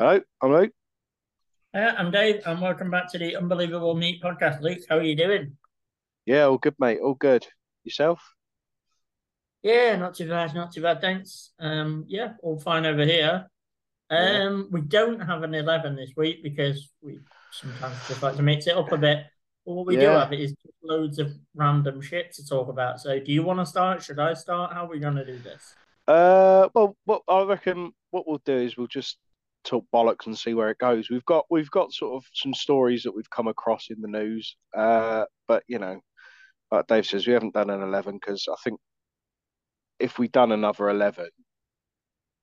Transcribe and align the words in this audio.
Hello, 0.00 0.20
I'm 0.40 0.52
Luke. 0.52 0.70
Yeah, 1.74 1.92
I'm 1.98 2.12
Dave, 2.12 2.42
and 2.46 2.60
welcome 2.60 2.88
back 2.88 3.10
to 3.10 3.18
the 3.18 3.34
Unbelievable 3.34 3.96
Meat 3.96 4.22
Podcast. 4.22 4.60
Luke, 4.60 4.78
how 4.88 4.98
are 4.98 5.02
you 5.02 5.16
doing? 5.16 5.56
Yeah, 6.24 6.44
all 6.44 6.58
good, 6.58 6.76
mate. 6.78 7.00
All 7.02 7.14
good. 7.14 7.44
Yourself? 7.82 8.22
Yeah, 9.60 9.96
not 9.96 10.14
too 10.14 10.28
bad, 10.28 10.54
not 10.54 10.72
too 10.72 10.82
bad, 10.82 11.00
thanks. 11.00 11.50
Um, 11.58 12.04
yeah, 12.06 12.34
all 12.44 12.60
fine 12.60 12.86
over 12.86 13.04
here. 13.04 13.48
Yeah. 14.08 14.44
Um, 14.44 14.68
we 14.70 14.82
don't 14.82 15.18
have 15.18 15.42
an 15.42 15.52
eleven 15.52 15.96
this 15.96 16.12
week 16.16 16.44
because 16.44 16.92
we 17.02 17.18
sometimes 17.50 17.96
just 18.06 18.22
like 18.22 18.36
to 18.36 18.42
mix 18.42 18.68
it 18.68 18.76
up 18.76 18.92
a 18.92 18.98
bit. 18.98 19.24
But 19.66 19.72
what 19.72 19.86
we 19.86 19.96
do 19.96 20.06
have 20.06 20.32
is 20.32 20.54
loads 20.80 21.18
of 21.18 21.32
random 21.56 22.00
shit 22.02 22.32
to 22.34 22.46
talk 22.46 22.68
about. 22.68 23.00
So, 23.00 23.18
do 23.18 23.32
you 23.32 23.42
want 23.42 23.58
to 23.58 23.66
start? 23.66 24.04
Should 24.04 24.20
I 24.20 24.34
start? 24.34 24.72
How 24.72 24.84
are 24.84 24.88
we 24.90 25.00
going 25.00 25.16
to 25.16 25.26
do 25.26 25.38
this? 25.38 25.74
Uh, 26.06 26.68
well, 26.72 26.96
what 27.04 27.22
I 27.26 27.42
reckon 27.42 27.90
what 28.12 28.28
we'll 28.28 28.40
do 28.44 28.58
is 28.58 28.76
we'll 28.76 28.86
just 28.86 29.18
talk 29.68 29.84
bollocks 29.94 30.26
and 30.26 30.36
see 30.36 30.54
where 30.54 30.70
it 30.70 30.78
goes. 30.78 31.10
We've 31.10 31.24
got 31.24 31.44
we've 31.50 31.70
got 31.70 31.92
sort 31.92 32.16
of 32.16 32.24
some 32.32 32.54
stories 32.54 33.02
that 33.02 33.14
we've 33.14 33.30
come 33.30 33.48
across 33.48 33.88
in 33.90 34.00
the 34.00 34.08
news. 34.08 34.56
Uh, 34.76 35.24
but 35.46 35.62
you 35.68 35.78
know, 35.78 36.00
like 36.72 36.86
Dave 36.86 37.06
says, 37.06 37.26
we 37.26 37.34
haven't 37.34 37.54
done 37.54 37.70
an 37.70 37.82
eleven 37.82 38.14
because 38.14 38.48
I 38.50 38.56
think 38.64 38.80
if 40.00 40.18
we'd 40.18 40.32
done 40.32 40.52
another 40.52 40.88
eleven, 40.88 41.28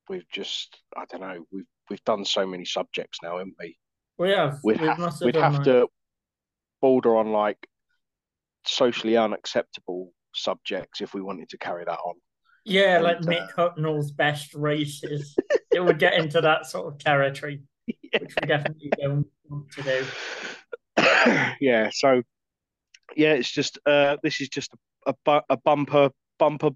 we've 0.08 0.30
just 0.32 0.78
I 0.96 1.06
don't 1.10 1.22
know 1.22 1.46
we've 1.52 1.66
we've 1.90 2.04
done 2.04 2.24
so 2.26 2.46
many 2.46 2.66
subjects 2.66 3.20
now, 3.24 3.38
haven't 3.38 3.56
we? 3.60 3.78
We 4.18 4.30
have. 4.30 4.60
We'd 4.64 4.80
we 4.80 4.88
have 4.88 5.00
must 5.00 5.22
have 5.22 5.26
we'd 5.26 5.36
have 5.36 5.56
like- 5.56 5.64
to 5.64 5.88
border 6.82 7.18
on 7.18 7.32
like 7.32 7.68
socially 8.68 9.18
unacceptable 9.18 10.12
subjects 10.34 11.02
if 11.02 11.14
we 11.14 11.22
wanted 11.22 11.50
to 11.50 11.58
carry 11.58 11.86
that 11.86 12.00
on. 12.00 12.16
Yeah, 12.66 13.00
like 13.00 13.18
and, 13.18 13.28
Mick 13.28 13.52
Hucknall's 13.56 14.12
best 14.12 14.54
races. 14.56 15.36
it 15.76 15.84
would 15.84 16.00
get 16.00 16.14
into 16.14 16.42
that 16.42 16.66
sort 16.66 16.88
of 16.88 16.98
territory, 16.98 17.62
which 17.86 18.34
we 18.42 18.48
definitely 18.48 18.90
don't 19.00 19.28
want 19.50 19.70
to 19.72 19.84
do. 19.84 20.06
yeah, 21.60 21.90
so 21.94 22.24
yeah, 23.16 23.34
it's 23.34 23.52
just 23.52 23.78
uh 23.86 24.18
this 24.24 24.40
is 24.42 24.50
just 24.50 24.72
a, 25.06 25.14
a, 25.28 25.42
a 25.50 25.58
bumper 25.58 26.10
bumper 26.40 26.72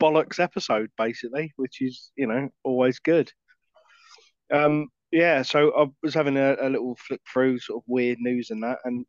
bollocks 0.00 0.40
episode 0.40 0.90
basically, 0.96 1.52
which 1.56 1.80
is 1.80 2.10
you 2.16 2.26
know 2.26 2.48
always 2.64 2.98
good. 2.98 3.30
Um, 4.52 4.88
yeah, 5.12 5.42
so 5.42 5.72
I 5.78 5.86
was 6.02 6.14
having 6.14 6.36
a, 6.36 6.56
a 6.60 6.68
little 6.68 6.96
flick 6.96 7.20
through 7.30 7.58
sort 7.58 7.82
of 7.82 7.84
weird 7.86 8.18
news 8.20 8.50
and 8.50 8.62
that, 8.62 8.78
and 8.84 9.04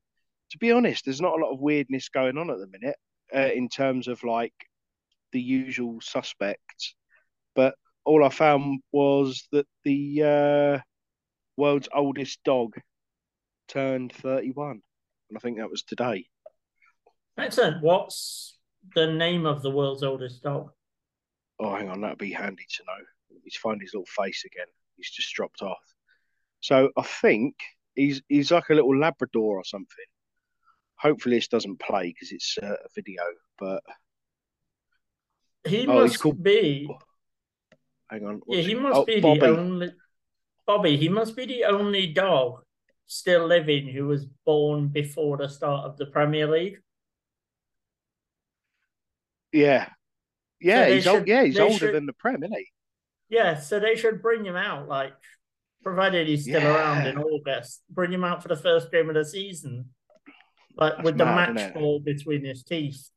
to 0.52 0.58
be 0.58 0.72
honest, 0.72 1.06
there's 1.06 1.22
not 1.22 1.38
a 1.38 1.44
lot 1.44 1.54
of 1.54 1.60
weirdness 1.60 2.10
going 2.10 2.38
on 2.38 2.50
at 2.50 2.58
the 2.58 2.68
minute 2.68 2.98
uh, 3.36 3.54
in 3.54 3.70
terms 3.70 4.08
of 4.08 4.24
like 4.24 4.54
the 5.32 5.42
usual 5.42 6.00
suspects, 6.02 6.96
but 7.56 7.76
all 8.06 8.24
I 8.24 8.30
found 8.30 8.82
was 8.92 9.48
that 9.52 9.66
the 9.84 10.24
uh, 10.24 10.80
world's 11.58 11.90
oldest 11.94 12.40
dog 12.44 12.76
turned 13.68 14.14
31, 14.14 14.82
and 15.30 15.38
I 15.38 15.40
think 15.40 15.58
that 15.58 15.70
was 15.72 15.84
today. 15.84 16.26
Excellent. 17.38 17.82
What's 17.84 18.58
the 18.94 19.08
name 19.12 19.46
of 19.46 19.62
the 19.62 19.72
world's 19.72 20.04
oldest 20.04 20.44
dog? 20.44 20.72
Oh, 21.60 21.76
hang 21.76 21.90
on, 21.90 22.02
that'd 22.02 22.18
be 22.18 22.32
handy 22.32 22.66
to 22.78 22.84
know. 22.88 23.04
Me 23.44 23.52
find 23.62 23.82
his 23.82 23.94
little 23.94 24.06
face 24.08 24.44
again. 24.46 24.68
He's 24.98 25.10
just 25.12 25.34
dropped 25.34 25.62
off. 25.62 25.78
So 26.62 26.90
I 26.98 27.04
think 27.04 27.56
he's 27.96 28.22
he's 28.28 28.52
like 28.52 28.70
a 28.70 28.74
little 28.74 28.98
Labrador 28.98 29.58
or 29.60 29.64
something. 29.64 30.06
Hopefully 30.98 31.36
this 31.38 31.48
doesn't 31.48 31.80
play 31.80 32.08
because 32.08 32.32
it's 32.32 32.58
uh, 32.62 32.74
a 32.74 32.88
video. 32.96 33.22
But 33.60 33.84
He 35.68 35.86
Oh, 35.88 35.94
must 36.02 36.20
called- 36.20 36.42
be. 36.44 36.90
Hang 38.10 38.26
on, 38.26 38.42
Yeah, 38.48 38.62
he 38.62 38.72
it- 38.74 38.82
must 38.82 39.00
oh, 39.00 39.06
be 39.06 39.20
Bobby. 39.20 39.40
the 39.40 39.48
only. 39.58 39.92
Bobby, 40.68 40.98
he 40.98 41.10
must 41.10 41.36
be 41.36 41.46
the 41.46 41.66
only 41.66 42.08
dog 42.08 42.64
still 43.06 43.46
living 43.46 43.88
who 43.88 44.08
was 44.08 44.26
born 44.46 44.88
before 44.88 45.38
the 45.38 45.48
start 45.48 45.86
of 45.86 45.98
the 45.98 46.08
Premier 46.08 46.48
League. 46.48 46.80
Yeah, 49.52 49.88
yeah, 50.60 50.86
they 50.86 50.96
he's 50.96 51.08
old. 51.08 51.28
Yeah, 51.28 51.44
he's 51.44 51.60
older 51.60 51.78
should- 51.78 51.96
than 51.96 52.06
the 52.06 52.14
Prem, 52.14 52.44
isn't 52.44 52.56
he? 52.58 52.68
Yeah, 53.30 53.56
so 53.60 53.80
they 53.80 53.96
should 53.96 54.22
bring 54.22 54.46
him 54.46 54.56
out, 54.56 54.88
like, 54.88 55.14
provided 55.84 56.28
he's 56.28 56.44
still 56.44 56.66
around 56.66 57.08
in 57.08 57.18
August. 57.18 57.82
Bring 57.90 58.12
him 58.12 58.24
out 58.24 58.42
for 58.42 58.50
the 58.50 58.56
first 58.56 58.92
game 58.92 59.10
of 59.10 59.16
the 59.16 59.26
season, 59.26 59.90
like 60.76 60.94
That's 60.94 61.06
with 61.06 61.18
the 61.18 61.26
match 61.26 61.74
ball 61.74 62.00
between 62.00 62.44
his 62.46 62.64
teeth. 62.64 63.10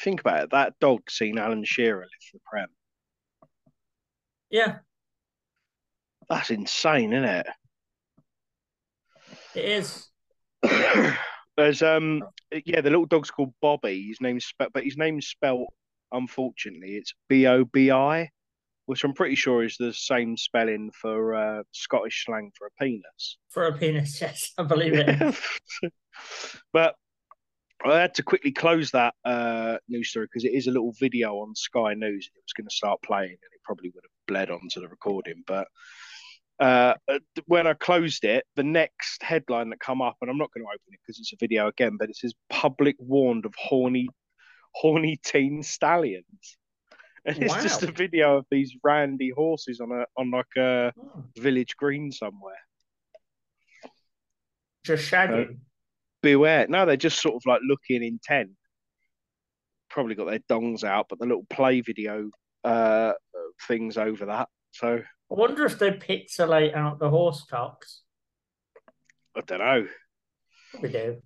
Think 0.00 0.20
about 0.20 0.44
it. 0.44 0.50
That 0.50 0.74
dog 0.80 1.10
seen 1.10 1.38
Alan 1.38 1.64
Shearer 1.64 2.06
for 2.30 2.36
the 2.36 2.40
Prem. 2.46 2.68
Yeah, 4.50 4.78
That's 6.28 6.50
insane, 6.50 7.12
isn't 7.12 7.28
it? 7.28 7.46
it 9.54 9.64
is. 9.64 10.08
There's 11.56 11.82
um 11.82 12.22
yeah, 12.64 12.80
the 12.80 12.90
little 12.90 13.06
dog's 13.06 13.30
called 13.30 13.54
Bobby. 13.60 14.06
His 14.08 14.20
name's 14.20 14.44
spelled, 14.44 14.72
but 14.72 14.84
his 14.84 14.96
name's 14.96 15.26
spelt 15.26 15.68
unfortunately 16.12 16.96
it's 16.96 17.12
B 17.28 17.46
O 17.46 17.64
B 17.64 17.90
I, 17.90 18.30
which 18.86 19.02
I'm 19.04 19.14
pretty 19.14 19.34
sure 19.34 19.64
is 19.64 19.76
the 19.78 19.92
same 19.92 20.36
spelling 20.36 20.90
for 20.92 21.34
uh, 21.34 21.62
Scottish 21.72 22.24
slang 22.24 22.52
for 22.56 22.66
a 22.68 22.70
penis. 22.82 23.38
For 23.48 23.66
a 23.66 23.76
penis, 23.76 24.20
yes, 24.20 24.52
I 24.58 24.62
believe 24.62 24.92
it. 24.94 25.34
but 26.72 26.94
I 27.86 28.00
had 28.00 28.14
to 28.14 28.22
quickly 28.22 28.52
close 28.52 28.90
that 28.90 29.14
uh, 29.24 29.76
news 29.88 30.10
story 30.10 30.26
because 30.26 30.44
it 30.44 30.52
is 30.52 30.66
a 30.66 30.70
little 30.72 30.92
video 30.98 31.36
on 31.36 31.54
Sky 31.54 31.94
News. 31.94 32.30
It 32.34 32.42
was 32.44 32.52
going 32.56 32.68
to 32.68 32.74
start 32.74 33.00
playing, 33.02 33.30
and 33.30 33.52
it 33.54 33.62
probably 33.64 33.90
would 33.94 34.04
have 34.04 34.26
bled 34.26 34.50
onto 34.50 34.80
the 34.80 34.88
recording. 34.88 35.44
But 35.46 35.68
uh, 36.58 36.94
when 37.46 37.66
I 37.66 37.74
closed 37.74 38.24
it, 38.24 38.44
the 38.56 38.64
next 38.64 39.22
headline 39.22 39.70
that 39.70 39.80
come 39.80 40.02
up, 40.02 40.16
and 40.20 40.30
I'm 40.30 40.38
not 40.38 40.50
going 40.52 40.64
to 40.64 40.68
open 40.70 40.92
it 40.92 41.00
because 41.06 41.18
it's 41.20 41.32
a 41.32 41.36
video 41.38 41.68
again, 41.68 41.96
but 41.98 42.10
it 42.10 42.16
says 42.16 42.34
"Public 42.50 42.96
warned 42.98 43.46
of 43.46 43.54
horny, 43.56 44.08
horny 44.72 45.18
teen 45.22 45.62
stallions," 45.62 46.56
and 47.24 47.40
it's 47.42 47.62
just 47.62 47.82
a 47.82 47.92
video 47.92 48.38
of 48.38 48.46
these 48.50 48.74
randy 48.82 49.30
horses 49.30 49.80
on 49.80 49.92
a 49.92 50.06
on 50.16 50.30
like 50.30 50.56
a 50.56 50.92
Oh, 50.98 51.24
village 51.38 51.76
green 51.76 52.10
somewhere. 52.10 52.56
just 54.84 55.10
shagging. 55.10 55.58
Beware. 56.26 56.66
No, 56.68 56.84
they're 56.86 56.96
just 56.96 57.22
sort 57.22 57.36
of 57.36 57.42
like 57.46 57.60
looking 57.66 58.02
intent. 58.02 58.50
Probably 59.88 60.14
got 60.14 60.26
their 60.26 60.40
dongs 60.50 60.84
out, 60.84 61.06
but 61.08 61.18
the 61.18 61.26
little 61.26 61.46
play 61.48 61.80
video 61.80 62.30
uh 62.64 63.12
things 63.68 63.96
over 63.96 64.26
that. 64.26 64.48
So 64.72 64.96
I 64.96 65.34
wonder 65.34 65.64
if 65.64 65.78
they 65.78 65.92
pixelate 65.92 66.74
out 66.74 66.98
the 66.98 67.10
horse 67.10 67.44
cocks. 67.48 68.02
I 69.36 69.40
don't 69.42 69.58
know. 69.58 69.86
Probably 70.72 70.90
do. 70.90 71.22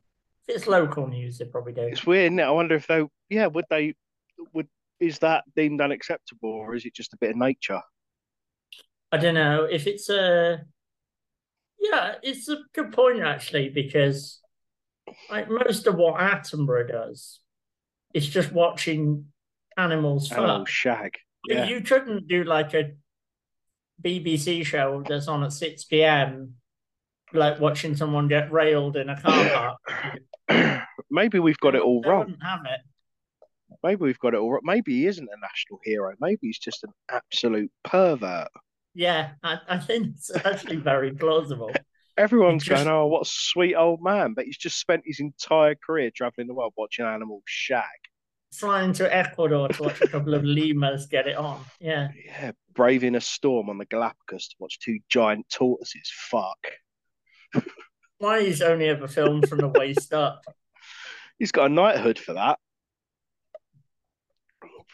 If 0.46 0.56
it's 0.56 0.66
local 0.66 1.06
news, 1.06 1.38
they 1.38 1.46
probably 1.46 1.72
do. 1.72 1.82
It's 1.82 2.06
weird. 2.06 2.32
Isn't 2.32 2.40
it? 2.40 2.44
I 2.44 2.50
wonder 2.50 2.74
if 2.74 2.86
they, 2.86 3.04
yeah, 3.28 3.46
would 3.46 3.64
they, 3.70 3.94
would 4.52 4.68
is 4.98 5.18
that 5.20 5.44
deemed 5.56 5.80
unacceptable, 5.80 6.50
or 6.50 6.74
is 6.74 6.84
it 6.84 6.94
just 6.94 7.14
a 7.14 7.18
bit 7.18 7.30
of 7.30 7.36
nature? 7.36 7.80
I 9.12 9.16
don't 9.16 9.34
know 9.34 9.64
if 9.64 9.86
it's 9.86 10.10
a. 10.10 10.60
Yeah, 11.80 12.16
it's 12.22 12.48
a 12.48 12.58
good 12.74 12.92
point 12.92 13.22
actually 13.22 13.70
because, 13.70 14.39
like 15.30 15.48
most 15.50 15.86
of 15.86 15.96
what 15.96 16.20
Attenborough 16.20 16.88
does, 16.88 17.40
is 18.14 18.28
just 18.28 18.52
watching 18.52 19.26
animals 19.76 20.30
Animal 20.32 20.58
fuck. 20.60 20.68
shag. 20.68 21.18
Yeah, 21.46 21.66
You 21.66 21.80
couldn't 21.80 22.28
do 22.28 22.44
like 22.44 22.74
a 22.74 22.92
BBC 24.02 24.64
show 24.64 25.02
that's 25.08 25.28
on 25.28 25.44
at 25.44 25.52
six 25.52 25.84
p.m. 25.84 26.54
Like 27.32 27.60
watching 27.60 27.94
someone 27.96 28.28
get 28.28 28.50
railed 28.52 28.96
in 28.96 29.08
a 29.08 29.20
car 29.20 29.76
park. 30.48 30.82
maybe 31.10 31.38
we've 31.38 31.58
got 31.60 31.74
it 31.74 31.82
all 31.82 32.02
They 32.02 32.08
wrong. 32.10 32.36
have 32.42 32.60
it. 32.64 32.80
Maybe 33.82 34.02
we've 34.02 34.18
got 34.18 34.34
it 34.34 34.38
all 34.38 34.50
wrong. 34.52 34.62
Maybe 34.64 34.92
he 34.94 35.06
isn't 35.06 35.28
a 35.28 35.40
national 35.40 35.80
hero. 35.84 36.14
Maybe 36.20 36.38
he's 36.42 36.58
just 36.58 36.82
an 36.84 36.90
absolute 37.10 37.70
pervert. 37.84 38.48
Yeah, 38.94 39.30
I, 39.44 39.58
I 39.68 39.78
think 39.78 40.08
it's 40.16 40.34
actually 40.44 40.76
very 40.76 41.12
plausible. 41.12 41.70
Everyone's 42.20 42.64
just- 42.64 42.84
going, 42.84 42.94
oh, 42.94 43.06
what 43.06 43.22
a 43.26 43.30
sweet 43.30 43.74
old 43.74 44.02
man. 44.02 44.34
But 44.34 44.44
he's 44.44 44.58
just 44.58 44.78
spent 44.78 45.02
his 45.06 45.20
entire 45.20 45.74
career 45.74 46.10
traveling 46.14 46.46
the 46.48 46.54
world 46.54 46.74
watching 46.76 47.04
animals 47.06 47.42
shag. 47.46 47.84
Flying 48.52 48.92
to 48.94 49.14
Ecuador 49.14 49.68
to 49.68 49.82
watch 49.82 50.00
a 50.00 50.08
couple 50.08 50.34
of 50.34 50.44
lemurs 50.44 51.06
get 51.06 51.26
it 51.28 51.36
on. 51.36 51.64
Yeah. 51.80 52.08
Yeah, 52.26 52.52
braving 52.74 53.14
a 53.14 53.20
storm 53.20 53.70
on 53.70 53.78
the 53.78 53.86
Galapagos 53.86 54.48
to 54.48 54.56
watch 54.58 54.78
two 54.80 54.98
giant 55.08 55.48
tortoises 55.48 56.10
fuck. 56.30 56.58
Why 58.18 58.42
he's 58.42 58.60
only 58.60 58.88
ever 58.88 59.08
filmed 59.08 59.48
from 59.48 59.58
the 59.58 59.68
waist 59.68 60.12
up. 60.12 60.42
He's 61.38 61.52
got 61.52 61.70
a 61.70 61.74
knighthood 61.74 62.18
for 62.18 62.34
that. 62.34 62.58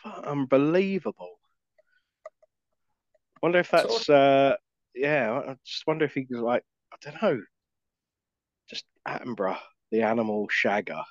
Unbelievable. 0.05 1.40
Wonder 3.43 3.58
if 3.58 3.70
that's, 3.70 4.08
uh, 4.08 4.55
yeah, 4.94 5.43
I 5.49 5.56
just 5.64 5.87
wonder 5.87 6.05
if 6.05 6.14
he 6.14 6.26
was 6.31 6.40
like, 6.40 6.62
I 6.62 6.75
don't 7.03 7.23
know, 7.23 7.41
just 8.69 8.85
Attenborough, 9.07 9.59
the 9.91 10.03
animal 10.03 10.49
shagger, 10.49 11.03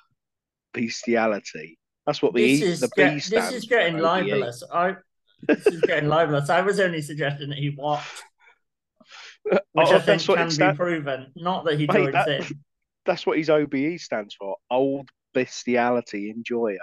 bestiality. 0.72 1.78
That's 2.06 2.22
what 2.22 2.34
the 2.34 2.42
This 2.42 2.60
E, 2.62 2.64
is 2.72 2.80
the 2.80 2.88
get- 2.96 3.14
B 3.14 3.20
this 3.30 3.52
is 3.52 3.64
getting 3.66 3.98
libelous. 3.98 4.62
I 4.72 4.96
this 5.42 5.66
is 5.66 5.80
getting 5.82 6.08
libelous. 6.08 6.48
I 6.50 6.60
was 6.62 6.80
only 6.80 7.02
suggesting 7.02 7.48
that 7.50 7.58
he 7.58 7.70
watched 7.70 8.22
which 9.42 9.58
Oh, 9.76 9.96
I 9.96 9.98
think 10.00 10.22
can 10.22 10.48
be 10.48 10.76
proven. 10.76 11.32
Not 11.36 11.64
that 11.66 11.78
he 11.78 11.86
joins 11.86 12.12
that- 12.12 12.28
in. 12.28 12.44
That's 13.06 13.24
what 13.24 13.38
his 13.38 13.48
OBE 13.50 13.98
stands 14.00 14.34
for. 14.34 14.56
Old 14.68 15.08
bestiality 15.32 16.30
enjoyer. 16.30 16.78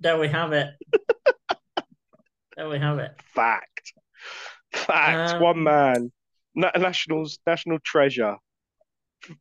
There 0.00 0.18
we 0.18 0.26
have 0.28 0.52
it. 0.52 0.70
there 2.56 2.68
we 2.68 2.78
have 2.80 2.98
it. 2.98 3.12
Fact. 3.34 3.92
Fact. 4.72 5.34
Um, 5.34 5.42
One 5.42 5.62
man. 5.62 6.12
Na- 6.54 6.70
nationals 6.76 7.38
national 7.46 7.78
treasure. 7.80 8.36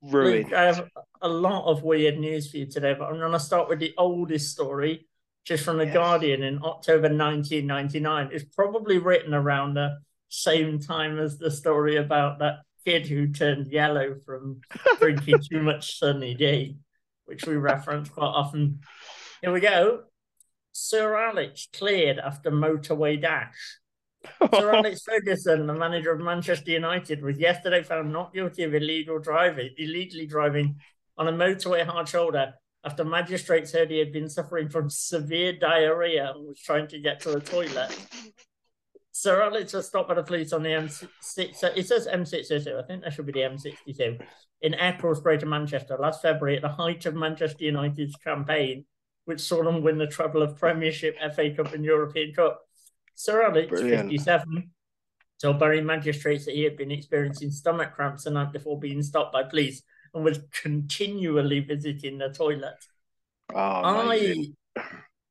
Ruined. 0.02 0.46
Luke, 0.46 0.54
I 0.54 0.64
have 0.64 0.88
a 1.22 1.28
lot 1.28 1.66
of 1.70 1.84
weird 1.84 2.18
news 2.18 2.50
for 2.50 2.58
you 2.58 2.66
today, 2.66 2.94
but 2.98 3.06
I'm 3.06 3.18
going 3.20 3.32
to 3.34 3.40
start 3.40 3.68
with 3.70 3.80
the 3.80 3.94
oldest 3.98 4.52
story, 4.52 5.08
just 5.46 5.64
from 5.66 5.78
the 5.78 5.86
Yes. 5.86 5.94
Guardian 5.94 6.42
in 6.44 6.56
October 6.64 7.10
1999. 7.10 8.30
It's 8.32 8.46
probably 8.56 8.98
written 8.98 9.34
around 9.34 9.74
the 9.74 10.00
same 10.30 10.80
time 10.80 11.20
as 11.20 11.38
the 11.38 11.52
story 11.52 11.98
about 11.98 12.40
that 12.40 12.60
kid 12.86 13.08
who 13.08 13.28
turned 13.28 13.68
yellow 13.68 14.16
from 14.26 14.62
drinking 15.00 15.40
too 15.50 15.62
much 15.62 16.00
Sunny 16.00 16.34
D, 16.34 16.78
which 17.26 17.46
we 17.46 17.56
reference 17.56 18.10
quite 18.10 18.26
often. 18.26 18.80
Here 19.42 19.52
we 19.52 19.60
go. 19.60 20.04
Sir 20.72 21.16
Alex 21.16 21.68
cleared 21.74 22.18
after 22.20 22.50
motorway 22.50 23.22
dash. 23.22 23.80
Sir 24.54 24.74
Alex 24.74 25.02
Ferguson, 25.06 25.68
the 25.68 25.74
manager 25.74 26.12
of 26.12 26.20
Manchester 26.20 26.72
United, 26.72 27.22
was 27.22 27.38
yesterday 27.38 27.84
found 27.84 28.12
not 28.12 28.34
guilty 28.34 28.64
of 28.64 28.74
illegal 28.74 29.20
driving, 29.20 29.70
illegally 29.78 30.26
driving 30.26 30.78
on 31.18 31.28
a 31.28 31.32
motorway 31.32 31.86
hard 31.86 32.08
shoulder 32.08 32.54
after 32.86 33.06
magistrates 33.06 33.72
heard 33.72 33.90
he 33.90 34.00
had 34.00 34.12
been 34.12 34.30
suffering 34.30 34.70
from 34.70 34.90
severe 34.90 35.54
diarrhea 35.54 36.32
and 36.32 36.48
was 36.48 36.60
trying 36.60 36.88
to 36.88 37.00
get 37.00 37.20
to 37.22 37.32
the 37.32 37.40
toilet. 37.40 37.96
Sir 39.12 39.42
Alex 39.42 39.74
was 39.74 39.88
stopped 39.88 40.10
by 40.10 40.16
the 40.16 40.24
police 40.24 40.52
on 40.54 40.64
the 40.64 40.70
M6. 40.70 41.08
It 41.78 41.88
says 41.88 42.08
M602. 42.08 42.84
I 42.84 42.86
think 42.86 43.04
that 43.04 43.14
should 43.14 43.26
be 43.26 43.32
the 43.32 43.40
M62 43.40 44.20
in 44.64 44.74
Eccles, 44.76 45.22
Greater 45.22 45.46
Manchester, 45.46 45.98
last 46.00 46.22
February 46.22 46.56
at 46.56 46.62
the 46.62 46.70
height 46.70 47.06
of 47.06 47.14
Manchester 47.14 47.66
United's 47.66 48.16
campaign, 48.16 48.86
which 49.26 49.42
saw 49.42 49.62
them 49.62 49.84
win 49.84 49.98
the 49.98 50.08
treble 50.08 50.42
of 50.42 50.58
Premiership, 50.58 51.18
FA 51.36 51.54
Cup, 51.54 51.74
and 51.74 51.84
European 51.84 52.34
Cup. 52.34 52.62
Sir 53.16 53.44
Alex, 53.44 53.70
Brilliant. 53.70 54.12
57, 54.12 54.72
told 55.42 55.60
Bury 55.60 55.82
magistrates 55.82 56.46
that 56.46 56.56
he 56.56 56.64
had 56.64 56.78
been 56.78 56.92
experiencing 56.92 57.52
stomach 57.52 57.94
cramps 57.94 58.24
the 58.24 58.32
night 58.32 58.54
before 58.54 58.80
being 58.80 59.04
stopped 59.04 59.34
by 59.34 59.44
police 59.44 59.84
and 60.14 60.24
was 60.24 60.40
continually 60.52 61.60
visiting 61.60 62.18
the 62.18 62.30
toilet. 62.30 62.76
Oh. 63.54 63.58
I, 63.58 64.48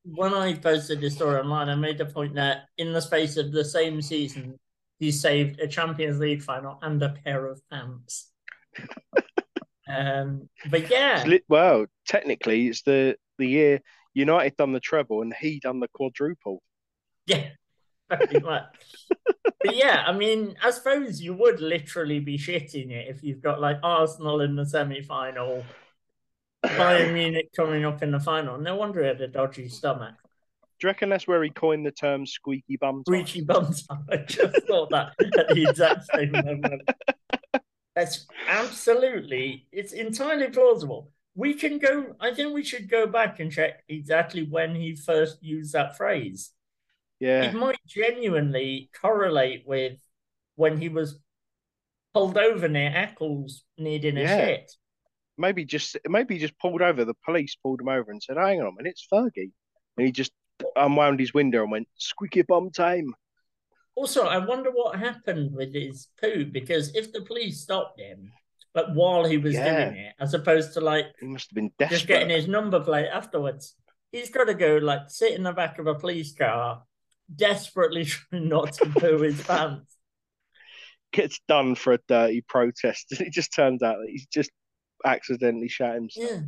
when 0.04 0.34
I 0.34 0.54
posted 0.54 1.00
this 1.00 1.14
story 1.14 1.40
online, 1.40 1.68
I 1.68 1.74
made 1.74 1.98
the 1.98 2.06
point 2.06 2.34
that 2.34 2.64
in 2.76 2.92
the 2.92 3.00
space 3.00 3.36
of 3.36 3.52
the 3.52 3.64
same 3.64 4.02
season, 4.02 4.58
he 4.98 5.10
saved 5.10 5.60
a 5.60 5.66
Champions 5.66 6.20
League 6.20 6.42
final 6.42 6.78
and 6.82 7.02
a 7.02 7.10
pair 7.24 7.46
of 7.46 7.60
pants. 7.70 8.30
um, 9.88 10.48
but 10.70 10.90
yeah, 10.90 11.24
well, 11.48 11.86
technically, 12.06 12.68
it's 12.68 12.82
the 12.82 13.16
the 13.38 13.46
year 13.46 13.80
United 14.14 14.56
done 14.56 14.72
the 14.72 14.80
treble 14.80 15.22
and 15.22 15.34
he 15.40 15.58
done 15.58 15.80
the 15.80 15.88
quadruple. 15.88 16.62
Yeah, 17.26 17.48
very 18.18 18.40
much. 18.40 18.64
but 19.08 19.76
yeah, 19.76 20.04
I 20.06 20.12
mean, 20.12 20.56
I 20.62 20.70
suppose 20.70 21.20
you 21.20 21.34
would 21.34 21.60
literally 21.60 22.20
be 22.20 22.38
shitting 22.38 22.90
it 22.90 23.08
if 23.08 23.22
you've 23.22 23.42
got 23.42 23.60
like 23.60 23.78
Arsenal 23.82 24.40
in 24.40 24.56
the 24.56 24.66
semi 24.66 25.02
final, 25.02 25.64
Bayern 26.64 27.12
Munich 27.12 27.50
coming 27.54 27.84
up 27.84 28.02
in 28.02 28.10
the 28.10 28.20
final. 28.20 28.58
No 28.58 28.76
wonder 28.76 29.00
he 29.00 29.08
had 29.08 29.20
a 29.20 29.28
dodgy 29.28 29.68
stomach. 29.68 30.14
Do 30.82 30.86
you 30.86 30.88
reckon 30.88 31.10
that's 31.10 31.28
where 31.28 31.42
he 31.44 31.50
coined 31.50 31.86
the 31.86 31.92
term 31.92 32.26
squeaky 32.26 32.76
bum? 32.76 33.04
time? 33.04 33.14
Breachy 33.14 33.46
bums. 33.46 33.86
I 34.10 34.16
just 34.16 34.66
thought 34.66 34.90
that 34.90 35.12
at 35.20 35.48
the 35.48 35.66
exact 35.68 36.06
same 36.12 36.32
moment. 36.32 36.82
That's 37.94 38.26
absolutely, 38.48 39.66
it's 39.70 39.92
entirely 39.92 40.48
plausible. 40.48 41.12
We 41.34 41.54
can 41.54 41.78
go, 41.78 42.16
I 42.20 42.32
think 42.34 42.54
we 42.54 42.64
should 42.64 42.90
go 42.90 43.06
back 43.06 43.38
and 43.38 43.52
check 43.52 43.84
exactly 43.88 44.44
when 44.44 44.74
he 44.74 44.96
first 44.96 45.42
used 45.42 45.72
that 45.74 45.96
phrase. 45.96 46.50
Yeah, 47.22 47.44
It 47.44 47.54
might 47.54 47.78
genuinely 47.86 48.90
correlate 49.00 49.62
with 49.64 49.96
when 50.56 50.76
he 50.76 50.88
was 50.88 51.20
pulled 52.12 52.36
over 52.36 52.66
near 52.66 52.90
Eccles 52.92 53.62
needing 53.78 54.16
a 54.18 54.22
Yeah. 54.22 54.44
shit. 54.44 54.72
maybe 55.38 55.64
just 55.64 55.96
maybe 56.08 56.34
he 56.34 56.40
just 56.40 56.58
pulled 56.58 56.82
over. 56.82 57.04
The 57.04 57.14
police 57.24 57.54
pulled 57.54 57.80
him 57.80 57.88
over 57.88 58.10
and 58.10 58.20
said, 58.20 58.36
"Hang 58.38 58.60
on 58.60 58.66
a 58.66 58.72
minute, 58.72 58.90
it's 58.90 59.06
Fergie," 59.06 59.52
and 59.96 60.04
he 60.06 60.10
just 60.10 60.32
unwound 60.74 61.20
his 61.20 61.32
window 61.32 61.62
and 61.62 61.70
went, 61.70 61.88
"Squeaky 61.96 62.42
bum 62.42 62.70
time." 62.72 63.14
Also, 63.94 64.24
I 64.26 64.38
wonder 64.38 64.72
what 64.72 64.98
happened 64.98 65.54
with 65.54 65.72
his 65.72 66.08
poo 66.20 66.44
because 66.44 66.92
if 66.96 67.12
the 67.12 67.22
police 67.22 67.60
stopped 67.62 68.00
him, 68.00 68.32
but 68.72 68.94
while 68.96 69.24
he 69.24 69.38
was 69.38 69.54
Yeah. 69.54 69.90
doing 69.90 69.96
it, 70.06 70.14
as 70.18 70.34
opposed 70.34 70.72
to 70.74 70.80
like 70.80 71.06
He 71.20 71.26
must 71.26 71.50
have 71.50 71.54
been 71.54 71.72
just 71.88 72.08
getting 72.08 72.30
his 72.30 72.48
number 72.48 72.80
plate 72.80 73.08
afterwards, 73.08 73.76
he's 74.10 74.28
got 74.30 74.44
to 74.46 74.54
go 74.54 74.76
like 74.78 75.08
sit 75.08 75.32
in 75.34 75.44
the 75.44 75.52
back 75.52 75.78
of 75.78 75.86
a 75.86 75.94
police 75.94 76.34
car, 76.34 76.84
desperately 77.34 78.04
trying 78.06 78.48
not 78.48 78.72
to 78.74 78.86
poo 78.86 79.18
his 79.22 79.40
pants. 79.46 79.96
Gets 81.12 81.40
done 81.46 81.74
for 81.74 81.92
a 81.92 81.98
dirty 82.08 82.42
protest, 82.46 83.06
and 83.12 83.20
it 83.26 83.32
just 83.32 83.54
turns 83.54 83.82
out 83.82 83.96
that 83.98 84.08
he's 84.08 84.26
just 84.26 84.50
accidentally 85.04 85.68
shat 85.68 85.94
himself. 85.94 86.30
Yeah. 86.30 86.40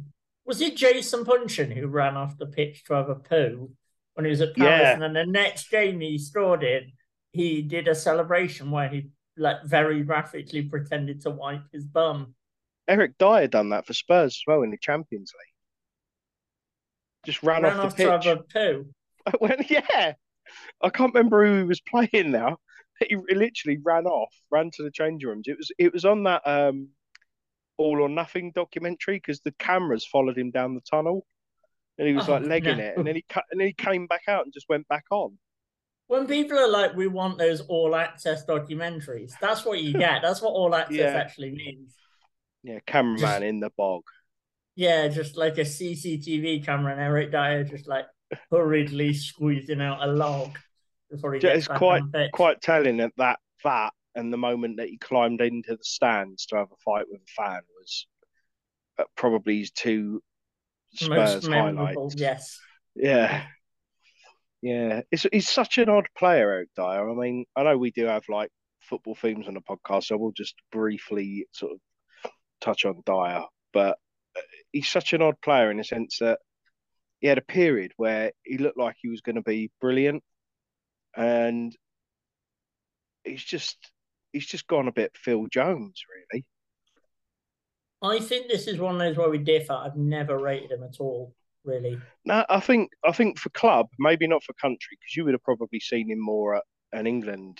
Was 0.46 0.60
it 0.60 0.76
Jason 0.76 1.24
Puncheon 1.24 1.70
who 1.70 1.86
ran 1.86 2.16
off 2.16 2.36
the 2.36 2.46
pitch 2.46 2.84
to 2.84 2.94
have 2.94 3.08
a 3.08 3.14
poo 3.14 3.70
when 4.14 4.26
he 4.26 4.30
was 4.30 4.42
at 4.42 4.54
Palace? 4.54 4.80
Yeah. 4.80 4.92
And 4.92 5.02
then 5.02 5.12
the 5.14 5.26
next 5.26 5.70
game 5.70 6.00
he 6.00 6.18
scored 6.18 6.62
in, 6.62 6.92
he 7.32 7.62
did 7.62 7.88
a 7.88 7.94
celebration 7.94 8.70
where 8.70 8.88
he 8.88 9.08
like 9.36 9.64
very 9.64 10.02
graphically 10.02 10.62
pretended 10.62 11.22
to 11.22 11.30
wipe 11.30 11.64
his 11.72 11.84
bum. 11.84 12.34
Eric 12.86 13.12
Dier 13.18 13.48
done 13.48 13.70
that 13.70 13.86
for 13.86 13.94
Spurs 13.94 14.36
as 14.36 14.42
well 14.46 14.62
in 14.62 14.70
the 14.70 14.78
Champions 14.78 15.32
League. 15.34 15.54
Just 17.24 17.42
ran, 17.42 17.62
ran 17.62 17.78
off 17.78 17.86
off 17.86 17.96
the 17.96 18.04
to 18.04 18.10
have 18.10 18.26
a 18.26 18.36
poo. 18.42 18.86
When, 19.38 19.64
yeah, 19.68 20.12
I 20.82 20.90
can't 20.90 21.14
remember 21.14 21.44
who 21.46 21.58
he 21.58 21.64
was 21.64 21.80
playing 21.88 22.30
now. 22.30 22.58
He 23.08 23.16
literally 23.16 23.78
ran 23.82 24.06
off, 24.06 24.32
ran 24.50 24.70
to 24.74 24.82
the 24.84 24.90
change 24.90 25.24
rooms. 25.24 25.46
It 25.48 25.56
was 25.58 25.70
it 25.78 25.92
was 25.92 26.04
on 26.04 26.22
that 26.24 26.42
um, 26.46 26.88
All 27.76 28.00
or 28.00 28.08
Nothing 28.08 28.52
documentary 28.54 29.16
because 29.16 29.40
the 29.40 29.52
cameras 29.58 30.06
followed 30.06 30.38
him 30.38 30.50
down 30.52 30.74
the 30.74 30.80
tunnel, 30.82 31.26
and 31.98 32.06
he 32.06 32.14
was 32.14 32.28
Oh, 32.28 32.32
like 32.32 32.44
legging 32.46 32.78
no. 32.78 32.84
it, 32.84 32.96
and 32.96 33.06
then 33.06 33.16
he 33.16 33.24
cut, 33.28 33.44
and 33.50 33.60
then 33.60 33.66
he 33.66 33.72
came 33.74 34.06
back 34.06 34.22
out 34.28 34.44
and 34.44 34.52
just 34.54 34.68
went 34.68 34.86
back 34.88 35.04
on. 35.10 35.36
When 36.06 36.26
people 36.26 36.58
are 36.58 36.68
like, 36.68 36.94
we 36.94 37.06
want 37.06 37.38
those 37.38 37.62
all 37.62 37.96
access 37.96 38.44
documentaries, 38.46 39.32
that's 39.40 39.64
what 39.64 39.80
you 39.80 39.92
get. 39.94 40.20
That's 40.22 40.42
what 40.42 40.50
all 40.50 40.74
access 40.82 40.96
Yeah. 40.96 41.16
actually 41.16 41.50
means. 41.52 41.94
Yeah, 42.62 42.78
cameraman 42.86 43.42
in 43.42 43.60
the 43.60 43.70
bog. 43.76 44.02
Yeah, 44.76 45.08
just 45.08 45.36
like 45.36 45.58
a 45.58 45.64
CCTV 45.64 46.64
camera 46.64 46.92
and 46.92 47.00
Eric 47.00 47.30
Dier 47.30 47.64
just 47.64 47.86
like 47.88 48.06
hurriedly 48.50 49.12
squeezing 49.14 49.80
out 49.80 50.02
a 50.02 50.10
log 50.12 50.58
before 51.10 51.34
he 51.34 51.40
gets 51.40 51.58
it's 51.58 51.68
back 51.68 51.78
quite 51.78 52.02
on 52.02 52.10
pitch. 52.10 52.30
quite 52.32 52.60
telling 52.60 52.96
that 52.98 53.12
that 53.16 53.38
that 53.62 53.92
and 54.14 54.32
the 54.32 54.36
moment 54.36 54.76
that 54.76 54.88
he 54.88 54.96
climbed 54.98 55.40
into 55.40 55.76
the 55.76 55.84
stands 55.84 56.46
to 56.46 56.56
have 56.56 56.70
a 56.72 56.76
fight 56.84 57.06
with 57.10 57.20
a 57.20 57.42
fan 57.42 57.60
was 57.78 58.06
uh, 58.98 59.04
probably 59.16 59.58
his 59.58 59.70
two 59.70 60.22
Spurs 60.94 61.10
most 61.10 61.48
memorable. 61.48 61.86
highlights. 61.86 62.14
Yes. 62.16 62.60
Yeah. 62.94 63.44
Yeah. 64.62 65.02
It's 65.10 65.26
he's 65.32 65.48
such 65.48 65.78
an 65.78 65.88
odd 65.88 66.06
player, 66.16 66.50
Eric 66.50 66.68
Dier. 66.76 67.10
I 67.10 67.14
mean, 67.14 67.44
I 67.56 67.64
know 67.64 67.76
we 67.76 67.90
do 67.90 68.06
have 68.06 68.22
like 68.28 68.50
football 68.80 69.16
themes 69.16 69.48
on 69.48 69.54
the 69.54 69.60
podcast, 69.60 70.04
so 70.04 70.16
we'll 70.16 70.32
just 70.32 70.54
briefly 70.70 71.46
sort 71.52 71.72
of 71.72 72.30
touch 72.60 72.84
on 72.84 73.02
Dier. 73.04 73.42
But 73.72 73.98
uh, 74.36 74.40
he's 74.70 74.88
such 74.88 75.12
an 75.12 75.22
odd 75.22 75.40
player 75.42 75.70
in 75.70 75.78
the 75.78 75.84
sense 75.84 76.18
that 76.20 76.38
he 77.20 77.26
had 77.28 77.38
a 77.38 77.42
period 77.42 77.92
where 77.96 78.32
he 78.42 78.58
looked 78.58 78.78
like 78.78 78.96
he 79.00 79.08
was 79.08 79.20
going 79.20 79.36
to 79.36 79.42
be 79.42 79.70
brilliant, 79.80 80.22
and 81.16 81.74
he's 83.24 83.42
just 83.44 83.78
he's 84.32 84.46
just 84.46 84.66
gone 84.66 84.88
a 84.88 84.92
bit 84.92 85.12
Phil 85.16 85.46
Jones, 85.50 86.02
really. 86.32 86.44
I 88.02 88.18
think 88.20 88.48
this 88.48 88.66
is 88.66 88.78
one 88.78 88.94
of 88.94 89.00
those 89.00 89.16
where 89.16 89.30
we 89.30 89.38
differ. 89.38 89.72
I've 89.72 89.96
never 89.96 90.38
rated 90.38 90.72
him 90.72 90.82
at 90.82 91.00
all, 91.00 91.34
really. 91.64 91.98
No, 92.26 92.44
I 92.50 92.60
think 92.60 92.90
I 93.04 93.12
think 93.12 93.38
for 93.38 93.48
club, 93.50 93.86
maybe 93.98 94.26
not 94.26 94.42
for 94.44 94.52
country, 94.54 94.98
because 95.00 95.16
you 95.16 95.24
would 95.24 95.34
have 95.34 95.42
probably 95.42 95.80
seen 95.80 96.10
him 96.10 96.20
more 96.20 96.56
at 96.56 96.64
an 96.92 97.06
England 97.06 97.58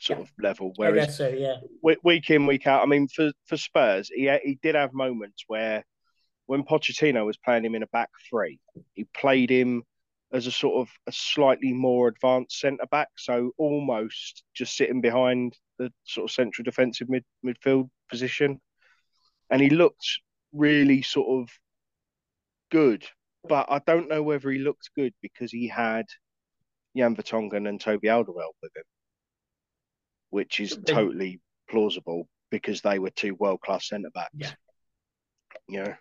sort 0.00 0.18
Yeah. 0.18 0.22
of 0.24 0.30
level. 0.42 0.68
I 0.68 0.72
Whereas 0.76 1.06
guess 1.06 1.18
so, 1.18 1.28
yeah. 1.28 1.56
week 2.02 2.30
in, 2.30 2.46
week 2.46 2.66
out, 2.66 2.82
I 2.82 2.86
mean, 2.86 3.08
for 3.08 3.32
for 3.46 3.56
Spurs, 3.58 4.08
he 4.14 4.30
he 4.44 4.58
did 4.62 4.74
have 4.74 4.94
moments 4.94 5.44
where 5.46 5.84
when 6.46 6.64
Pochettino 6.64 7.26
was 7.26 7.36
playing 7.36 7.64
him 7.64 7.74
in 7.74 7.82
a 7.82 7.88
back 7.88 8.10
three, 8.30 8.58
he 8.94 9.04
played 9.04 9.50
him 9.50 9.82
as 10.32 10.46
a 10.46 10.52
sort 10.52 10.80
of 10.80 10.92
a 11.06 11.12
slightly 11.12 11.72
more 11.72 12.08
advanced 12.08 12.58
centre 12.58 12.86
back, 12.90 13.08
so 13.16 13.52
almost 13.58 14.44
just 14.54 14.76
sitting 14.76 15.00
behind 15.00 15.56
the 15.78 15.92
sort 16.04 16.28
of 16.28 16.34
central 16.34 16.64
defensive 16.64 17.08
mid 17.08 17.24
midfield 17.44 17.88
position, 18.08 18.60
and 19.50 19.60
he 19.60 19.70
looked 19.70 20.20
really 20.52 21.02
sort 21.02 21.42
of 21.42 21.50
good. 22.70 23.04
But 23.48 23.66
I 23.70 23.80
don't 23.86 24.08
know 24.08 24.22
whether 24.22 24.50
he 24.50 24.58
looked 24.58 24.90
good 24.96 25.14
because 25.22 25.52
he 25.52 25.68
had 25.68 26.06
Jan 26.96 27.14
Vertonghen 27.14 27.68
and 27.68 27.80
Toby 27.80 28.08
Alderweireld 28.08 28.56
with 28.62 28.76
him, 28.76 28.84
which 30.30 30.58
is 30.58 30.76
totally 30.86 31.40
plausible 31.70 32.28
because 32.50 32.80
they 32.80 32.98
were 32.98 33.10
two 33.10 33.34
world 33.34 33.60
class 33.60 33.88
centre 33.88 34.10
backs. 34.12 34.56
Yeah. 35.68 35.96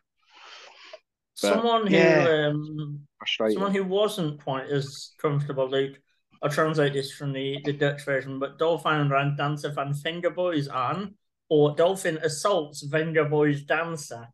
Yeah. 1.42 1.54
someone 1.54 1.88
who 1.88 1.96
yeah. 1.96 2.50
um, 2.50 3.08
someone 3.28 3.74
who 3.74 3.84
wasn't 3.84 4.42
quite 4.44 4.68
as 4.70 5.12
comfortable, 5.22 5.70
Luke. 5.70 5.98
I'll 6.42 6.50
translate 6.50 6.94
this 6.94 7.12
from 7.14 7.34
the, 7.34 7.60
the 7.64 7.74
Dutch 7.74 8.04
version, 8.06 8.40
but 8.40 8.60
Dolphin 8.60 9.10
ran 9.10 9.36
dancer 9.36 9.70
van 9.70 9.94
Vengaboys 9.94 10.74
on, 10.74 11.16
or 11.50 11.76
Dolphin 11.76 12.18
assaults 12.18 12.86
Vengaboys 12.88 13.66
dancer. 13.66 14.28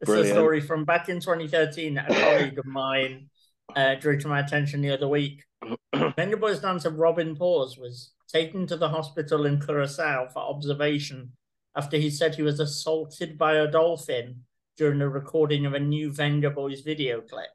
It's 0.00 0.10
a 0.10 0.30
story 0.30 0.60
from 0.60 0.84
back 0.84 1.08
in 1.08 1.20
2013 1.20 1.94
that 1.94 2.10
a 2.10 2.14
colleague 2.14 2.58
of 2.58 2.64
mine 2.64 3.28
uh, 3.76 3.96
drew 3.96 4.18
to 4.18 4.28
my 4.28 4.40
attention 4.40 4.80
the 4.80 4.92
other 4.92 5.08
week. 5.08 5.44
Vengaboys 5.94 6.62
dancer 6.62 6.90
Robin 6.90 7.36
Pouw 7.36 7.78
was 7.78 8.12
taken 8.32 8.66
to 8.66 8.76
the 8.76 8.88
hospital 8.88 9.46
in 9.46 9.60
Curacao 9.60 10.28
for 10.28 10.40
observation 10.40 11.32
after 11.76 11.96
he 11.96 12.10
said 12.10 12.34
he 12.34 12.42
was 12.42 12.60
assaulted 12.60 13.36
by 13.36 13.54
a 13.54 13.70
dolphin 13.70 14.42
during 14.80 14.98
the 14.98 15.06
recording 15.06 15.66
of 15.66 15.74
a 15.74 15.78
new 15.78 16.10
Venga 16.10 16.48
Boys 16.48 16.80
video 16.80 17.20
clip. 17.20 17.50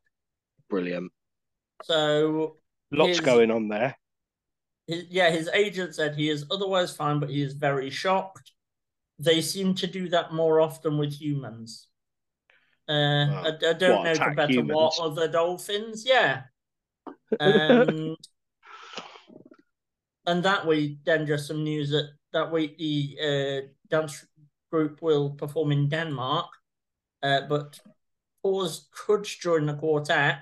Brilliant. 0.70 1.12
So, 1.84 2.58
Lots 2.92 3.18
His- 3.18 3.20
going 3.22 3.50
on 3.50 3.68
there. 3.68 3.98
his, 4.86 5.06
yeah, 5.10 5.32
his 5.32 5.50
agent 5.52 5.96
said 5.96 6.14
he 6.14 6.30
is 6.30 6.46
otherwise 6.52 6.96
fine, 6.96 7.20
but 7.20 7.32
he 7.32 7.42
is 7.42 7.54
very 7.54 7.90
shocked. 7.90 8.52
They 9.18 9.42
seem 9.42 9.74
to 9.76 9.88
do 9.88 10.08
that 10.10 10.34
more 10.34 10.62
often 10.62 11.00
with 11.00 11.20
humans. 11.20 11.88
Uh, 12.88 12.94
I, 12.94 13.52
I 13.70 13.74
don't 13.74 14.04
know 14.04 14.14
compared 14.14 14.52
to 14.52 14.62
what 14.62 15.00
other 15.00 15.28
dolphins. 15.28 16.06
Yeah. 16.06 16.44
Um, 17.40 18.16
and 20.28 20.44
that 20.44 20.66
week, 20.66 21.00
then 21.06 21.26
just 21.26 21.48
some 21.48 21.64
news 21.64 21.90
that 21.90 22.08
that 22.34 22.52
week 22.52 22.78
the 22.78 23.18
uh, 23.20 23.68
dance 23.90 24.26
group 24.72 25.02
will 25.02 25.32
perform 25.32 25.72
in 25.72 25.90
Denmark, 25.90 26.48
uh, 27.24 27.42
but 27.48 27.80
Pouw 28.44 28.68
could 28.92 29.24
join 29.24 29.66
the 29.66 29.76
quartet, 29.76 30.40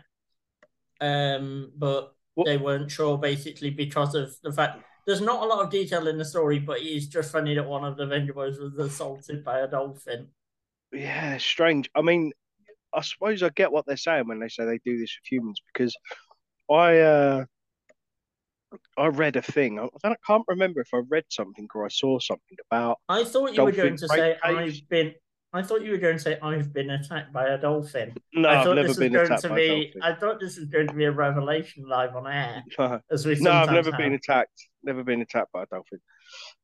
um, 0.99 1.71
but 1.75 2.15
What- 2.35 2.45
they 2.45 2.57
weren't 2.57 2.91
sure 2.91 3.17
basically 3.17 3.69
because 3.69 4.15
of 4.15 4.35
the 4.41 4.51
fact 4.51 4.83
there's 5.05 5.21
not 5.21 5.43
a 5.43 5.45
lot 5.45 5.63
of 5.63 5.69
detail 5.69 6.07
in 6.07 6.17
the 6.17 6.25
story, 6.25 6.59
but 6.59 6.79
it's 6.79 7.07
just 7.07 7.31
funny 7.31 7.55
that 7.55 7.67
one 7.67 7.83
of 7.83 7.97
the 7.97 8.05
Venga 8.05 8.33
Boys 8.33 8.57
was 8.57 8.77
assaulted 8.77 9.43
by 9.43 9.59
a 9.59 9.67
dolphin. 9.67 10.29
Yeah, 10.93 11.37
strange. 11.37 11.89
I 11.93 12.01
mean, 12.01 12.31
I 12.93 13.01
suppose 13.01 13.43
I 13.43 13.49
get 13.49 13.71
what 13.71 13.85
they're 13.85 13.97
saying 13.97 14.27
when 14.27 14.39
they 14.39 14.47
say 14.47 14.65
they 14.65 14.79
do 14.85 14.97
this 14.97 15.17
with 15.19 15.31
humans 15.31 15.61
because 15.73 15.95
I 16.71 16.99
uh 16.99 17.45
I 18.97 19.07
read 19.07 19.35
a 19.35 19.41
thing. 19.41 19.79
I, 19.79 19.89
I 20.03 20.15
can't 20.25 20.45
remember 20.47 20.81
if 20.81 20.93
I 20.93 21.01
read 21.09 21.25
something 21.29 21.67
or 21.73 21.85
I 21.85 21.89
saw 21.89 22.19
something 22.19 22.57
about 22.69 22.99
I 23.09 23.23
thought 23.23 23.53
you 23.53 23.63
were 23.63 23.71
going 23.71 23.97
to 23.97 24.07
say 24.07 24.37
caves? 24.43 24.81
I've 24.81 24.89
been. 24.89 25.13
I 25.53 25.61
thought 25.61 25.83
you 25.83 25.91
were 25.91 25.97
going 25.97 26.17
to 26.17 26.21
say 26.21 26.39
I've 26.41 26.73
been 26.73 26.89
attacked 26.89 27.31
by 27.31 27.47
a 27.49 27.57
dolphin. 27.59 28.13
no, 28.33 28.49
I 28.49 28.59
I've 28.59 28.63
thought 28.65 28.75
never 28.75 28.87
this 28.87 28.97
was 28.97 28.97
been 28.97 29.13
going 29.13 29.25
attacked 29.25 29.41
to 29.43 29.49
by 29.49 29.55
be. 29.55 29.63
a 29.69 29.83
dolphin. 29.85 30.01
I 30.01 30.15
thought 30.15 30.39
this 30.39 30.57
was 30.57 30.65
going 30.67 30.87
to 30.87 30.93
be 30.93 31.05
a 31.05 31.11
revelation 31.11 31.87
live 31.87 32.15
on 32.15 32.27
air, 32.27 32.63
No, 32.79 32.99
as 33.11 33.25
we 33.25 33.35
no, 33.39 33.51
I've 33.51 33.71
never 33.71 33.91
have. 33.91 33.99
been 33.99 34.13
attacked. 34.13 34.67
Never 34.83 35.03
been 35.03 35.21
attacked 35.21 35.51
by 35.51 35.63
a 35.63 35.65
dolphin. 35.67 35.99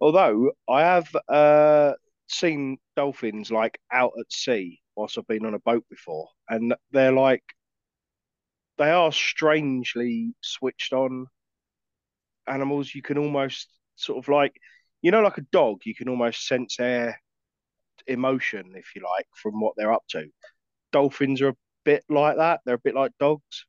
Although 0.01 0.51
I 0.67 0.81
have 0.81 1.07
uh 1.27 1.93
seen 2.27 2.77
dolphins 2.95 3.51
like 3.51 3.79
out 3.91 4.13
at 4.19 4.31
sea 4.31 4.79
whilst 4.95 5.17
I've 5.17 5.27
been 5.27 5.45
on 5.45 5.53
a 5.53 5.59
boat 5.59 5.85
before, 5.89 6.27
and 6.49 6.73
they're 6.91 7.11
like 7.11 7.43
they 8.79 8.89
are 8.89 9.11
strangely 9.11 10.33
switched 10.41 10.93
on 10.93 11.27
animals. 12.47 12.93
You 12.95 13.01
can 13.01 13.17
almost 13.17 13.67
sort 13.95 14.17
of 14.17 14.27
like 14.29 14.55
you 15.01 15.11
know, 15.11 15.21
like 15.21 15.37
a 15.37 15.45
dog, 15.53 15.81
you 15.85 15.95
can 15.95 16.09
almost 16.09 16.45
sense 16.47 16.75
their 16.77 17.21
emotion, 18.09 18.73
if 18.75 18.95
you 18.95 19.01
like, 19.01 19.27
from 19.35 19.59
what 19.59 19.73
they're 19.77 19.93
up 19.93 20.03
to. 20.09 20.27
Dolphins 20.91 21.41
are 21.41 21.49
a 21.49 21.57
bit 21.85 22.03
like 22.09 22.37
that. 22.37 22.61
They're 22.65 22.75
a 22.75 22.79
bit 22.79 22.95
like 22.95 23.11
dogs. 23.19 23.65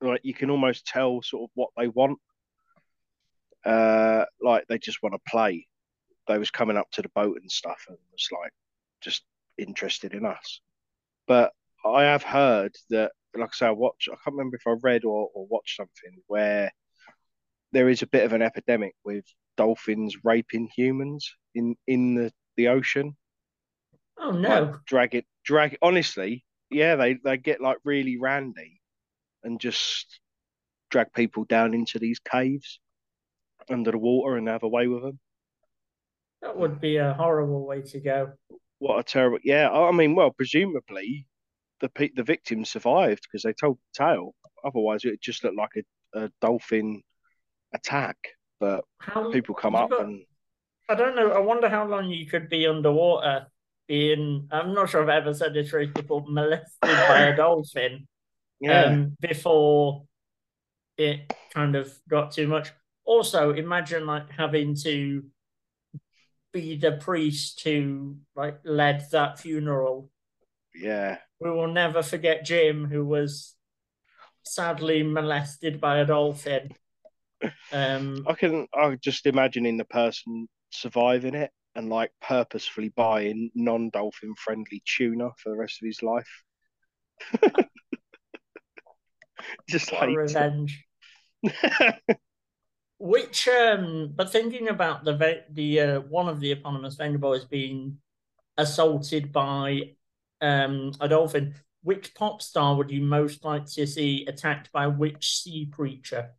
Like 0.00 0.20
you 0.24 0.34
can 0.34 0.50
almost 0.50 0.86
tell 0.86 1.22
sort 1.22 1.44
of 1.44 1.50
what 1.54 1.70
they 1.76 1.88
want. 1.88 2.18
Uh, 3.64 4.24
like 4.40 4.66
they 4.68 4.78
just 4.78 5.02
want 5.02 5.14
to 5.14 5.30
play. 5.30 5.66
They 6.28 6.38
was 6.38 6.50
coming 6.50 6.76
up 6.76 6.90
to 6.92 7.02
the 7.02 7.10
boat 7.10 7.38
and 7.40 7.50
stuff, 7.50 7.84
and 7.88 7.98
was 8.12 8.28
like 8.32 8.52
just 9.00 9.24
interested 9.58 10.14
in 10.14 10.24
us. 10.24 10.60
But 11.26 11.52
I 11.84 12.04
have 12.04 12.22
heard 12.22 12.74
that, 12.90 13.12
like 13.34 13.50
I 13.50 13.54
say, 13.54 13.66
I 13.66 13.70
watch. 13.70 14.08
I 14.08 14.16
can't 14.16 14.36
remember 14.36 14.56
if 14.56 14.66
I 14.66 14.74
read 14.82 15.04
or, 15.04 15.28
or 15.34 15.46
watched 15.46 15.76
something 15.76 16.20
where 16.26 16.70
there 17.72 17.88
is 17.88 18.02
a 18.02 18.06
bit 18.06 18.24
of 18.24 18.32
an 18.32 18.42
epidemic 18.42 18.94
with 19.04 19.24
dolphins 19.56 20.16
raping 20.24 20.68
humans 20.74 21.34
in 21.54 21.76
in 21.86 22.14
the 22.14 22.32
the 22.56 22.68
ocean. 22.68 23.16
Oh 24.18 24.30
no! 24.30 24.48
Like, 24.48 24.84
drag 24.86 25.14
it, 25.14 25.26
drag. 25.44 25.74
It. 25.74 25.78
Honestly, 25.82 26.44
yeah, 26.70 26.96
they 26.96 27.14
they 27.14 27.36
get 27.36 27.60
like 27.60 27.78
really 27.84 28.16
randy, 28.16 28.80
and 29.42 29.60
just 29.60 30.20
drag 30.90 31.12
people 31.12 31.44
down 31.44 31.74
into 31.74 31.98
these 31.98 32.20
caves 32.20 32.80
under 33.68 33.90
the 33.90 33.98
water 33.98 34.36
and 34.36 34.46
have 34.48 34.62
a 34.62 34.68
way 34.68 34.86
with 34.86 35.02
them. 35.02 35.18
That 36.42 36.56
would 36.56 36.80
be 36.80 36.98
a 36.98 37.14
horrible 37.14 37.66
way 37.66 37.82
to 37.82 38.00
go. 38.00 38.32
What 38.78 38.98
a 38.98 39.02
terrible! 39.02 39.38
Yeah, 39.42 39.70
I 39.70 39.90
mean, 39.92 40.14
well, 40.14 40.30
presumably 40.30 41.26
the 41.80 41.88
pe- 41.88 42.12
the 42.14 42.22
victims 42.22 42.70
survived 42.70 43.22
because 43.22 43.42
they 43.42 43.52
told 43.52 43.78
the 43.78 44.04
tale. 44.04 44.34
Otherwise, 44.64 45.04
it 45.04 45.20
just 45.20 45.44
looked 45.44 45.56
like 45.56 45.70
a, 46.14 46.24
a 46.24 46.30
dolphin 46.40 47.02
attack. 47.74 48.16
But 48.60 48.84
How 48.98 49.30
people 49.32 49.54
come 49.54 49.74
up 49.74 49.90
got- 49.90 50.02
and 50.04 50.24
I 50.88 50.94
don't 50.94 51.16
know. 51.16 51.32
I 51.32 51.38
wonder 51.40 51.68
how 51.68 51.86
long 51.86 52.10
you 52.10 52.26
could 52.26 52.48
be 52.48 52.66
underwater 52.66 53.46
being. 53.86 54.48
I'm 54.50 54.74
not 54.74 54.90
sure 54.90 55.02
I've 55.02 55.22
ever 55.22 55.34
said 55.34 55.54
this 55.54 55.70
phrase 55.70 55.90
before. 55.94 56.24
Molested 56.26 56.68
by 56.82 57.20
a 57.22 57.36
dolphin. 57.44 58.06
yeah, 58.60 58.84
um, 58.84 59.16
before 59.20 60.04
it 60.96 61.32
kind 61.52 61.76
of 61.76 61.92
got 62.08 62.32
too 62.32 62.46
much. 62.46 62.70
Also, 63.04 63.50
imagine 63.52 64.06
like 64.06 64.30
having 64.30 64.74
to 64.76 65.24
be 66.52 66.76
the 66.76 66.92
priest 66.92 67.60
who 67.64 68.16
like 68.36 68.60
led 68.64 69.04
that 69.10 69.38
funeral. 69.40 70.08
yeah, 70.74 71.18
We 71.40 71.50
will 71.50 71.68
never 71.72 72.02
forget 72.02 72.44
Jim, 72.44 72.86
who 72.86 73.04
was 73.04 73.54
sadly 74.44 75.02
molested 75.02 75.80
by 75.80 75.98
a 75.98 76.06
dolphin. 76.06 76.70
Um, 77.72 78.24
I 78.26 78.32
can. 78.32 78.66
I 78.74 78.94
just 78.94 79.26
imagining 79.26 79.76
the 79.76 79.84
person 79.84 80.48
surviving 80.70 81.34
it 81.34 81.50
and 81.74 81.88
like 81.88 82.12
purposefully 82.20 82.90
buying 82.90 83.50
non-dolphin 83.54 84.34
friendly 84.36 84.82
tuna 84.86 85.30
for 85.38 85.50
the 85.50 85.56
rest 85.56 85.82
of 85.82 85.86
his 85.86 86.02
life. 86.02 86.42
just 89.68 89.92
like 89.92 90.16
revenge. 90.16 90.84
Which, 92.98 93.48
um, 93.48 94.12
but 94.14 94.30
thinking 94.30 94.68
about 94.68 95.04
the 95.04 95.16
ve- 95.16 95.42
the 95.50 95.80
uh, 95.80 96.00
one 96.00 96.28
of 96.28 96.40
the 96.40 96.52
eponymous 96.52 96.94
Venga 96.94 97.18
boys 97.18 97.44
being 97.44 97.98
assaulted 98.56 99.32
by 99.32 99.94
um 100.40 100.92
a 101.00 101.08
dolphin, 101.08 101.54
which 101.82 102.14
pop 102.14 102.40
star 102.40 102.76
would 102.76 102.90
you 102.90 103.02
most 103.02 103.44
like 103.44 103.66
to 103.66 103.86
see 103.86 104.24
attacked 104.26 104.70
by 104.72 104.86
which 104.86 105.42
sea 105.42 105.68
creature? 105.70 106.30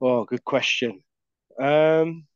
Oh, 0.00 0.24
good 0.24 0.44
question. 0.44 1.02
Um, 1.58 2.26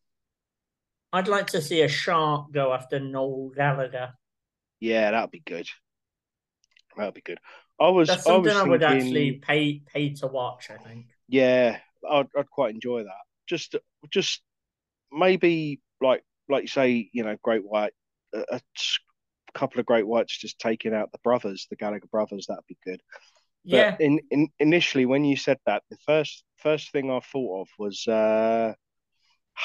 I'd 1.13 1.29
like 1.29 1.49
to 1.49 1.61
see 1.63 1.83
a 1.83 1.89
shark 1.89 2.53
go 2.53 2.73
after 2.73 3.01
Noel 3.01 3.51
Gallagher. 3.55 4.15
yeah, 4.81 5.11
that'd 5.11 5.31
be 5.31 5.43
good. 5.45 5.69
That'd 6.97 7.15
be 7.15 7.21
good. 7.23 7.39
I 7.81 7.89
was. 7.89 8.09
That's 8.09 8.27
I 8.27 8.31
something 8.33 8.53
was 8.53 8.57
I 8.57 8.65
would 8.65 8.83
actually 8.83 9.33
pay 9.33 9.81
pay 9.93 10.15
to 10.15 10.27
watch. 10.27 10.71
I 10.71 10.77
think. 10.77 11.07
Yeah, 11.29 11.79
I'd, 12.09 12.29
I'd 12.37 12.51
quite 12.51 12.75
enjoy 12.75 13.05
that. 13.05 13.23
Just, 13.47 13.77
just 14.11 14.43
maybe 15.13 15.81
like, 16.01 16.23
like 16.49 16.63
you 16.63 16.69
say, 16.69 17.09
you 17.13 17.25
know, 17.25 17.37
Great 17.43 17.65
White, 17.65 17.93
a, 18.35 18.45
a 18.53 18.61
couple 19.55 19.81
of 19.81 19.87
Great 19.87 20.07
Whites 20.07 20.37
just 20.37 20.59
taking 20.59 20.95
out 20.95 21.13
the 21.13 21.19
brothers, 21.25 21.67
the 21.71 21.77
Gallagher 21.77 22.09
brothers. 22.11 22.47
That'd 22.49 22.65
be 22.69 22.79
good. 22.85 23.01
But 23.65 23.77
Yeah, 23.77 23.97
in, 24.01 24.21
in 24.31 24.49
initially 24.59 25.07
when 25.07 25.25
you 25.25 25.37
said 25.37 25.59
that, 25.67 25.83
the 25.91 25.99
first 26.07 26.45
first 26.57 26.93
thing 26.93 27.11
I 27.11 27.21
thought 27.21 27.63
of 27.63 27.69
was 27.79 28.07
uh, 28.09 28.75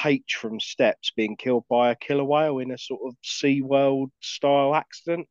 H 0.04 0.36
from 0.40 0.60
Steps 0.60 1.12
being 1.16 1.36
killed 1.36 1.64
by 1.68 1.90
a 1.90 1.96
killer 1.96 2.24
whale 2.24 2.58
in 2.58 2.70
a 2.70 2.78
sort 2.78 3.00
of 3.06 3.14
Sea 3.22 3.62
World 3.62 4.10
style 4.20 4.74
accident. 4.74 5.28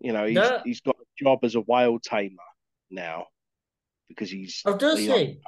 You 0.00 0.12
know, 0.12 0.26
he's 0.26 0.34
No. 0.34 0.60
he's 0.64 0.80
got 0.80 0.96
a 1.00 1.24
job 1.24 1.40
as 1.42 1.54
a 1.54 1.60
whale 1.60 1.98
tamer 1.98 2.36
now 2.90 3.26
because 4.08 4.30
he's 4.30 4.60
Oh, 4.66 4.76
does 4.76 4.98
he? 5.00 5.40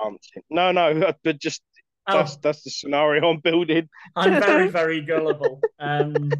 No, 0.50 0.72
no, 0.72 1.12
but 1.24 1.38
just 1.38 1.62
Oh, 2.10 2.16
that's 2.18 2.36
that's 2.38 2.62
the 2.62 2.70
scenario 2.70 3.28
I'm 3.28 3.40
building. 3.40 3.86
I'm 4.16 4.40
very 4.40 4.68
very 4.80 5.02
gullible. 5.02 5.60
Um, 5.78 6.32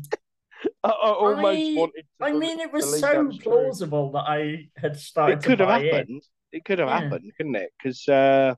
I, 0.83 0.89
I 0.89 1.11
almost 1.13 1.45
I- 1.47 1.75
wanted. 1.77 2.07
To 2.21 2.25
I 2.25 2.33
mean, 2.33 2.59
it 2.61 2.73
was 2.73 2.99
so 3.01 3.31
plausible 3.43 4.13
that 4.13 4.25
I 4.27 4.71
had 4.77 4.97
started 4.99 5.41
It 5.41 5.45
could 5.45 5.61
have 5.61 5.83
in. 5.83 5.91
happened. 5.95 6.23
It 6.53 6.65
could 6.65 6.79
have 6.79 6.89
Yeah. 6.89 7.01
happened, 7.01 7.31
couldn't 7.37 7.57
it? 7.57 7.71
Because 7.77 8.09
uh, 8.09 8.55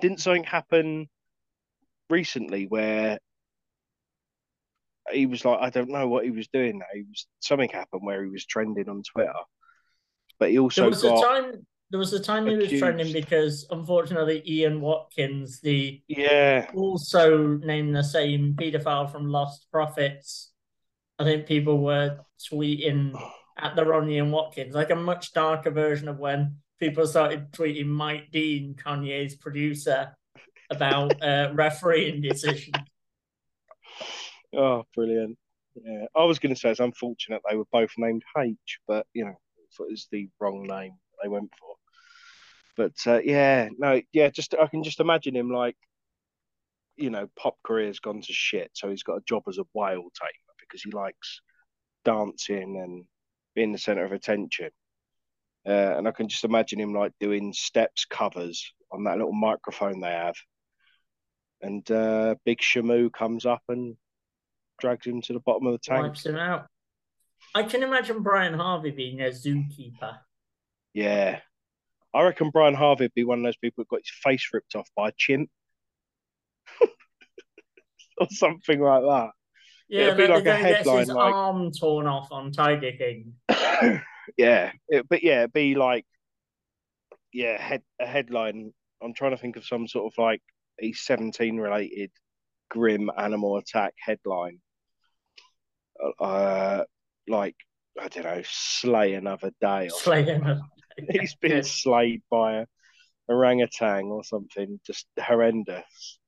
didn't 0.00 0.18
something 0.20 0.42
happen 0.42 1.08
recently 2.10 2.66
where 2.66 3.18
he 5.12 5.26
was 5.26 5.44
like, 5.44 5.58
I 5.60 5.70
don't 5.70 5.90
know 5.90 6.08
what 6.08 6.24
he 6.24 6.30
was 6.30 6.48
doing. 6.48 6.80
He 6.94 7.02
was 7.02 7.26
something 7.40 7.70
happened 7.70 8.02
where 8.04 8.24
he 8.24 8.30
was 8.30 8.46
trending 8.46 8.88
on 8.88 9.02
Twitter, 9.02 9.32
but 10.38 10.50
he 10.50 10.58
also 10.58 10.82
there 10.82 10.90
was 10.90 11.02
got 11.02 11.18
a 11.18 11.40
time. 11.40 11.66
There 11.90 11.98
was 11.98 12.12
a 12.12 12.20
time 12.20 12.46
he 12.46 12.54
was 12.54 12.70
trending 12.70 13.14
because, 13.14 13.66
unfortunately, 13.70 14.42
Ian 14.46 14.82
Watkins, 14.82 15.60
the 15.60 16.02
yeah, 16.06 16.70
also 16.74 17.56
named 17.56 17.96
the 17.96 18.04
same 18.04 18.54
paedophile 18.60 19.10
from 19.10 19.30
Lost 19.30 19.66
Prophets, 19.72 20.52
I 21.18 21.24
think 21.24 21.46
people 21.46 21.78
were 21.82 22.18
tweeting 22.52 23.18
at 23.56 23.74
the 23.74 23.86
Ron 23.86 24.10
Ian 24.10 24.30
Watkins, 24.30 24.74
like 24.74 24.90
a 24.90 24.96
much 24.96 25.32
darker 25.32 25.70
version 25.70 26.08
of 26.08 26.18
when 26.18 26.56
people 26.78 27.06
started 27.06 27.50
tweeting 27.52 27.86
Mike 27.86 28.30
Dean, 28.30 28.74
Kanye's 28.74 29.34
producer, 29.34 30.14
about 30.70 31.22
uh, 31.22 31.50
refereeing 31.54 32.20
decisions. 32.22 32.74
oh, 34.56 34.84
brilliant. 34.94 35.38
Yeah, 35.74 36.06
I 36.16 36.24
was 36.24 36.38
going 36.38 36.54
to 36.54 36.60
say 36.60 36.70
it's 36.70 36.80
unfortunate 36.80 37.42
they 37.48 37.56
were 37.56 37.64
both 37.72 37.90
named 37.96 38.22
H, 38.36 38.56
but 38.86 39.06
you 39.12 39.24
know, 39.24 39.30
it 39.30 39.90
was 39.90 40.08
the 40.10 40.28
wrong 40.40 40.66
name 40.66 40.92
they 41.22 41.28
went 41.28 41.50
for. 41.58 41.76
But 42.76 42.94
uh, 43.06 43.20
yeah, 43.22 43.68
no, 43.78 44.00
yeah, 44.12 44.30
just 44.30 44.54
I 44.60 44.66
can 44.66 44.82
just 44.82 45.00
imagine 45.00 45.36
him 45.36 45.50
like, 45.50 45.76
you 46.96 47.10
know, 47.10 47.28
pop 47.36 47.56
career's 47.64 48.00
gone 48.00 48.20
to 48.22 48.32
shit, 48.32 48.70
so 48.74 48.88
he's 48.88 49.02
got 49.02 49.18
a 49.18 49.24
job 49.26 49.44
as 49.48 49.58
a 49.58 49.64
whale 49.72 50.08
tamer 50.20 50.54
because 50.60 50.82
he 50.82 50.90
likes 50.90 51.40
dancing 52.04 52.80
and 52.82 53.04
being 53.54 53.72
the 53.72 53.78
center 53.78 54.04
of 54.04 54.12
attention. 54.12 54.70
Uh, 55.66 55.96
and 55.98 56.08
I 56.08 56.12
can 56.12 56.28
just 56.28 56.44
imagine 56.44 56.80
him 56.80 56.94
like 56.94 57.12
doing 57.20 57.52
steps 57.52 58.04
covers 58.04 58.72
on 58.90 59.04
that 59.04 59.18
little 59.18 59.32
microphone 59.32 60.00
they 60.00 60.10
have. 60.10 60.36
And 61.60 61.88
uh, 61.90 62.36
Big 62.44 62.58
Shamu 62.60 63.12
comes 63.12 63.46
up 63.46 63.62
and 63.68 63.96
drags 64.80 65.06
him 65.06 65.20
to 65.22 65.32
the 65.32 65.40
bottom 65.40 65.66
of 65.66 65.72
the 65.72 65.78
tank. 65.78 66.02
Wipes 66.02 66.26
him 66.26 66.36
out. 66.36 66.66
I 67.54 67.64
can 67.64 67.82
imagine 67.82 68.22
Brian 68.22 68.54
Harvey 68.54 68.90
being 68.90 69.20
a 69.20 69.26
zookeeper. 69.26 70.18
Yeah. 70.94 71.40
I 72.14 72.22
reckon 72.22 72.50
Brian 72.50 72.74
Harvey 72.74 73.04
would 73.04 73.14
be 73.14 73.24
one 73.24 73.38
of 73.38 73.44
those 73.44 73.56
people 73.56 73.82
that 73.82 73.88
got 73.88 74.00
his 74.00 74.12
face 74.22 74.48
ripped 74.52 74.74
off 74.74 74.88
by 74.96 75.08
a 75.08 75.12
chimp. 75.16 75.50
or 78.18 78.26
something 78.30 78.80
like 78.80 79.02
that. 79.02 79.30
Yeah, 79.88 80.02
It'd 80.02 80.18
be 80.18 80.26
like 80.26 80.46
a 80.46 80.54
headline, 80.54 80.98
his 81.00 81.08
like- 81.08 81.34
arm 81.34 81.72
torn 81.72 82.06
off 82.06 82.30
on 82.30 82.52
Tiger 82.52 82.92
King. 82.92 83.34
yeah. 84.36 84.72
It, 84.88 85.08
but 85.08 85.22
yeah, 85.22 85.40
it'd 85.40 85.52
be 85.52 85.74
like 85.74 86.04
yeah, 87.32 87.60
head 87.60 87.82
a 88.00 88.06
headline. 88.06 88.72
I'm 89.02 89.14
trying 89.14 89.32
to 89.32 89.36
think 89.36 89.56
of 89.56 89.64
some 89.64 89.86
sort 89.86 90.12
of 90.12 90.18
like 90.18 90.42
a 90.80 90.92
17 90.92 91.56
related 91.56 92.10
grim 92.70 93.10
animal 93.16 93.56
attack 93.56 93.94
headline. 93.98 94.60
Uh 96.20 96.84
like 97.26 97.56
I 98.00 98.08
don't 98.08 98.24
know, 98.24 98.42
slay 98.44 99.14
another 99.14 99.50
day 99.60 99.86
or 99.86 99.90
Slaying 99.90 100.44
a 100.44 100.60
he's 101.10 101.34
been 101.34 101.62
slayed 101.62 102.22
by 102.30 102.58
a 102.58 102.66
orangutan 103.28 104.06
or 104.06 104.24
something 104.24 104.80
just 104.86 105.06
horrendous. 105.18 106.18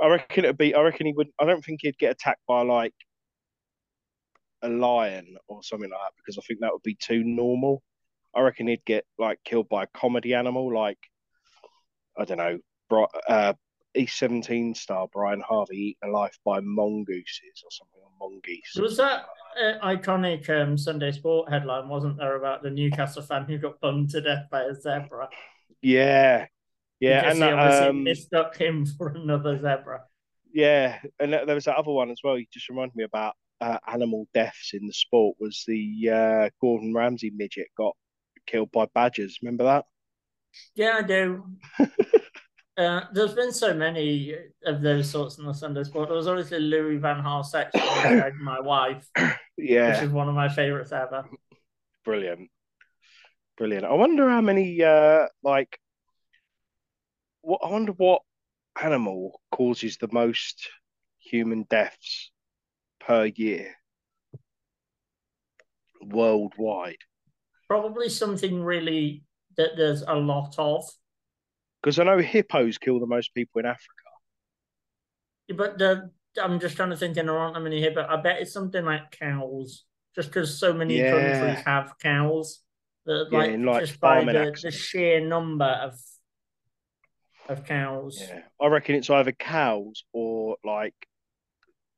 I 0.00 0.08
reckon 0.08 0.44
it'd 0.44 0.58
be. 0.58 0.74
I 0.74 0.82
reckon 0.82 1.06
he 1.06 1.12
would. 1.14 1.28
I 1.38 1.46
don't 1.46 1.64
think 1.64 1.80
he'd 1.82 1.98
get 1.98 2.12
attacked 2.12 2.42
by 2.46 2.62
like 2.62 2.92
a 4.62 4.68
lion 4.68 5.36
or 5.48 5.62
something 5.62 5.90
like 5.90 5.98
that 5.98 6.12
because 6.18 6.38
I 6.38 6.42
think 6.46 6.60
that 6.60 6.72
would 6.72 6.82
be 6.82 6.96
too 7.00 7.24
normal. 7.24 7.82
I 8.34 8.42
reckon 8.42 8.66
he'd 8.66 8.84
get 8.84 9.04
like 9.18 9.38
killed 9.44 9.68
by 9.68 9.84
a 9.84 9.88
comedy 9.94 10.34
animal, 10.34 10.72
like 10.74 10.98
I 12.18 12.24
don't 12.24 12.38
know, 12.38 12.58
uh, 13.28 13.54
East 13.96 14.18
Seventeen 14.18 14.74
star 14.74 15.08
Brian 15.12 15.40
Harvey 15.40 15.76
eaten 15.76 16.10
alive 16.10 16.38
by 16.44 16.60
mongooses 16.60 17.62
or 17.64 17.70
something, 17.70 18.00
or 18.02 18.10
mongoose. 18.30 18.76
Was 18.80 18.96
that 18.96 19.26
uh, 19.60 19.86
iconic 19.86 20.48
um, 20.50 20.76
Sunday 20.76 21.12
Sport 21.12 21.50
headline, 21.50 21.88
wasn't 21.88 22.18
there, 22.18 22.36
about 22.36 22.62
the 22.62 22.70
Newcastle 22.70 23.22
fan 23.22 23.44
who 23.44 23.58
got 23.58 23.80
bummed 23.80 24.10
to 24.10 24.20
death 24.20 24.46
by 24.50 24.62
a 24.62 24.74
zebra? 24.74 25.28
Yeah, 25.82 26.46
yeah, 27.00 27.22
because 27.22 27.40
and 27.40 27.44
he 27.44 27.50
that, 27.50 27.58
obviously 27.58 27.88
um, 27.88 28.04
mistook 28.04 28.56
him 28.56 28.86
for 28.98 29.08
another 29.08 29.56
zebra. 29.56 30.02
Yeah, 30.52 30.98
and 31.18 31.32
there 31.32 31.54
was 31.54 31.64
that 31.64 31.76
other 31.76 31.90
one 31.90 32.10
as 32.10 32.20
well. 32.24 32.38
You 32.38 32.46
just 32.52 32.68
reminded 32.68 32.96
me 32.96 33.04
about 33.04 33.34
uh, 33.60 33.78
animal 33.86 34.26
deaths 34.32 34.72
in 34.74 34.86
the 34.86 34.92
sport. 34.92 35.36
Was 35.38 35.64
the 35.66 36.10
uh, 36.10 36.50
Gordon 36.60 36.94
Ramsay 36.94 37.30
midget 37.34 37.68
got 37.76 37.94
killed 38.46 38.72
by 38.72 38.86
badgers? 38.94 39.38
Remember 39.42 39.64
that? 39.64 39.84
Yeah, 40.74 40.98
I 40.98 41.02
do. 41.02 41.44
uh, 42.76 43.00
there's 43.12 43.34
been 43.34 43.52
so 43.52 43.72
many 43.72 44.34
of 44.64 44.82
those 44.82 45.10
sorts 45.10 45.38
in 45.38 45.46
the 45.46 45.52
Sunday 45.54 45.84
Sport. 45.84 46.08
There 46.08 46.16
was 46.16 46.26
obviously 46.26 46.60
Louis 46.60 46.98
Van 46.98 47.22
Gaal 47.22 47.44
section, 47.44 47.82
my 48.42 48.60
wife, 48.60 49.08
yeah, 49.56 49.94
which 49.94 50.02
is 50.02 50.10
one 50.10 50.28
of 50.28 50.34
my 50.34 50.48
favorites 50.48 50.92
ever. 50.92 51.24
brilliant, 52.04 52.50
brilliant. 53.56 53.84
I 53.84 53.94
wonder 53.94 54.28
how 54.28 54.40
many 54.40 54.82
uh, 54.82 55.26
like 55.42 55.78
what? 57.40 57.60
I 57.64 57.70
wonder 57.70 57.92
what 57.92 58.22
animal 58.82 59.40
causes 59.50 59.96
the 59.96 60.08
most 60.12 60.68
human 61.18 61.64
deaths 61.70 62.30
per 63.00 63.26
year 63.26 63.74
worldwide. 66.02 66.98
Probably 67.68 68.08
something 68.08 68.62
really 68.62 69.24
that 69.56 69.76
there's 69.76 70.02
a 70.02 70.14
lot 70.14 70.54
of. 70.58 70.84
Because 71.86 72.00
I 72.00 72.02
know 72.02 72.18
hippos 72.18 72.78
kill 72.78 72.98
the 72.98 73.06
most 73.06 73.32
people 73.32 73.60
in 73.60 73.64
Africa. 73.66 73.86
But 75.54 75.78
the, 75.78 76.10
I'm 76.42 76.58
just 76.58 76.74
trying 76.74 76.90
to 76.90 76.96
think, 76.96 77.16
and 77.16 77.28
there 77.28 77.38
aren't 77.38 77.54
that 77.54 77.60
many 77.60 77.78
here, 77.78 77.92
but 77.94 78.10
I 78.10 78.16
bet 78.20 78.42
it's 78.42 78.52
something 78.52 78.84
like 78.84 79.12
cows, 79.12 79.84
just 80.12 80.30
because 80.30 80.58
so 80.58 80.72
many 80.72 80.96
Yeah. 80.96 81.10
countries 81.12 81.64
have 81.64 81.94
cows. 82.02 82.64
That, 83.04 83.28
Yeah, 83.30 83.38
like, 83.38 83.50
in, 83.50 83.64
like, 83.64 83.86
just 83.86 84.00
by 84.00 84.24
the, 84.24 84.58
the 84.60 84.72
sheer 84.72 85.20
number 85.20 85.64
of 85.64 85.96
of 87.48 87.64
cows. 87.64 88.18
Yeah, 88.20 88.42
I 88.60 88.66
reckon 88.66 88.96
it's 88.96 89.08
either 89.08 89.30
cows 89.30 90.02
or 90.12 90.56
like 90.64 90.96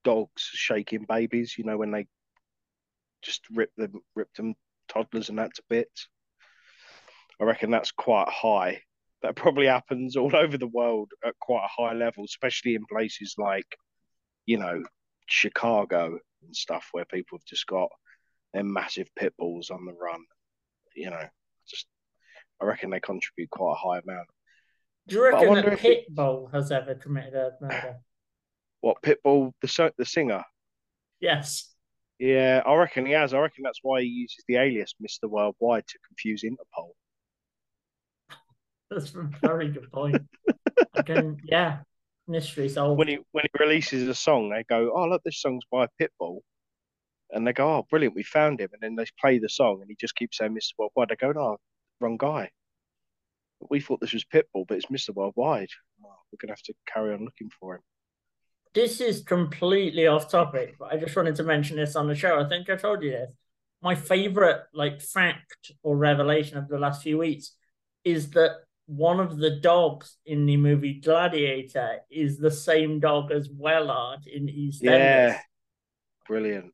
dogs 0.05 0.43
shaking 0.43 1.07
babies. 1.09 1.57
You 1.57 1.65
know 1.65 1.79
when 1.79 1.93
they 1.93 2.07
just 3.23 3.41
rip 3.55 3.75
them, 3.79 4.03
rip 4.15 4.31
them 4.35 4.55
toddlers 4.89 5.31
and 5.31 5.39
that 5.39 5.55
to 5.55 5.63
bits. 5.71 6.09
I 7.41 7.45
reckon 7.45 7.71
that's 7.71 7.93
quite 7.93 8.29
high. 8.29 8.83
That 9.23 9.37
probably 9.37 9.67
happens 9.67 10.17
all 10.17 10.35
over 10.37 10.57
the 10.57 10.67
world 10.67 11.11
at 11.25 11.39
quite 11.41 11.65
a 11.65 11.83
high 11.83 11.95
level, 11.95 12.25
especially 12.25 12.75
in 12.75 12.85
places 12.87 13.35
like, 13.39 13.67
you 14.47 14.59
know, 14.59 14.83
Chicago 15.27 16.19
and 16.43 16.57
stuff 16.57 16.89
where 16.93 17.05
people 17.05 17.39
have 17.39 17.45
just 17.45 17.67
got 17.67 17.89
their 18.55 18.65
massive 18.65 19.09
pit 19.17 19.35
bulls 19.39 19.71
on 19.71 19.85
the 19.85 19.93
run. 19.93 20.25
You 20.95 21.11
know, 21.11 21.25
just 21.69 21.87
I 22.61 22.65
reckon 22.65 22.91
they 22.91 23.01
contribute 23.01 23.51
quite 23.51 23.73
a 23.73 23.89
high 23.89 23.99
amount. 23.99 24.29
Do 25.07 25.17
you 25.17 25.25
reckon 25.25 25.55
that 25.55 25.85
it- 25.85 26.07
Pitbull 26.15 26.53
has 26.53 26.71
ever 26.71 26.95
committed 26.95 27.35
a 27.35 27.53
murder? 27.61 27.97
What 28.81 29.03
Pitbull, 29.03 29.53
the 29.61 29.93
the 29.99 30.05
singer? 30.05 30.45
yes. 31.21 31.75
Yeah, 32.21 32.63
I 32.67 32.75
reckon 32.75 33.07
he 33.07 33.13
has. 33.13 33.33
I 33.33 33.39
reckon 33.39 33.63
that's 33.63 33.79
why 33.83 34.03
he 34.03 34.09
uses 34.09 34.45
the 34.49 34.57
alias 34.57 34.93
Mr. 35.01 35.31
Worldwide 35.31 35.87
to 35.87 35.99
confuse 36.07 36.43
Interpol. 36.43 36.91
That's 38.91 39.15
a 39.15 39.29
very 39.43 39.69
good 39.69 39.91
point. 39.93 40.23
I 40.95 41.03
can, 41.03 41.39
yeah, 41.45 41.81
mystery 42.27 42.69
solved. 42.69 42.99
When 42.99 43.09
he 43.09 43.19
when 43.33 43.45
he 43.45 43.65
releases 43.65 44.09
a 44.09 44.15
song, 44.15 44.51
they 44.51 44.65
go, 44.69 44.93
"Oh, 44.95 45.07
look, 45.07 45.23
this 45.25 45.41
song's 45.41 45.65
by 45.71 45.87
Pitbull," 46.01 46.41
and 47.31 47.47
they 47.47 47.53
go, 47.53 47.69
"Oh, 47.69 47.87
brilliant, 47.91 48.15
we 48.15 48.23
found 48.23 48.61
him." 48.61 48.71
And 48.73 48.83
then 48.83 48.97
they 48.97 49.05
play 49.21 49.39
the 49.39 49.49
song, 49.49 49.81
and 49.81 49.91
he 49.91 49.97
just 50.01 50.17
keeps 50.17 50.39
saying 50.39 50.55
Mr. 50.55 50.73
Worldwide. 50.79 51.09
They 51.11 51.17
go, 51.17 51.33
"No, 51.33 51.59
wrong 52.01 52.17
guy. 52.17 52.51
We 53.71 53.81
thought 53.81 54.01
this 54.01 54.13
was 54.13 54.25
Pitbull, 54.25 54.67
but 54.67 54.77
it's 54.77 54.87
Mr. 54.87 55.15
Worldwide. 55.15 55.71
Oh, 56.05 56.09
we're 56.33 56.39
gonna 56.41 56.53
have 56.53 56.63
to 56.63 56.75
carry 56.87 57.13
on 57.13 57.25
looking 57.25 57.51
for 57.61 57.77
him." 57.77 57.83
This 58.75 59.01
is 59.01 59.23
completely 59.23 60.07
off 60.07 60.31
topic, 60.31 60.77
but 60.79 60.93
I 60.93 60.97
just 60.97 61.17
wanted 61.17 61.37
to 61.37 61.43
mention 61.43 61.77
this 61.77 61.97
on 61.97 62.07
the 62.07 62.15
show. 62.15 62.39
I 62.39 62.49
think 62.49 62.71
I 62.71 62.77
told 62.77 63.03
you 63.03 63.11
this. 63.11 63.31
My 63.83 63.95
favorite 63.95 64.63
like 64.73 65.01
fact 65.01 65.73
or 65.83 65.97
revelation 65.97 66.59
of 66.59 66.69
the 66.69 66.79
last 66.79 67.03
few 67.03 67.19
weeks 67.19 67.55
is 68.05 68.31
that 68.31 68.57
one 68.89 69.21
of 69.21 69.37
the 69.37 69.51
dogs 69.51 70.17
in 70.25 70.47
the 70.47 70.57
movie 70.57 70.95
Gladiator 70.95 71.99
is 72.11 72.39
the 72.39 72.51
same 72.51 73.01
dog 73.01 73.31
as 73.31 73.49
Wellard 73.51 74.27
in 74.27 74.47
EastEnders. 74.47 74.81
Yeah. 74.83 75.41
Brilliant. 76.27 76.73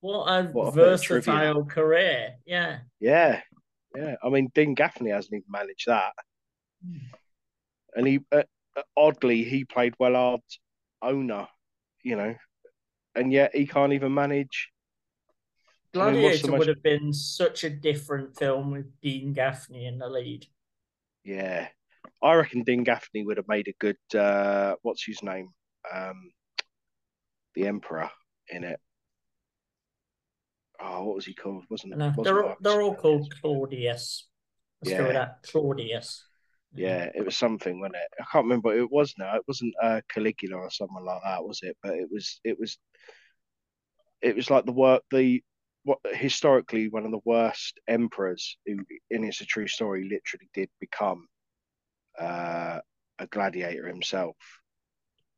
What 0.00 0.26
a 0.26 0.44
What 0.44 0.68
a 0.68 0.72
bit 0.76 0.92
of 0.92 1.02
trivia. 1.02 1.32
versatile 1.32 1.64
career. 1.64 2.34
Yeah. 2.46 2.78
Yeah, 3.00 3.40
yeah. 3.96 4.14
I 4.22 4.28
mean, 4.28 4.48
Dean 4.54 4.74
Gaffney 4.74 5.10
hasn't 5.10 5.34
even 5.34 5.44
managed 5.48 5.88
that, 5.88 6.12
and 7.96 8.06
he 8.06 8.20
uh, 8.30 8.44
uh, 8.76 8.82
oddly 8.96 9.42
he 9.42 9.64
played 9.64 9.94
Wellard's 9.98 10.60
owner, 11.02 11.48
you 12.04 12.14
know, 12.14 12.36
and 13.16 13.32
yet 13.32 13.56
he 13.56 13.66
can't 13.66 13.92
even 13.92 14.14
manage. 14.14 14.70
I 15.94 16.12
mean, 16.12 16.14
the 16.14 16.20
Gladiator 16.20 16.52
would 16.52 16.68
have 16.68 16.82
been 16.82 17.12
such 17.12 17.64
a 17.64 17.70
different 17.70 18.36
film 18.36 18.70
with 18.70 19.00
Dean 19.00 19.32
Gaffney 19.32 19.86
in 19.86 19.98
the 19.98 20.08
lead. 20.08 20.46
Yeah, 21.26 21.66
I 22.22 22.34
reckon 22.34 22.62
Dean 22.62 22.84
Gaffney 22.84 23.24
would 23.24 23.36
have 23.36 23.48
made 23.48 23.66
a 23.66 23.74
good. 23.80 23.98
Uh, 24.14 24.76
what's 24.82 25.04
his 25.04 25.22
name? 25.22 25.48
um, 25.94 26.30
the 27.54 27.66
emperor 27.66 28.10
in 28.48 28.64
it. 28.64 28.78
Oh, 30.80 31.04
what 31.04 31.14
was 31.16 31.24
he 31.24 31.34
called? 31.34 31.64
Wasn't 31.70 31.96
No, 31.96 32.08
wasn't 32.08 32.24
they're 32.24 32.44
all, 32.44 32.56
they're 32.60 32.82
all 32.82 32.94
called 32.94 33.32
Claudius. 33.40 34.28
Let's 34.82 34.96
go 34.96 35.04
with 35.04 35.14
Yeah. 35.14 35.18
that. 35.18 35.42
Claudius. 35.50 36.26
Yeah, 36.74 37.08
it 37.14 37.24
was 37.24 37.36
something, 37.36 37.80
wasn't 37.80 37.96
it? 37.96 38.08
I 38.20 38.24
can't 38.30 38.44
remember 38.44 38.68
what 38.68 38.78
it 38.78 38.90
was 38.90 39.14
now. 39.18 39.36
It 39.36 39.42
wasn't 39.48 39.74
uh, 39.82 40.00
Caligula 40.12 40.56
or 40.56 40.70
someone 40.70 41.04
like 41.04 41.22
that, 41.24 41.44
was 41.44 41.60
it? 41.62 41.76
But 41.82 41.94
it 41.94 42.08
was 42.10 42.40
it 42.44 42.58
was 42.58 42.78
it 44.20 44.36
was 44.36 44.50
like 44.50 44.66
the 44.66 44.72
work 44.72 45.02
the 45.10 45.42
what 45.86 45.98
historically 46.12 46.88
one 46.88 47.04
of 47.04 47.12
the 47.12 47.20
worst 47.24 47.78
emperors 47.86 48.58
who 48.66 48.78
and 49.12 49.24
it's 49.24 49.40
a 49.40 49.44
true 49.46 49.68
story 49.68 50.02
literally 50.02 50.50
did 50.52 50.68
become 50.80 51.28
uh, 52.20 52.80
a 53.20 53.26
gladiator 53.30 53.86
himself. 53.86 54.36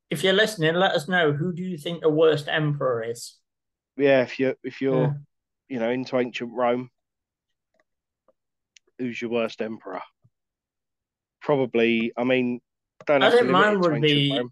If 0.08 0.24
you're 0.24 0.32
listening, 0.32 0.74
let 0.74 0.92
us 0.92 1.06
know 1.06 1.32
who 1.34 1.52
do 1.52 1.62
you 1.62 1.76
think 1.76 2.00
the 2.00 2.08
worst 2.08 2.48
emperor 2.48 3.02
is. 3.04 3.36
Yeah, 3.98 4.22
if 4.22 4.40
you 4.40 4.54
if 4.64 4.80
you're 4.80 5.02
Yeah. 5.02 5.12
you 5.68 5.78
know 5.80 5.90
into 5.90 6.16
ancient 6.18 6.50
Rome, 6.54 6.88
who's 8.98 9.20
your 9.20 9.30
worst 9.30 9.60
emperor? 9.60 10.00
Probably, 11.42 12.10
I 12.16 12.24
mean, 12.24 12.60
don't 13.06 13.22
I 13.22 13.30
think 13.30 13.48
mine 13.50 13.80
would 13.80 14.00
be- 14.00 14.32
Rome. 14.34 14.50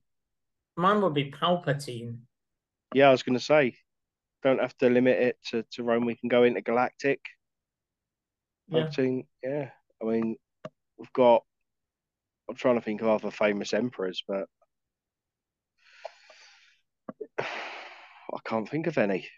Mine 0.76 1.00
would 1.00 1.14
be 1.14 1.30
Palpatine. 1.30 2.18
Yeah, 2.92 3.08
I 3.08 3.12
was 3.12 3.22
going 3.22 3.38
to 3.38 3.42
say, 3.42 3.76
don't 4.46 4.60
have 4.60 4.76
to 4.78 4.88
limit 4.88 5.18
it 5.18 5.36
to, 5.50 5.64
to 5.72 5.82
Rome. 5.82 6.04
We 6.06 6.14
can 6.14 6.28
go 6.28 6.44
into 6.44 6.60
Galactic. 6.60 7.20
Yeah. 8.68 8.88
Yeah. 9.42 9.70
I 10.00 10.04
mean, 10.04 10.36
we've 10.98 11.12
got. 11.12 11.42
I'm 12.48 12.54
trying 12.54 12.76
to 12.76 12.80
think 12.80 13.00
of 13.02 13.08
other 13.08 13.32
famous 13.32 13.74
emperors, 13.74 14.22
but 14.28 14.46
I 17.40 18.38
can't 18.46 18.68
think 18.68 18.86
of 18.86 18.98
any. 18.98 19.28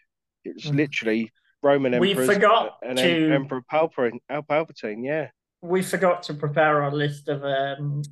It's 0.45 0.67
Mm. 0.67 0.77
literally 0.77 1.33
Roman 1.63 1.95
emperors. 1.95 2.17
We 2.29 2.35
forgot 2.35 2.79
and 2.83 2.99
to- 2.99 3.33
Emperor 3.35 3.63
Palpatine. 3.63 4.19
Al 4.29 4.43
Palpatine, 4.43 5.05
yeah, 5.07 5.31
We 5.63 5.83
forgot 5.83 6.23
to 6.25 6.35
prepare 6.35 6.83
our 6.83 6.93
list 6.93 7.29
of 7.29 7.43
um, 7.45 8.03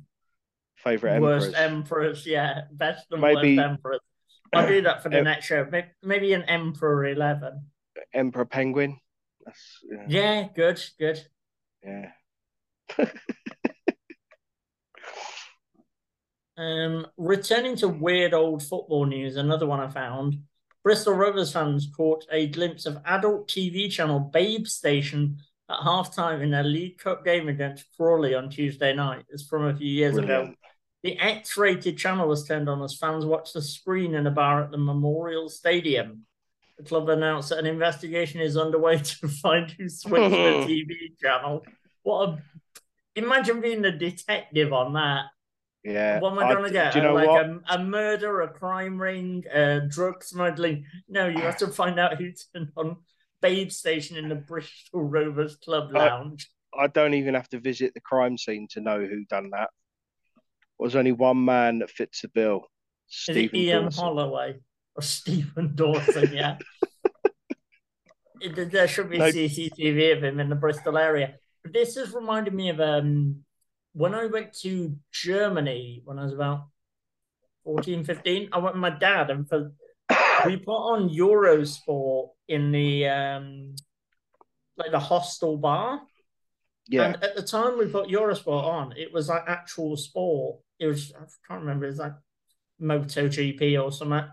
favorite 0.77 1.13
emperors. 1.13 1.43
worst 1.45 1.55
emperors. 1.55 1.65
emperors. 2.17 2.25
Yeah, 2.25 2.61
best 2.71 3.05
and 3.11 3.21
Maybe- 3.21 3.55
worst 3.57 3.69
emperors. 3.69 3.99
I'll 4.53 4.67
do 4.67 4.81
that 4.81 5.03
for 5.03 5.09
the 5.09 5.17
Em- 5.17 5.23
next 5.25 5.45
show. 5.45 5.67
Maybe 6.03 6.33
an 6.33 6.43
Emperor 6.43 7.07
11. 7.07 7.61
Emperor 8.13 8.45
Penguin. 8.45 8.99
That's 9.45 9.79
yeah. 9.89 10.05
Yeah, 10.07 10.47
good, 10.55 10.81
good. 10.99 11.25
yeah. 11.83 12.11
Um, 16.57 17.05
returning 17.17 17.75
to 17.77 17.87
weird 17.87 18.33
old 18.33 18.63
football 18.63 19.05
news, 19.05 19.35
another 19.35 19.67
one 19.67 19.79
I 19.79 19.89
found. 19.89 20.39
Bristol 20.83 21.13
Rovers 21.13 21.51
fans 21.53 21.87
caught 21.95 22.25
a 22.31 22.47
glimpse 22.47 22.85
of 22.85 22.97
adult 23.05 23.47
TV 23.47 23.91
channel 23.91 24.19
Babe 24.19 24.65
Station 24.65 25.37
at 25.69 25.79
halftime 25.79 26.41
in 26.41 26.49
their 26.49 26.63
League 26.63 26.97
Cup 26.97 27.23
game 27.23 27.47
against 27.47 27.85
Crawley 27.95 28.33
on 28.33 28.49
Tuesday 28.49 28.93
night. 28.95 29.25
It's 29.29 29.45
from 29.45 29.65
a 29.67 29.75
few 29.75 29.87
years 29.87 30.17
ago. 30.17 30.53
The 31.07 31.17
X-rated 31.19 31.97
channel 31.97 32.27
was 32.27 32.45
turned 32.45 32.67
on 32.67 32.83
as 32.83 32.97
fans 32.97 33.25
watched 33.25 33.53
the 33.53 33.61
screen 33.61 34.13
in 34.13 34.27
a 34.27 34.31
bar 34.31 34.61
at 34.61 34.71
the 34.71 34.77
Memorial 34.77 35.47
Stadium. 35.47 36.25
The 36.77 36.83
club 36.83 37.07
announced 37.07 37.47
that 37.47 37.59
an 37.59 37.65
investigation 37.65 38.41
is 38.41 38.57
underway 38.57 38.97
to 39.21 39.29
find 39.29 39.71
who 39.71 39.87
switched 39.87 40.31
the 40.31 40.35
TV 40.67 41.17
channel. 41.17 41.65
What 42.03 42.27
a 42.27 42.37
imagine 43.15 43.61
being 43.61 43.85
a 43.85 43.97
detective 43.97 44.73
on 44.73 44.95
that. 44.95 45.27
Yeah. 45.81 46.19
What 46.19 46.33
am 46.33 46.39
I 46.39 46.53
gonna 46.53 46.71
get? 46.71 46.91
Do 46.91 46.99
you 46.99 47.05
know 47.05 47.13
like 47.13 47.29
what? 47.29 47.45
A, 47.45 47.61
a 47.69 47.83
murder, 47.85 48.41
a 48.41 48.49
crime 48.49 49.01
ring, 49.01 49.45
uh, 49.47 49.87
drug 49.87 50.25
smuggling? 50.25 50.83
No, 51.07 51.29
you 51.29 51.39
have 51.39 51.57
to 51.59 51.67
find 51.81 52.01
out 52.01 52.17
who 52.17 52.33
turned 52.53 52.73
on 52.75 52.97
Babe 53.41 53.71
Station 53.71 54.17
in 54.17 54.27
the 54.27 54.35
Bristol 54.35 55.03
Rovers 55.03 55.55
Club 55.55 55.91
I- 55.95 55.99
Lounge. 55.99 56.51
I 56.77 56.87
don't 56.87 57.13
even 57.13 57.33
have 57.33 57.47
to 57.51 57.61
visit 57.61 57.93
the 57.93 58.01
crime 58.01 58.37
scene 58.37 58.67
to 58.71 58.81
know 58.81 58.99
who 58.99 59.23
done 59.23 59.51
that. 59.51 59.69
There's 60.79 60.95
only 60.95 61.11
one 61.11 61.43
man 61.43 61.79
that 61.79 61.89
fits 61.89 62.21
the 62.21 62.27
bill. 62.27 62.67
Stephen 63.07 63.55
Ian 63.55 63.83
Dawson. 63.85 64.03
Holloway 64.03 64.55
or 64.95 65.01
Stephen 65.01 65.75
Dawson? 65.75 66.31
Yeah. 66.33 66.57
It- 68.39 68.71
there 68.71 68.87
should 68.87 69.09
be 69.09 69.17
No. 69.17 69.25
CCTV 69.31 70.17
of 70.17 70.23
him 70.23 70.39
in 70.39 70.49
the 70.49 70.55
Bristol 70.55 70.97
area. 70.97 71.35
This 71.65 71.95
has 71.95 72.13
reminded 72.13 72.53
me 72.53 72.69
of 72.69 72.79
um, 72.79 73.43
when 73.93 74.13
I 74.13 74.27
went 74.27 74.53
to 74.61 74.95
Germany 75.11 76.01
when 76.05 76.19
I 76.19 76.23
was 76.23 76.33
about 76.33 76.67
14, 77.63 78.03
15. 78.03 78.49
I 78.53 78.57
went 78.59 78.75
with 78.75 78.81
my 78.81 78.91
dad, 78.91 79.31
and 79.31 79.49
for 79.49 79.71
we 80.45 80.57
put 80.57 80.71
on 80.71 81.09
Eurosport 81.09 82.29
in 82.47 82.71
the 82.71 83.07
um, 83.07 83.75
like 84.77 84.91
the 84.91 84.99
hostel 84.99 85.57
bar. 85.57 86.01
Yeah. 86.87 87.05
And 87.05 87.23
at 87.23 87.35
the 87.35 87.41
time 87.41 87.77
we 87.79 87.87
put 87.87 88.07
Eurosport 88.07 88.63
on, 88.63 88.93
it 88.95 89.11
was 89.11 89.29
like 89.29 89.43
actual 89.47 89.97
sport. 89.97 90.59
It 90.79 90.87
was 90.87 91.13
I 91.15 91.23
can't 91.47 91.61
remember, 91.61 91.85
it 91.85 91.89
was 91.89 91.99
like 91.99 92.13
MotoGP 92.81 93.83
or 93.83 93.91
something. 93.91 94.27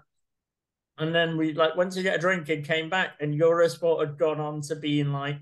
And 0.97 1.15
then 1.15 1.37
we 1.37 1.55
like 1.55 1.77
went 1.77 1.93
to 1.93 2.03
get 2.03 2.17
a 2.17 2.19
drink 2.19 2.49
and 2.49 2.65
came 2.65 2.89
back, 2.89 3.15
and 3.21 3.35
Eurosport 3.35 4.01
had 4.01 4.19
gone 4.19 4.41
on 4.41 4.61
to 4.63 4.77
being 4.77 5.13
like 5.13 5.41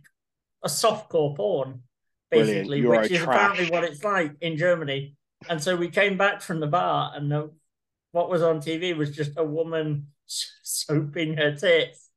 a 0.64 0.68
softcore 0.68 1.36
porn, 1.36 1.82
basically, 2.30 2.84
which 2.86 3.10
is 3.10 3.22
trash. 3.22 3.36
apparently 3.36 3.70
what 3.70 3.84
it's 3.84 4.02
like 4.02 4.32
in 4.40 4.56
Germany. 4.56 5.16
And 5.48 5.62
so 5.62 5.76
we 5.76 5.88
came 5.88 6.16
back 6.16 6.40
from 6.40 6.60
the 6.60 6.66
bar, 6.66 7.12
and 7.14 7.30
the, 7.30 7.50
what 8.12 8.30
was 8.30 8.42
on 8.42 8.60
TV 8.60 8.96
was 8.96 9.14
just 9.14 9.32
a 9.36 9.44
woman 9.44 10.06
soaping 10.26 11.36
her 11.36 11.54
tits, 11.54 12.08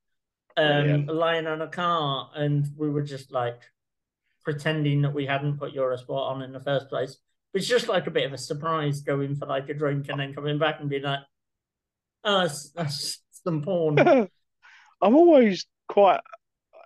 um, 0.56 1.08
lying 1.08 1.48
on 1.48 1.62
a 1.62 1.68
car, 1.68 2.30
and 2.36 2.66
we 2.78 2.90
were 2.90 3.02
just 3.02 3.34
like 3.34 3.60
pretending 4.46 5.02
that 5.02 5.14
we 5.14 5.26
hadn't 5.26 5.58
put 5.58 5.76
Eurosport 5.76 6.32
on 6.32 6.42
in 6.42 6.54
the 6.54 6.60
first 6.62 6.88
place. 6.88 7.18
It's 7.56 7.68
just 7.68 7.88
like 7.88 8.06
a 8.06 8.12
bit 8.12 8.26
of 8.26 8.34
a 8.34 8.38
surprise 8.38 9.02
going 9.02 9.36
for 9.36 9.46
like 9.48 9.70
a 9.70 9.74
drink 9.74 10.10
and 10.10 10.20
then 10.20 10.34
coming 10.34 10.60
back 10.60 10.80
and 10.82 10.90
being 10.90 11.04
like, 11.04 11.20
"Oh, 12.24 12.42
that's, 12.42 12.70
that's 12.72 13.24
some 13.32 13.62
porn." 13.64 13.98
I'm 15.02 15.16
always 15.16 15.66
quite 15.88 16.20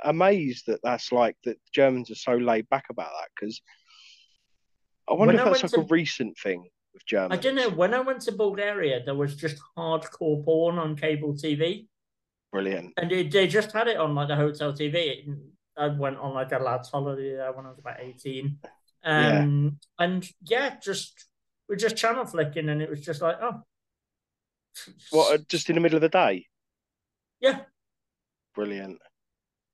amazed 0.03 0.67
that 0.67 0.79
that's 0.83 1.11
like 1.11 1.35
that 1.43 1.57
Germans 1.73 2.11
are 2.11 2.15
so 2.15 2.33
laid 2.33 2.69
back 2.69 2.85
about 2.89 3.09
that 3.19 3.29
because 3.35 3.61
I 5.09 5.13
wonder 5.13 5.33
When 5.33 5.41
if 5.41 5.47
I 5.47 5.49
that's 5.59 5.73
like 5.73 5.83
a 5.83 5.87
recent 5.89 6.37
thing 6.37 6.69
with 6.93 7.05
Germans. 7.05 7.33
I 7.33 7.41
don't 7.41 7.55
know. 7.55 7.69
When 7.69 7.93
I 7.93 8.01
went 8.01 8.21
to 8.21 8.31
Bulgaria, 8.31 9.03
there 9.03 9.15
was 9.15 9.35
just 9.35 9.57
hardcore 9.77 10.43
porn 10.45 10.77
on 10.77 10.95
cable 10.95 11.33
TV, 11.33 11.87
Brilliant. 12.51 12.93
and 12.97 13.09
they, 13.09 13.27
they 13.27 13.47
just 13.47 13.71
had 13.71 13.87
it 13.87 13.97
on 13.97 14.13
like 14.15 14.27
the 14.27 14.35
hotel 14.35 14.71
TV. 14.71 15.35
I 15.77 15.87
went 15.87 16.17
on 16.17 16.33
like 16.33 16.51
a 16.51 16.59
lads' 16.59 16.89
holiday 16.89 17.35
there 17.35 17.53
when 17.53 17.65
I 17.65 17.69
was 17.69 17.79
about 17.79 17.99
eighteen, 17.99 18.59
um, 19.03 19.79
and 19.97 20.29
yeah, 20.47 20.75
just 20.83 21.25
we're 21.67 21.75
just 21.75 21.95
channel 21.97 22.25
flicking, 22.25 22.69
and 22.69 22.81
it 22.81 22.89
was 22.89 23.01
just 23.01 23.21
like, 23.21 23.37
oh, 23.41 23.63
What? 25.11 25.33
uh, 25.39 25.43
Just 25.47 25.69
in 25.69 25.75
the 25.75 25.81
middle 25.81 25.97
of 25.97 26.01
the 26.01 26.09
day? 26.09 26.45
yeah, 27.39 27.61
Brilliant. 28.55 28.99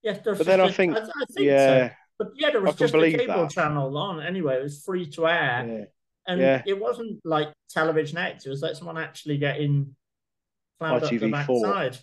yeah. 0.03 0.17
But 0.23 0.38
then 0.45 0.59
just 0.59 0.61
I 0.61 0.65
a- 0.67 0.71
think, 0.71 0.95
I, 0.97 0.99
I 1.01 1.25
think 1.33 1.47
yeah, 1.47 1.88
so. 1.89 1.93
But 2.19 2.27
yeah, 2.38 2.51
there 2.51 2.61
was 2.61 2.75
just 2.75 2.93
a 2.93 2.99
cable 3.11 3.25
that. 3.43 3.51
channel 3.51 3.97
on 3.97 4.21
anyway. 4.21 4.57
It 4.59 4.63
was 4.63 4.81
free 4.83 5.05
to 5.11 5.27
air. 5.27 5.65
yeah, 5.67 5.85
And 6.27 6.39
Yeah. 6.41 6.61
it 6.65 6.79
wasn't 6.79 7.19
like 7.25 7.49
television 7.69 8.17
X. 8.17 8.45
It 8.45 8.49
was 8.49 8.61
like 8.61 8.75
someone 8.75 8.97
actually 8.97 9.38
getting 9.38 9.95
plowed 10.79 11.03
up 11.03 11.09
the 11.09 11.17
ITV4. 11.19 11.31
backside. 11.31 11.97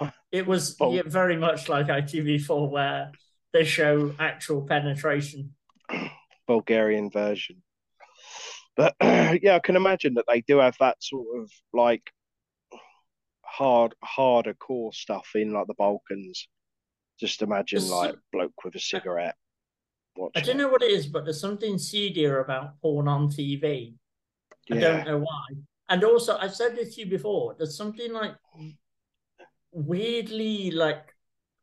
It 0.30 0.46
was 0.46 0.76
Oh. 0.80 0.92
yeah, 0.92 1.02
very 1.06 1.36
much 1.36 1.68
like 1.68 1.86
ITV4, 1.88 2.70
where 2.70 3.12
they 3.52 3.64
show 3.64 4.14
actual 4.18 4.62
penetration. 4.62 5.54
Bulgarian 6.48 7.10
version. 7.10 7.62
But 8.76 8.96
yeah, 9.02 9.54
I 9.54 9.60
can 9.60 9.76
imagine 9.76 10.14
that 10.14 10.24
they 10.26 10.40
do 10.40 10.58
have 10.58 10.76
that 10.80 10.96
sort 11.00 11.40
of 11.40 11.50
like 11.72 12.10
hard, 13.42 13.94
harder 14.02 14.54
core 14.54 14.92
stuff 14.92 15.28
in 15.36 15.52
like 15.52 15.68
the 15.68 15.74
Balkans. 15.74 16.48
Just 17.20 17.42
imagine 17.42 17.78
There's 17.80 17.92
like 17.92 18.10
some- 18.10 18.22
bloke 18.32 18.64
with 18.64 18.74
a 18.74 18.80
cigarette. 18.80 19.36
I 20.34 20.40
don't 20.40 20.56
know 20.56 20.68
what 20.68 20.82
it 20.82 20.90
is, 20.90 21.06
but 21.06 21.24
there's 21.24 21.40
something 21.40 21.78
seedier 21.78 22.40
about 22.40 22.80
porn 22.80 23.06
on 23.06 23.28
TV. 23.28 23.94
I 24.68 24.74
don't 24.74 25.06
know 25.06 25.18
why. 25.18 25.46
And 25.88 26.02
also, 26.02 26.36
I've 26.36 26.56
said 26.56 26.74
this 26.74 26.96
to 26.96 27.02
you 27.02 27.06
before. 27.06 27.54
There's 27.56 27.76
something 27.76 28.12
like 28.12 28.34
weirdly 29.72 30.72
like 30.72 31.14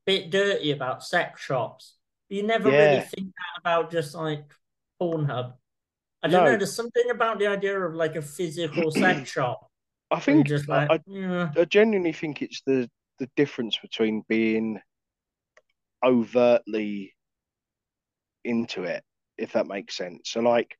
bit 0.05 0.29
dirty 0.29 0.71
about 0.71 1.03
sex 1.03 1.41
shops. 1.41 1.95
You 2.29 2.43
never 2.43 2.69
really 2.69 3.01
think 3.01 3.27
that 3.27 3.59
about 3.59 3.91
just 3.91 4.15
like 4.15 4.45
Pornhub. 5.01 5.53
I 6.23 6.27
don't 6.27 6.43
No. 6.43 6.51
know. 6.51 6.57
There's 6.57 6.75
something 6.75 7.09
about 7.09 7.39
the 7.39 7.47
idea 7.47 7.79
of 7.79 7.93
like 7.93 8.15
a 8.15 8.21
physical 8.21 8.91
sex 8.91 9.29
shop. 9.29 9.69
I 10.11 10.19
think 10.19 10.47
just 10.47 10.69
I, 10.69 10.85
like, 10.85 11.01
yeah, 11.07 11.51
I 11.55 11.65
genuinely 11.65 12.13
think 12.13 12.41
it's 12.41 12.61
the 12.65 12.89
the 13.19 13.29
difference 13.35 13.77
between 13.77 14.23
being 14.27 14.79
overtly 16.03 17.13
into 18.43 18.83
it, 18.83 19.03
if 19.37 19.53
that 19.53 19.67
makes 19.67 19.95
sense. 19.97 20.29
So 20.31 20.41
like, 20.41 20.77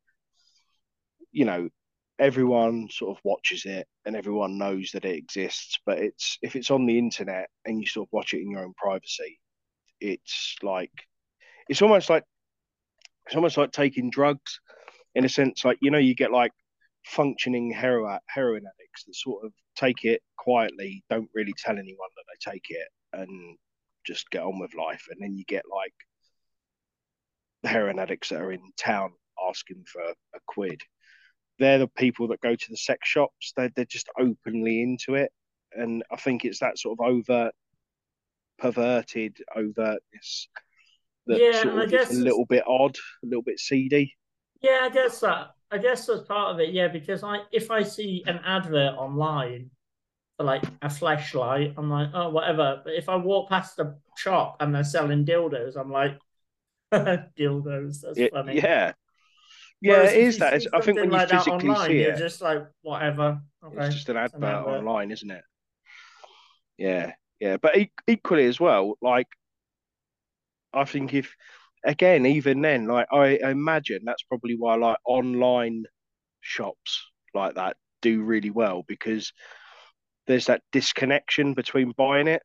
you 1.31 1.45
know, 1.45 1.69
everyone 2.19 2.87
sort 2.89 3.17
of 3.17 3.21
watches 3.23 3.65
it 3.65 3.87
and 4.05 4.15
everyone 4.15 4.57
knows 4.57 4.91
that 4.93 5.05
it 5.05 5.15
exists. 5.15 5.79
But 5.85 5.99
it's 5.99 6.37
if 6.41 6.55
it's 6.55 6.71
on 6.71 6.85
the 6.85 6.97
internet 6.97 7.49
and 7.65 7.79
you 7.79 7.87
sort 7.87 8.07
of 8.07 8.13
watch 8.13 8.33
it 8.33 8.41
in 8.41 8.51
your 8.51 8.63
own 8.63 8.73
privacy, 8.77 9.39
it's 9.99 10.55
like 10.61 10.91
it's 11.69 11.81
almost 11.81 12.09
like 12.09 12.23
it's 13.25 13.35
almost 13.35 13.57
like 13.57 13.71
taking 13.71 14.09
drugs 14.09 14.59
in 15.15 15.25
a 15.25 15.29
sense. 15.29 15.65
Like 15.65 15.77
you 15.81 15.91
know, 15.91 15.97
you 15.97 16.15
get 16.15 16.31
like 16.31 16.51
functioning 17.05 17.71
heroin 17.71 18.19
heroin 18.27 18.63
addicts 18.63 19.05
that 19.05 19.15
sort 19.15 19.45
of 19.45 19.53
take 19.75 20.05
it 20.05 20.21
quietly, 20.37 21.03
don't 21.09 21.29
really 21.33 21.53
tell 21.57 21.77
anyone 21.77 22.09
that 22.15 22.23
they 22.27 22.51
take 22.51 22.65
it, 22.69 22.87
and 23.13 23.57
just 24.05 24.29
get 24.29 24.43
on 24.43 24.59
with 24.59 24.75
life. 24.75 25.05
And 25.09 25.19
then 25.21 25.35
you 25.35 25.43
get 25.45 25.63
like 25.71 25.93
heroin 27.63 27.99
addicts 27.99 28.29
that 28.29 28.41
are 28.41 28.51
in 28.51 28.71
town 28.77 29.11
asking 29.49 29.83
for 29.87 30.01
a 30.01 30.39
quid. 30.47 30.81
They're 31.57 31.79
the 31.79 31.87
people 31.87 32.27
that 32.29 32.41
go 32.41 32.55
to 32.55 32.69
the 32.69 32.77
sex 32.77 33.07
shops. 33.07 33.53
They're 33.55 33.71
they're 33.75 33.85
just 33.85 34.09
openly 34.19 34.81
into 34.81 35.15
it, 35.15 35.31
and 35.73 36.03
I 36.11 36.17
think 36.17 36.45
it's 36.45 36.59
that 36.59 36.77
sort 36.77 36.99
of 36.99 37.05
overt, 37.05 37.53
perverted 38.59 39.37
overtness 39.55 40.47
that 41.27 41.41
Yeah, 41.41 41.51
sort 41.51 41.73
and 41.73 41.79
I 41.79 41.85
of 41.85 41.87
guess 41.87 42.09
is 42.09 42.19
a 42.19 42.23
little 42.23 42.45
bit 42.45 42.63
odd, 42.67 42.95
a 43.23 43.27
little 43.27 43.43
bit 43.43 43.59
seedy. 43.59 44.15
Yeah, 44.61 44.81
I 44.83 44.89
guess 44.89 45.19
that. 45.21 45.51
I 45.71 45.77
guess 45.77 46.05
that's 46.05 46.23
part 46.23 46.53
of 46.53 46.59
it. 46.59 46.73
Yeah, 46.73 46.87
because 46.87 47.23
I 47.23 47.39
if 47.51 47.71
I 47.71 47.83
see 47.83 48.23
an 48.27 48.39
advert 48.45 48.95
online 48.95 49.71
for 50.37 50.45
like 50.45 50.63
a 50.81 50.89
flashlight, 50.89 51.75
I'm 51.77 51.89
like, 51.89 52.09
oh, 52.13 52.29
whatever. 52.29 52.81
But 52.85 52.95
if 52.95 53.09
I 53.09 53.15
walk 53.17 53.49
past 53.49 53.79
a 53.79 53.95
shop 54.17 54.57
and 54.61 54.73
they're 54.75 54.83
selling 54.83 55.25
dildos, 55.25 55.77
I'm 55.77 55.91
like, 55.91 56.19
dildos. 56.93 58.01
That's 58.01 58.21
Yeah, 58.21 58.29
funny. 58.31 58.63
yeah, 58.63 58.93
yeah. 59.81 59.93
Whereas 59.93 60.11
It 60.11 60.21
is 60.21 60.37
that. 60.39 60.53
It's, 60.55 60.67
I 60.73 60.81
think 60.81 61.01
when 61.01 61.11
you 61.11 61.19
like 61.19 61.29
physically 61.29 61.75
online, 61.75 61.75
see 61.75 61.99
you're 61.99 62.11
it, 62.11 62.15
just 62.15 62.41
like, 62.41 62.63
whatever. 62.81 63.41
Okay, 63.63 63.87
it's 63.87 63.89
just 63.89 64.09
an 64.09 64.17
it's 64.23 64.33
an 64.33 64.43
advert 64.43 64.45
advert. 64.45 64.85
online, 64.85 65.11
isn't 65.11 65.29
it? 65.31 65.43
Yeah, 66.77 67.13
yeah. 67.39 67.57
But 67.57 67.77
e- 67.77 67.91
equally 68.07 68.45
as 68.45 68.59
well, 68.59 68.97
like 69.01 69.27
I 70.75 70.85
think 70.85 71.13
if 71.13 71.33
again, 71.85 72.25
even 72.25 72.61
then, 72.61 72.87
like 72.87 73.07
I 73.11 73.39
imagine 73.43 74.01
that's 74.03 74.23
probably 74.23 74.55
why 74.57 74.75
like 74.75 74.97
online 75.05 75.85
shops 76.41 77.03
like 77.33 77.55
that 77.55 77.77
do 78.01 78.23
really 78.23 78.51
well 78.51 78.83
because 78.87 79.31
there's 80.27 80.45
that 80.45 80.61
disconnection 80.71 81.53
between 81.53 81.93
buying 81.97 82.27
it. 82.27 82.41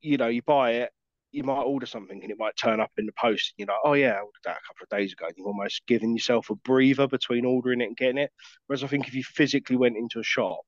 You 0.00 0.18
know, 0.18 0.28
you 0.28 0.42
buy 0.42 0.72
it, 0.72 0.90
you 1.32 1.42
might 1.42 1.62
order 1.62 1.86
something 1.86 2.22
and 2.22 2.30
it 2.30 2.38
might 2.38 2.56
turn 2.56 2.80
up 2.80 2.90
in 2.98 3.06
the 3.06 3.12
post, 3.12 3.54
and 3.58 3.66
you're 3.66 3.74
like, 3.74 3.84
oh 3.84 3.94
yeah, 3.94 4.12
I 4.12 4.20
ordered 4.20 4.44
that 4.44 4.58
a 4.58 4.66
couple 4.66 4.84
of 4.84 4.98
days 4.98 5.12
ago. 5.12 5.26
And 5.26 5.34
you've 5.36 5.46
almost 5.46 5.86
given 5.86 6.12
yourself 6.12 6.50
a 6.50 6.54
breather 6.56 7.06
between 7.06 7.44
ordering 7.44 7.80
it 7.80 7.86
and 7.86 7.96
getting 7.96 8.18
it. 8.18 8.30
Whereas 8.66 8.84
I 8.84 8.88
think 8.88 9.08
if 9.08 9.14
you 9.14 9.24
physically 9.24 9.76
went 9.76 9.96
into 9.96 10.20
a 10.20 10.24
shop, 10.24 10.60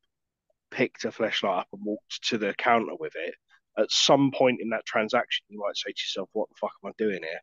picked 0.71 1.05
a 1.05 1.13
flashlight 1.13 1.61
up 1.61 1.69
and 1.73 1.85
walked 1.85 2.29
to 2.29 2.39
the 2.39 2.55
counter 2.55 2.95
with 2.99 3.13
it, 3.17 3.35
at 3.79 3.91
some 3.91 4.31
point 4.33 4.61
in 4.61 4.71
that 4.71 4.87
transaction, 4.87 5.45
you 5.49 5.59
might 5.61 5.77
say 5.77 5.93
to 5.93 6.03
yourself, 6.03 6.29
what 6.33 6.49
the 6.51 6.57
fuck 6.61 6.73
am 6.85 6.91
I 6.91 6.93
doing 6.99 7.23
here? 7.23 7.41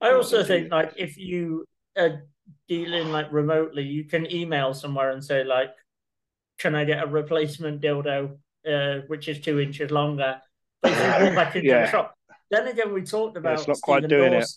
I 0.00 0.12
also 0.12 0.44
think 0.44 0.70
like 0.70 0.92
if 0.96 1.16
you 1.16 1.64
are 1.96 2.22
dealing 2.68 3.10
like 3.10 3.32
remotely, 3.32 3.82
you 3.82 4.04
can 4.04 4.30
email 4.30 4.74
somewhere 4.74 5.10
and 5.10 5.24
say 5.24 5.44
like, 5.44 5.70
"Can 6.58 6.74
I 6.74 6.84
get 6.84 7.04
a 7.04 7.06
replacement 7.08 7.82
dildo, 7.82 8.38
uh, 8.68 9.02
which 9.08 9.28
is 9.28 9.40
two 9.40 9.60
inches 9.60 9.90
longer?" 9.90 10.42
But 10.82 10.94
if 10.94 11.04
you 11.04 11.14
walk 11.14 11.34
back 11.34 11.56
into 11.56 11.74
Yeah. 11.76 11.84
the 11.84 11.86
shop, 11.86 12.14
then 12.50 12.68
again, 12.68 12.92
we 12.94 13.02
talked 13.02 13.36
Yeah, 13.42 13.52
about 13.52 13.54
it's 13.54 13.68
not 13.68 13.80
quite 13.80 14.06
Stephen 14.06 14.08
doing 14.08 14.32
it. 14.34 14.48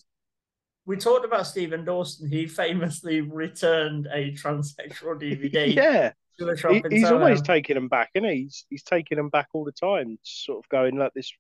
We 0.86 0.98
talked 0.98 1.26
about 1.26 1.48
Stephen 1.48 1.86
Dawson. 1.86 2.28
He 2.30 2.48
famously 2.48 3.22
returned 3.22 4.08
a 4.12 4.32
transsexual 4.34 5.20
DVD 5.20 5.86
yeah, 5.86 5.86
to 5.86 6.14
a 6.14 6.14
shop 6.14 6.14
he, 6.40 6.84
he's 6.90 7.04
Soho. 7.04 7.20
always 7.20 7.42
taking 7.42 7.76
them 7.76 7.88
back, 7.88 8.10
and 8.16 8.26
he? 8.26 8.44
he's 8.44 8.66
he's 8.70 8.84
taking 8.84 9.18
them 9.18 9.30
back 9.30 9.48
all 9.54 9.64
the 9.64 9.72
time, 9.72 10.18
sort 10.24 10.60
of 10.60 10.70
going 10.70 10.98
like 10.98 11.14
this 11.14 11.32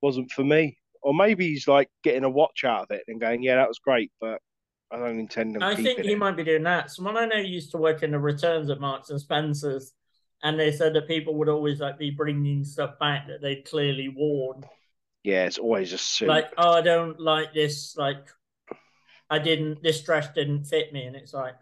wasn't 0.00 0.30
for 0.30 0.44
me, 0.44 0.78
or 1.02 1.14
maybe 1.14 1.48
he's 1.48 1.66
like 1.68 1.88
getting 2.02 2.24
a 2.24 2.30
watch 2.30 2.64
out 2.64 2.82
of 2.82 2.90
it 2.90 3.04
and 3.08 3.20
going, 3.20 3.42
yeah, 3.42 3.56
that 3.56 3.68
was 3.68 3.78
great, 3.78 4.12
but 4.20 4.40
I 4.90 4.98
don't 4.98 5.18
intend 5.18 5.56
on 5.56 5.62
I 5.62 5.74
think 5.74 6.00
he 6.00 6.12
it. 6.12 6.18
might 6.18 6.36
be 6.36 6.44
doing 6.44 6.62
that. 6.64 6.90
Someone 6.90 7.16
I 7.16 7.26
know 7.26 7.36
used 7.36 7.70
to 7.72 7.78
work 7.78 8.02
in 8.02 8.12
the 8.12 8.18
returns 8.18 8.70
at 8.70 8.80
Marks 8.80 9.10
and 9.10 9.20
Spencers, 9.20 9.92
and 10.42 10.58
they 10.58 10.70
said 10.70 10.94
that 10.94 11.08
people 11.08 11.34
would 11.36 11.48
always 11.48 11.80
like 11.80 11.98
be 11.98 12.10
bringing 12.10 12.64
stuff 12.64 12.98
back 12.98 13.26
that 13.28 13.40
they'd 13.40 13.64
clearly 13.64 14.08
worn. 14.08 14.64
Yeah, 15.22 15.46
it's 15.46 15.58
always 15.58 15.92
a 15.92 15.98
suit. 15.98 16.28
Like, 16.28 16.52
oh, 16.58 16.72
I 16.74 16.82
don't 16.82 17.18
like 17.18 17.54
this. 17.54 17.96
Like, 17.96 18.28
I 19.30 19.38
didn't. 19.38 19.82
This 19.82 20.02
dress 20.02 20.28
didn't 20.34 20.64
fit 20.64 20.92
me, 20.92 21.04
and 21.04 21.16
it's 21.16 21.32
like, 21.32 21.56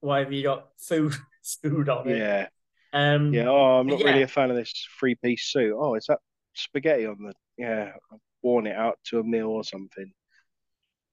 why 0.00 0.20
have 0.20 0.32
you 0.32 0.42
got 0.42 0.68
food 0.78 1.14
food 1.42 1.88
on 1.88 2.08
it? 2.08 2.18
yeah, 2.18 2.48
Um. 2.92 3.32
yeah. 3.34 3.48
Oh, 3.48 3.78
I'm 3.80 3.86
not 3.86 4.02
really 4.02 4.22
a 4.22 4.28
fan 4.28 4.50
of 4.50 4.56
this 4.56 4.72
three 4.98 5.14
piece 5.16 5.44
suit. 5.50 5.74
Oh, 5.76 5.94
is 5.94 6.06
that 6.08 6.20
spaghetti 6.54 7.06
on 7.06 7.16
the? 7.22 7.34
Yeah, 7.58 7.92
I've 8.12 8.18
worn 8.42 8.66
it 8.66 8.76
out 8.76 8.98
to 9.06 9.20
a 9.20 9.24
meal 9.24 9.48
or 9.48 9.64
something. 9.64 10.12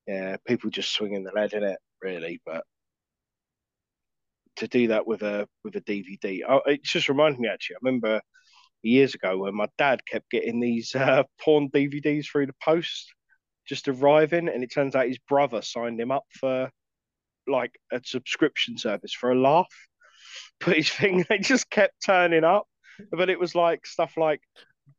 Yeah, 0.08 0.38
people 0.48 0.70
just 0.70 0.94
swinging 0.94 1.24
the 1.24 1.32
lead 1.34 1.54
in 1.54 1.64
it, 1.64 1.78
really. 2.02 2.42
But 2.46 2.64
to 4.58 4.68
do 4.68 4.88
that 4.88 5.08
with 5.08 5.22
a 5.24 5.48
with 5.64 5.76
a 5.76 5.82
DVD, 5.82 6.42
oh, 6.48 6.62
it 6.66 6.84
just 6.84 7.10
reminded 7.10 7.40
me 7.40 7.50
actually. 7.50 7.76
I 7.78 7.80
remember 7.84 8.22
years 8.82 9.16
ago 9.16 9.38
when 9.40 9.56
my 9.56 9.68
dad 9.78 10.06
kept 10.06 10.30
getting 10.32 10.60
these 10.60 10.96
uh, 10.96 11.24
porn 11.42 11.70
DVDs 11.70 12.28
through 12.28 12.48
the 12.48 12.56
post, 12.64 13.14
just 13.68 13.88
arriving, 13.88 14.50
and 14.50 14.64
it 14.64 14.72
turns 14.74 14.96
out 14.96 15.08
his 15.08 15.20
brother 15.30 15.62
signed 15.62 16.00
him 16.00 16.12
up 16.12 16.26
for 16.32 16.70
like 17.48 17.74
a 17.92 18.02
subscription 18.04 18.78
service 18.78 19.14
for 19.14 19.32
a 19.32 19.40
laugh. 19.40 19.68
But 20.66 20.78
his 20.78 20.90
thing, 20.90 21.26
they 21.30 21.38
just 21.40 21.70
kept 21.70 22.04
turning 22.06 22.44
up, 22.44 22.68
but 23.12 23.30
it 23.30 23.40
was 23.40 23.56
like 23.56 23.86
stuff 23.86 24.18
like 24.18 24.42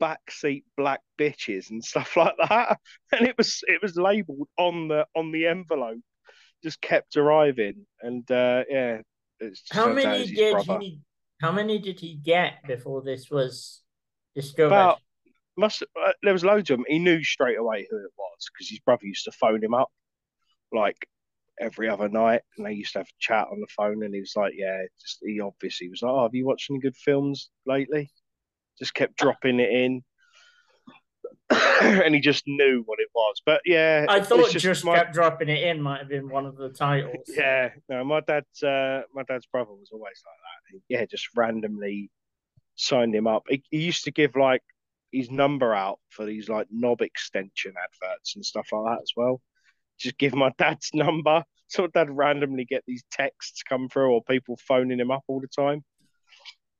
backseat 0.01 0.64
black 0.77 1.01
bitches 1.19 1.71
and 1.71 1.85
stuff 1.85 2.16
like 2.16 2.35
that, 2.49 2.79
and 3.12 3.27
it 3.27 3.37
was 3.37 3.61
it 3.66 3.83
was 3.83 3.97
labelled 3.97 4.49
on 4.59 4.88
the 4.88 5.07
on 5.14 5.33
the 5.33 5.47
envelope. 5.47 6.01
Just 6.62 6.81
kept 6.81 7.16
arriving, 7.16 7.87
and 8.03 8.31
uh, 8.31 8.64
yeah, 8.69 8.99
it's 9.38 9.62
How 9.71 9.93
many 9.93 10.27
did 10.27 10.53
brother. 10.53 10.79
he? 10.81 11.01
How 11.40 11.53
many 11.53 11.79
did 11.79 11.99
he 11.99 12.16
get 12.16 12.66
before 12.66 13.03
this 13.03 13.31
was 13.31 13.83
discovered? 14.35 14.66
About 14.66 14.99
must 15.57 15.83
uh, 15.83 16.12
there 16.23 16.33
was 16.33 16.45
loads 16.45 16.71
of 16.71 16.79
them. 16.79 16.87
He 16.88 16.99
knew 16.99 17.23
straight 17.23 17.59
away 17.59 17.87
who 17.90 17.97
it 17.97 18.12
was 18.16 18.51
because 18.53 18.69
his 18.69 18.81
brother 18.81 19.07
used 19.07 19.25
to 19.25 19.33
phone 19.33 19.62
him 19.62 19.75
up 19.75 19.90
like 20.73 20.97
every 21.61 21.88
other 21.88 22.09
night, 22.09 22.42
and 22.57 22.66
they 22.66 22.73
used 22.73 22.92
to 22.94 23.01
have 23.01 23.07
a 23.07 23.20
chat 23.20 23.46
on 23.51 23.61
the 23.61 23.66
phone. 23.77 24.03
And 24.03 24.14
he 24.14 24.20
was 24.20 24.35
like, 24.37 24.55
"Yeah, 24.57 24.83
just 25.01 25.18
he 25.23 25.40
obviously 25.40 25.88
was 25.88 26.03
like, 26.03 26.12
oh, 26.12 26.23
have 26.23 26.35
you 26.35 26.46
watched 26.46 26.70
any 26.70 26.81
good 26.81 26.96
films 26.96 27.51
lately?" 27.66 28.11
Just 28.79 28.94
kept 28.94 29.16
dropping 29.16 29.61
it 29.61 29.70
in, 29.70 30.03
and 31.51 32.14
he 32.14 32.20
just 32.20 32.44
knew 32.46 32.83
what 32.87 32.99
it 33.01 33.09
was. 33.14 33.42
But 33.44 33.61
yeah, 33.64 34.07
I 34.09 34.20
thought 34.20 34.51
just, 34.51 34.85
my- 34.85 34.96
kept 34.96 35.14
dropping 35.14 35.49
it 35.49 35.62
in 35.62 35.81
might 35.83 35.99
have 35.99 36.09
been 36.09 36.29
one 36.29 36.46
of 36.46 36.57
the 36.57 36.70
titles. 36.70 37.16
Yeah, 37.29 37.70
no, 37.88 38.05
my 38.05 38.20
dad's 38.20 38.62
uh, 38.62 39.03
my 39.14 39.23
dad's 39.25 39.46
brother 39.46 39.73
was 39.73 39.90
always 39.92 40.23
like 40.25 40.75
that. 40.75 40.81
Yeah, 40.88 41.05
just 41.07 41.29
randomly 41.37 42.11
signed 42.77 43.14
him 43.14 43.27
up. 43.27 43.44
He, 43.49 43.62
he 43.70 43.79
used 43.79 44.05
to 44.05 44.11
give 44.11 44.37
like 44.37 44.62
his 45.12 45.31
number 45.31 45.75
out 45.75 45.99
for 46.09 46.25
these 46.25 46.49
like 46.49 46.68
knob 46.70 47.03
extension 47.03 47.75
adverts 47.77 48.37
and 48.37 48.44
stuff 48.44 48.68
like 48.73 48.85
that 48.96 49.03
as 49.03 49.12
well. 49.16 49.40
Just 50.01 50.19
give 50.19 50.35
my 50.35 50.51
dad's 50.59 50.91
number. 50.95 51.45
So 51.69 51.87
dad 51.87 52.11
randomly 52.11 52.65
get 52.65 52.83
these 52.87 53.05
texts 53.13 53.63
come 53.63 53.89
through 53.89 54.11
or 54.13 54.25
people 54.25 54.59
phoning 54.67 54.99
him 54.99 55.13
up 55.13 55.23
all 55.29 55.41
the 55.41 55.47
time. 55.47 55.85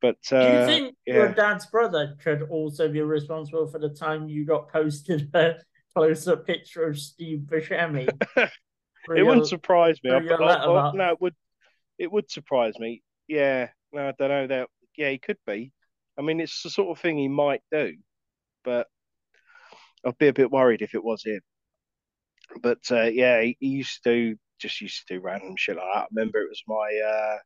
But 0.02 0.16
uh, 0.33 0.40
Do 0.40 0.59
you 0.59 0.66
think 0.66 0.96
your 1.06 1.28
dad's 1.28 1.66
brother 1.66 2.16
could 2.24 2.42
also 2.50 2.88
be 2.88 3.02
responsible 3.02 3.66
for 3.66 3.78
the 3.78 3.90
time 3.90 4.28
you 4.28 4.44
got 4.46 4.68
posted 4.72 5.30
a 5.35 5.56
close-up 5.94 6.46
picture 6.46 6.85
of 6.85 6.98
Steve 6.98 7.40
Buscemi? 7.46 8.09
it 8.37 8.50
your- 9.09 9.26
wouldn't 9.26 9.46
surprise 9.46 9.98
me. 10.02 10.11
I, 10.11 10.16
I- 10.16 10.88
I- 10.88 10.92
no, 10.94 11.11
it 11.11 11.20
would. 11.20 11.35
It 11.98 12.11
would 12.11 12.30
surprise 12.30 12.78
me. 12.78 13.02
Yeah, 13.28 13.68
no, 13.92 14.09
I 14.09 14.14
don't 14.18 14.28
know. 14.30 14.46
That 14.46 14.68
yeah, 14.96 15.11
he 15.11 15.18
could 15.18 15.37
be. 15.46 15.70
I 16.18 16.22
mean, 16.22 16.40
it's 16.40 16.62
the 16.62 16.70
sort 16.70 16.96
of 16.96 17.00
thing 17.00 17.18
he 17.18 17.28
might 17.28 17.61
do, 17.70 17.94
but 18.64 18.87
I'd 20.04 20.16
be 20.18 20.28
a 20.28 20.33
bit 20.33 20.50
worried 20.50 20.80
if 20.83 20.94
it 20.94 21.04
was 21.04 21.22
him. 21.24 21.40
But 22.62 22.80
uh, 22.90 23.04
yeah, 23.04 23.42
he, 23.42 23.56
used 23.60 24.02
to 24.04 24.36
just 24.60 24.80
used 24.80 25.06
to 25.06 25.14
do 25.14 25.20
random 25.20 25.54
shit 25.56 25.76
like 25.76 25.84
that. 25.94 26.00
I 26.00 26.06
remember 26.10 26.40
it 26.40 26.48
was 26.48 26.62
my, 26.66 27.00
uh, 27.06 27.38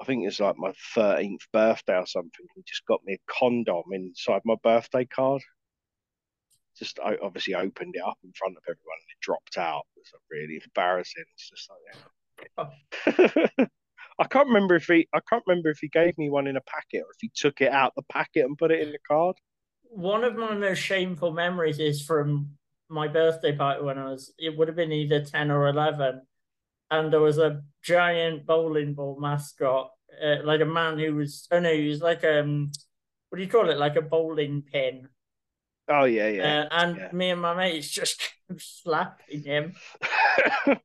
I 0.00 0.04
think 0.04 0.22
it 0.22 0.26
was 0.26 0.40
like 0.40 0.56
my 0.58 0.72
thirteenth 0.94 1.46
birthday 1.52 1.96
or 1.96 2.06
something. 2.06 2.46
He 2.54 2.62
just 2.66 2.86
got 2.86 3.04
me 3.04 3.14
a 3.14 3.32
condom 3.32 3.84
inside 3.92 4.42
my 4.44 4.56
birthday 4.62 5.04
card. 5.06 5.42
Just 6.78 6.98
I 7.02 7.16
obviously 7.22 7.54
opened 7.54 7.94
it 7.96 8.02
up 8.02 8.18
in 8.22 8.32
front 8.36 8.56
of 8.56 8.62
everyone 8.64 8.98
and 9.00 9.10
it 9.10 9.20
dropped 9.22 9.56
out. 9.56 9.84
It 9.96 10.00
was 10.00 10.20
really 10.30 10.60
embarrassing. 10.62 11.24
It's 11.34 11.48
just 11.48 11.70
like, 11.70 12.68
yeah. 13.58 13.66
I 14.18 14.24
can't 14.24 14.48
remember 14.48 14.76
if 14.76 14.86
he, 14.86 15.08
I 15.14 15.20
can't 15.28 15.42
remember 15.46 15.70
if 15.70 15.78
he 15.80 15.88
gave 15.88 16.16
me 16.16 16.30
one 16.30 16.46
in 16.46 16.56
a 16.56 16.62
packet 16.62 17.02
or 17.02 17.10
if 17.10 17.16
he 17.20 17.30
took 17.34 17.60
it 17.60 17.70
out 17.70 17.92
the 17.96 18.02
packet 18.10 18.44
and 18.44 18.56
put 18.56 18.70
it 18.70 18.80
in 18.80 18.92
the 18.92 18.98
card. 19.06 19.36
One 19.84 20.24
of 20.24 20.36
my 20.36 20.54
most 20.54 20.78
shameful 20.78 21.32
memories 21.32 21.78
is 21.78 22.02
from 22.02 22.56
my 22.88 23.08
birthday 23.08 23.56
party 23.56 23.82
when 23.82 23.98
I 23.98 24.10
was, 24.10 24.32
it 24.38 24.56
would 24.56 24.68
have 24.68 24.76
been 24.76 24.92
either 24.92 25.24
10 25.24 25.50
or 25.50 25.68
11. 25.68 26.22
and 26.90 27.12
there 27.12 27.20
was 27.20 27.38
a 27.38 27.62
giant 27.82 28.46
bowling 28.46 28.94
ball 28.94 29.18
mascot, 29.20 29.90
uh, 30.22 30.36
like 30.44 30.60
a 30.60 30.66
man 30.66 30.98
who 30.98 31.14
was 31.16 31.46
oh 31.50 31.58
no, 31.58 31.72
he 31.74 31.88
was 31.88 32.00
like 32.00 32.24
um, 32.24 32.70
what 33.28 33.36
do 33.38 33.42
you 33.44 33.50
call 33.50 33.70
it? 33.70 33.78
Like 33.78 33.96
a 33.96 34.02
bowling 34.02 34.62
pin. 34.62 35.08
Oh 35.88 36.04
yeah, 36.04 36.28
yeah. 36.28 36.60
Uh, 36.62 36.68
and 36.70 36.96
yeah. 36.96 37.08
me 37.12 37.30
and 37.30 37.40
my 37.40 37.54
mates 37.54 37.90
just 37.90 38.20
kept 38.48 38.62
slapping 38.62 39.42
him. 39.42 39.74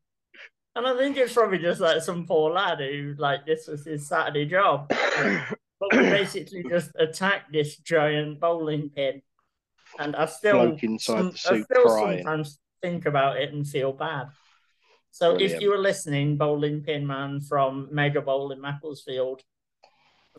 And 0.76 0.88
I 0.88 0.96
think 0.96 1.18
it's 1.18 1.34
probably 1.34 1.58
just 1.58 1.82
like 1.82 2.02
some 2.02 2.26
poor 2.26 2.52
lad 2.52 2.80
who 2.80 3.14
like 3.18 3.46
this 3.46 3.68
was 3.68 3.86
his 3.86 4.08
Saturday 4.08 4.46
job. 4.46 4.88
but 5.80 5.92
we 5.92 6.00
basically 6.00 6.64
just 6.64 6.92
attacked 6.98 7.52
this 7.52 7.78
giant 7.78 8.40
bowling 8.40 8.90
pin. 8.90 9.22
And 10.00 10.16
I 10.16 10.26
still, 10.26 10.78
some, 11.00 11.32
the 11.32 11.40
I 11.50 11.62
still 11.62 11.84
crying. 11.84 12.24
sometimes 12.24 12.60
think 12.82 13.06
about 13.06 13.38
it 13.38 13.54
and 13.54 13.68
feel 13.68 13.92
bad. 13.92 14.28
So 15.12 15.32
Brilliant. 15.32 15.54
if 15.56 15.62
you 15.62 15.70
were 15.70 15.78
listening, 15.78 16.38
Bowling 16.38 16.82
Pin 16.82 17.06
Man 17.06 17.42
from 17.42 17.90
Mega 17.92 18.22
Bowl 18.22 18.52
in 18.52 18.62
Macclesfield 18.62 19.42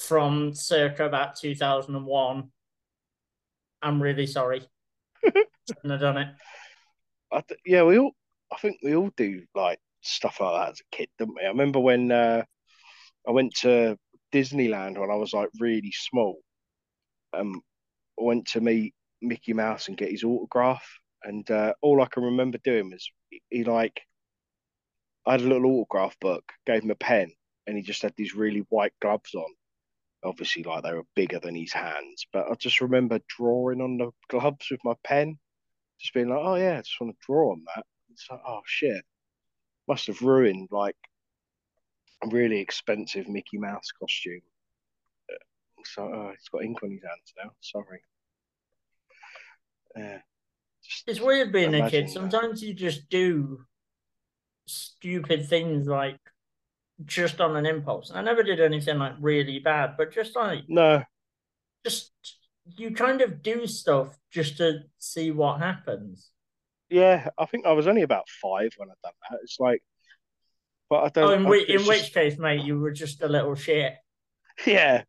from 0.01 0.55
circa 0.55 1.05
about 1.05 1.37
2001, 1.37 2.51
I'm 3.83 4.03
really 4.03 4.27
sorry. 4.27 4.62
Shouldn't 5.25 5.91
have 5.91 6.01
done 6.01 6.19
it. 6.19 6.29
I 7.31 7.41
th- 7.47 7.61
yeah, 7.65 7.83
we 7.83 7.99
all. 7.99 8.12
I 8.53 8.57
think 8.57 8.79
we 8.83 8.95
all 8.95 9.11
do 9.17 9.43
like 9.55 9.79
stuff 10.03 10.41
like 10.41 10.61
that 10.61 10.73
as 10.73 10.81
a 10.81 10.97
kid, 10.97 11.09
don't 11.19 11.35
we? 11.35 11.43
I 11.45 11.49
remember 11.49 11.81
when 11.81 12.11
uh, 12.11 12.43
I 13.27 13.31
went 13.31 13.55
to 13.57 13.97
Disneyland 14.33 14.99
when 14.99 15.11
I 15.11 15.15
was 15.17 15.33
like 15.33 15.49
really 15.61 15.93
small. 15.93 16.41
Um, 17.33 17.61
I 18.21 18.25
went 18.25 18.47
to 18.49 18.61
meet 18.61 18.95
Mickey 19.22 19.52
Mouse 19.52 19.88
and 19.88 19.96
get 19.96 20.11
his 20.11 20.24
autograph, 20.24 20.87
and 21.22 21.48
uh, 21.50 21.74
all 21.82 22.02
I 22.02 22.06
can 22.06 22.24
remember 22.24 22.58
doing 22.58 22.90
was 22.90 23.11
he, 23.30 23.42
he 23.50 23.64
like, 23.64 24.00
I 25.26 25.32
had 25.32 25.42
a 25.42 25.48
little 25.48 25.70
autograph 25.70 26.18
book, 26.20 26.44
gave 26.66 26.82
him 26.82 26.90
a 26.90 26.96
pen, 26.96 27.32
and 27.66 27.76
he 27.76 27.82
just 27.82 28.02
had 28.02 28.14
these 28.16 28.35
really 28.35 28.66
white 28.70 28.92
gloves 29.00 29.35
on. 29.35 29.54
Obviously, 30.24 30.62
like 30.62 30.85
they 30.85 30.94
were 30.94 31.06
bigger 31.16 31.40
than 31.40 31.54
his 31.54 31.72
hands, 31.72 32.26
but 32.32 32.46
I 32.50 32.54
just 32.54 32.80
remember 32.80 33.20
drawing 33.28 33.80
on 33.80 33.98
the 33.98 34.11
gloves 34.28 34.68
with 34.70 34.80
my 34.85 34.94
pen, 35.04 35.38
just 36.00 36.14
being 36.14 36.28
like, 36.28 36.40
"Oh 36.40 36.54
yeah, 36.56 36.78
I 36.78 36.82
just 36.82 37.00
want 37.00 37.14
to 37.14 37.26
draw 37.26 37.52
on 37.52 37.64
that." 37.74 37.85
It's 38.12 38.26
like, 38.30 38.40
"Oh 38.46 38.61
shit." 38.66 39.04
must 39.88 40.06
have 40.06 40.22
ruined 40.22 40.68
like 40.70 40.96
a 42.22 42.28
really 42.28 42.61
expensive 42.61 43.28
Mickey 43.28 43.58
Mouse 43.58 43.90
costume. 43.98 44.42
So 45.85 46.04
oh, 46.04 46.30
he's 46.30 46.48
got 46.48 46.62
ink 46.64 46.82
on 46.82 46.92
his 46.92 47.02
hands 47.02 47.35
now. 47.42 47.50
Sorry. 47.61 48.00
Yeah. 49.96 50.18
It's 51.07 51.20
weird 51.20 51.52
being 51.52 51.74
a 51.74 51.88
kid. 51.90 52.07
that. 52.07 52.11
Sometimes 52.12 52.62
you 52.62 52.74
just 52.74 53.09
do 53.09 53.64
stupid 54.66 55.48
things 55.48 55.87
like 55.87 56.18
just 57.05 57.40
on 57.40 57.57
an 57.57 57.66
impulse. 57.66 58.11
I 58.14 58.22
never 58.22 58.42
did 58.42 58.61
anything 58.61 58.98
like 58.98 59.14
really 59.20 59.59
bad, 59.59 59.94
but 59.96 60.12
just 60.12 60.37
like 60.37 60.64
no, 60.68 61.02
just 61.85 62.12
you 62.76 62.92
kind 62.94 63.20
of 63.20 63.42
do 63.42 63.66
stuff 63.66 64.16
just 64.31 64.59
to 64.59 64.81
see 64.98 65.31
what 65.31 65.61
happens. 65.61 66.31
yeah. 66.90 67.28
I 67.38 67.46
think 67.46 67.66
I 67.66 67.72
was 67.72 67.87
only 67.88 68.02
about 68.02 68.28
five 68.28 68.70
when 68.76 68.88
I 68.90 68.94
done 69.02 69.12
that. 69.31 69.38
It's 69.42 69.59
like, 69.59 69.83
but 70.88 71.05
I 71.05 71.09
don't. 71.09 71.24
Oh, 71.24 71.33
in, 71.33 71.46
I- 71.46 71.48
which, 71.48 71.68
in 71.68 71.76
it's 71.81 71.88
which 71.88 72.14
case, 72.14 72.38
mate, 72.38 72.62
you 72.64 72.78
were 72.78 72.92
just 72.92 73.22
a 73.22 73.28
little 73.28 73.55
shit. 73.55 73.94
yeah, 74.66 75.02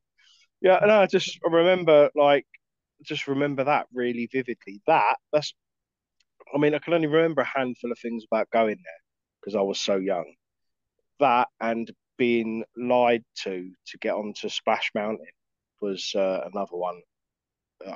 yeah. 0.61 0.79
No, 0.85 1.01
I 1.01 1.05
just 1.07 1.39
remember 1.43 2.09
like 2.15 2.45
just 3.03 3.27
remember 3.27 3.63
that 3.65 3.87
really 3.93 4.27
vividly. 4.31 4.81
That 4.87 5.17
that's. 5.31 5.53
I 6.53 6.57
mean, 6.57 6.75
I 6.75 6.79
can 6.79 6.93
only 6.93 7.07
remember 7.07 7.41
a 7.41 7.45
handful 7.45 7.91
of 7.91 7.99
things 7.99 8.25
about 8.29 8.49
going 8.51 8.77
there 8.83 9.01
because 9.41 9.55
I 9.55 9.61
was 9.61 9.79
so 9.79 9.95
young. 9.95 10.33
That 11.19 11.47
and 11.59 11.91
being 12.17 12.63
lied 12.77 13.23
to 13.43 13.71
to 13.87 13.97
get 13.99 14.13
onto 14.13 14.49
Splash 14.49 14.91
Mountain 14.93 15.25
was 15.81 16.13
uh, 16.15 16.41
another 16.51 16.77
one. 16.77 17.01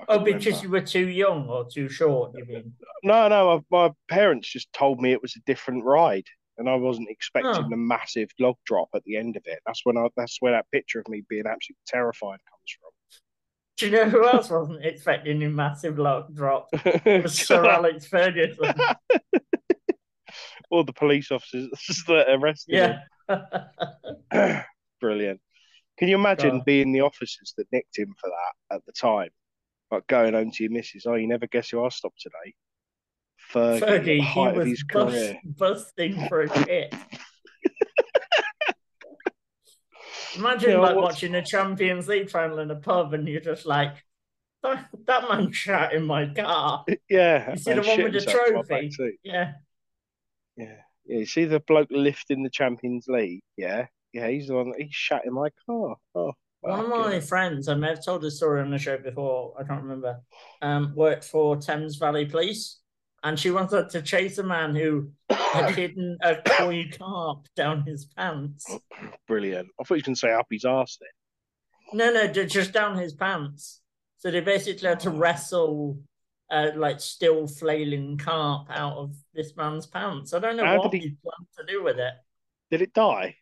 Oh, 0.09 0.19
because 0.19 0.45
remember. 0.45 0.63
you 0.63 0.69
were 0.69 0.81
too 0.81 1.07
young 1.07 1.47
or 1.47 1.65
too 1.65 1.87
short, 1.87 2.33
you 2.35 2.45
mean? 2.45 2.73
No, 3.03 3.27
no, 3.29 3.63
my, 3.71 3.87
my 3.87 3.93
parents 4.09 4.51
just 4.51 4.71
told 4.73 4.99
me 4.99 5.13
it 5.13 5.21
was 5.21 5.35
a 5.37 5.41
different 5.45 5.85
ride, 5.85 6.25
and 6.57 6.69
I 6.69 6.75
wasn't 6.75 7.09
expecting 7.09 7.65
Oh. 7.65 7.69
the 7.69 7.77
massive 7.77 8.29
log 8.39 8.57
drop 8.65 8.89
at 8.93 9.03
the 9.05 9.15
end 9.15 9.37
of 9.37 9.43
it. 9.45 9.59
That's 9.65 9.85
when 9.85 9.97
I. 9.97 10.07
That's 10.17 10.37
where 10.41 10.51
that 10.51 10.69
picture 10.71 10.99
of 10.99 11.07
me 11.07 11.23
being 11.29 11.47
absolutely 11.47 11.83
terrified 11.85 12.39
comes 12.49 12.77
Do 13.77 13.85
you 13.85 13.91
know 13.91 14.09
who 14.09 14.27
else 14.27 14.49
wasn't 14.49 14.83
expecting 14.83 15.43
a 15.43 15.49
massive 15.49 15.99
lock 15.99 16.33
drop? 16.33 16.69
It 17.05 17.23
was 17.23 17.35
Sir 17.37 17.63
Alex 17.65 18.07
Ferguson. 18.07 18.73
All 20.71 20.83
the 20.83 20.93
police 20.93 21.31
officers 21.31 21.69
that 22.07 22.25
arrested 22.29 22.75
Yeah. 22.75 22.99
him. 24.31 24.61
Brilliant. 25.01 25.39
Can 25.99 26.07
you 26.09 26.15
imagine 26.15 26.57
God. 26.57 26.65
being 26.65 26.91
the 26.91 27.01
officers 27.01 27.53
that 27.57 27.67
nicked 27.71 27.97
him 27.97 28.13
for 28.19 28.29
that 28.29 28.75
at 28.75 28.85
the 28.85 28.91
time? 28.91 29.29
Like 29.91 30.05
going 30.07 30.33
home 30.33 30.51
to 30.51 30.63
your 30.63 30.71
missus, 30.71 31.05
oh, 31.05 31.13
you 31.15 31.27
never 31.27 31.47
guess 31.47 31.69
who 31.69 31.83
I 31.85 31.89
stopped 31.89 32.19
today? 32.19 32.53
Fergie, 33.53 34.21
Fergie, 34.21 34.53
he 34.53 34.59
was 34.59 34.83
bust, 34.91 35.35
busting 35.45 36.27
for 36.27 36.41
a 36.41 36.63
shit. 36.65 36.93
Imagine 40.37 40.71
Yeah, 40.71 40.77
like 40.79 40.95
what's- 40.95 41.15
watching 41.15 41.35
a 41.35 41.41
Champions 41.43 42.07
League 42.07 42.29
final 42.29 42.59
in 42.59 42.71
a 42.71 42.75
pub 42.75 43.13
and 43.13 43.27
you're 43.27 43.41
just 43.41 43.65
like, 43.65 44.03
that, 44.63 44.87
that 45.05 45.29
man 45.29 45.51
shat 45.51 45.93
in 45.93 46.05
my 46.05 46.27
car. 46.27 46.83
Yeah, 47.09 47.51
You 47.51 47.57
see 47.57 47.73
the 47.73 47.81
one 47.81 48.03
with 48.03 48.13
the 48.13 48.19
himself 48.19 48.45
to 48.47 48.53
my 48.53 48.61
back 48.61 48.91
trophy? 48.91 49.19
Yeah. 49.23 49.53
Yeah, 50.55 50.65
yeah. 51.05 51.17
You 51.19 51.25
see 51.25 51.45
the 51.45 51.59
bloke 51.61 51.89
lifting 51.91 52.43
the 52.43 52.49
Champions 52.49 53.07
League? 53.07 53.41
Yeah, 53.55 53.85
yeah. 54.13 54.27
He's 54.29 54.47
the 54.47 54.55
one. 54.55 54.73
He 54.77 54.87
shat 54.91 55.25
in 55.25 55.33
my 55.33 55.49
car. 55.65 55.95
Oh, 56.15 56.33
One 56.61 56.79
of 56.81 56.89
my 56.89 57.19
friends, 57.19 57.67
I 57.69 57.75
may 57.75 57.89
have 57.89 58.03
told 58.03 58.23
this 58.23 58.37
story 58.37 58.61
on 58.61 58.71
the 58.71 58.77
show 58.79 58.97
before, 58.97 59.53
I 59.59 59.63
can't 59.63 59.83
remember, 59.83 60.19
um, 60.61 60.93
worked 60.95 61.23
for 61.23 61.55
Thames 61.57 61.95
Valley 61.97 62.25
Police. 62.25 62.79
And 63.23 63.39
she 63.39 63.51
wanted 63.51 63.89
to 63.89 64.01
chase 64.01 64.37
a 64.37 64.43
man 64.43 64.75
who 64.75 65.09
had 65.29 65.71
hidden 65.75 66.17
a 66.21 66.35
koi 66.35 66.87
carp 66.97 67.47
down 67.55 67.83
his 67.85 68.05
pants. 68.05 68.65
brilliant. 69.27 69.69
I 69.79 69.83
thought 69.83 69.95
you 69.95 70.01
to 70.03 70.15
say 70.15 70.31
up 70.31 70.47
his 70.51 70.65
arse 70.65 70.97
then. 71.01 71.97
No, 71.99 72.11
no, 72.13 72.27
ju- 72.27 72.45
just 72.45 72.73
down 72.73 72.97
his 72.97 73.13
pants. 73.13 73.81
So 74.17 74.29
they 74.31 74.41
basically 74.41 74.87
had 74.87 74.99
to 75.01 75.09
Oh. 75.09 75.13
wrestle, 75.17 75.99
uh, 76.51 76.69
like 76.75 76.99
still 76.99 77.47
flailing 77.47 78.17
carp 78.17 78.67
out 78.69 78.97
of 78.97 79.15
this 79.33 79.55
man's 79.55 79.85
pants. 79.87 80.33
I 80.33 80.39
don't 80.39 80.55
know 80.57 80.65
How 80.65 80.77
what 80.79 80.93
he- 80.93 80.99
he 80.99 81.09
planned 81.23 81.47
to 81.57 81.65
do 81.65 81.83
with 81.83 81.97
it. 81.99 82.13
Did 82.69 82.81
it 82.81 82.93
die? 82.93 83.35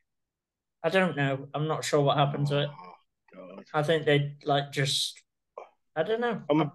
I 0.83 0.89
don't 0.89 1.17
know. 1.17 1.47
I'm 1.53 1.67
not 1.67 1.83
sure 1.83 2.01
what 2.01 2.17
happened 2.17 2.47
to 2.47 2.61
it. 2.63 2.69
Oh, 2.71 2.93
God. 3.55 3.65
I 3.73 3.83
think 3.83 4.05
they 4.05 4.35
like 4.45 4.71
just. 4.71 5.21
I 5.95 6.03
don't 6.03 6.21
know. 6.21 6.43
I'm 6.49 6.61
a 6.61 6.71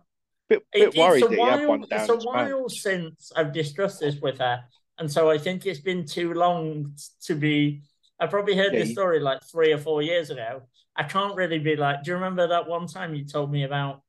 bit, 0.51 0.63
It- 0.75 0.93
bit 0.93 0.97
worried 0.99 1.23
that 1.23 1.33
it's 1.33 1.33
a 1.33 1.37
he 1.37 1.41
had 1.51 1.59
while, 1.61 1.69
one 1.69 1.81
down 1.89 2.01
it's 2.01 2.09
a 2.11 2.17
while 2.17 2.69
since 2.69 3.33
I've 3.35 3.53
discussed 3.53 4.01
this 4.01 4.17
with 4.21 4.39
her, 4.39 4.63
and 4.99 5.11
so 5.11 5.31
I 5.31 5.39
think 5.39 5.65
it's 5.65 5.81
been 5.81 6.05
too 6.05 6.35
long 6.35 6.95
to 7.23 7.35
be. 7.35 7.83
I 8.19 8.27
probably 8.27 8.55
heard 8.57 8.75
Yeah, 8.75 8.81
this 8.81 8.89
you- 8.89 8.95
story 8.95 9.21
like 9.21 9.43
three 9.45 9.73
or 9.73 9.79
four 9.79 10.03
years 10.03 10.29
ago. 10.31 10.63
I 10.97 11.05
can't 11.05 11.35
really 11.37 11.59
be 11.59 11.77
like. 11.77 12.03
Do 12.03 12.11
you 12.11 12.17
remember 12.17 12.47
that 12.49 12.69
one 12.69 12.87
time 12.87 13.15
you 13.15 13.25
told 13.25 13.51
me 13.51 13.63
about 13.65 14.03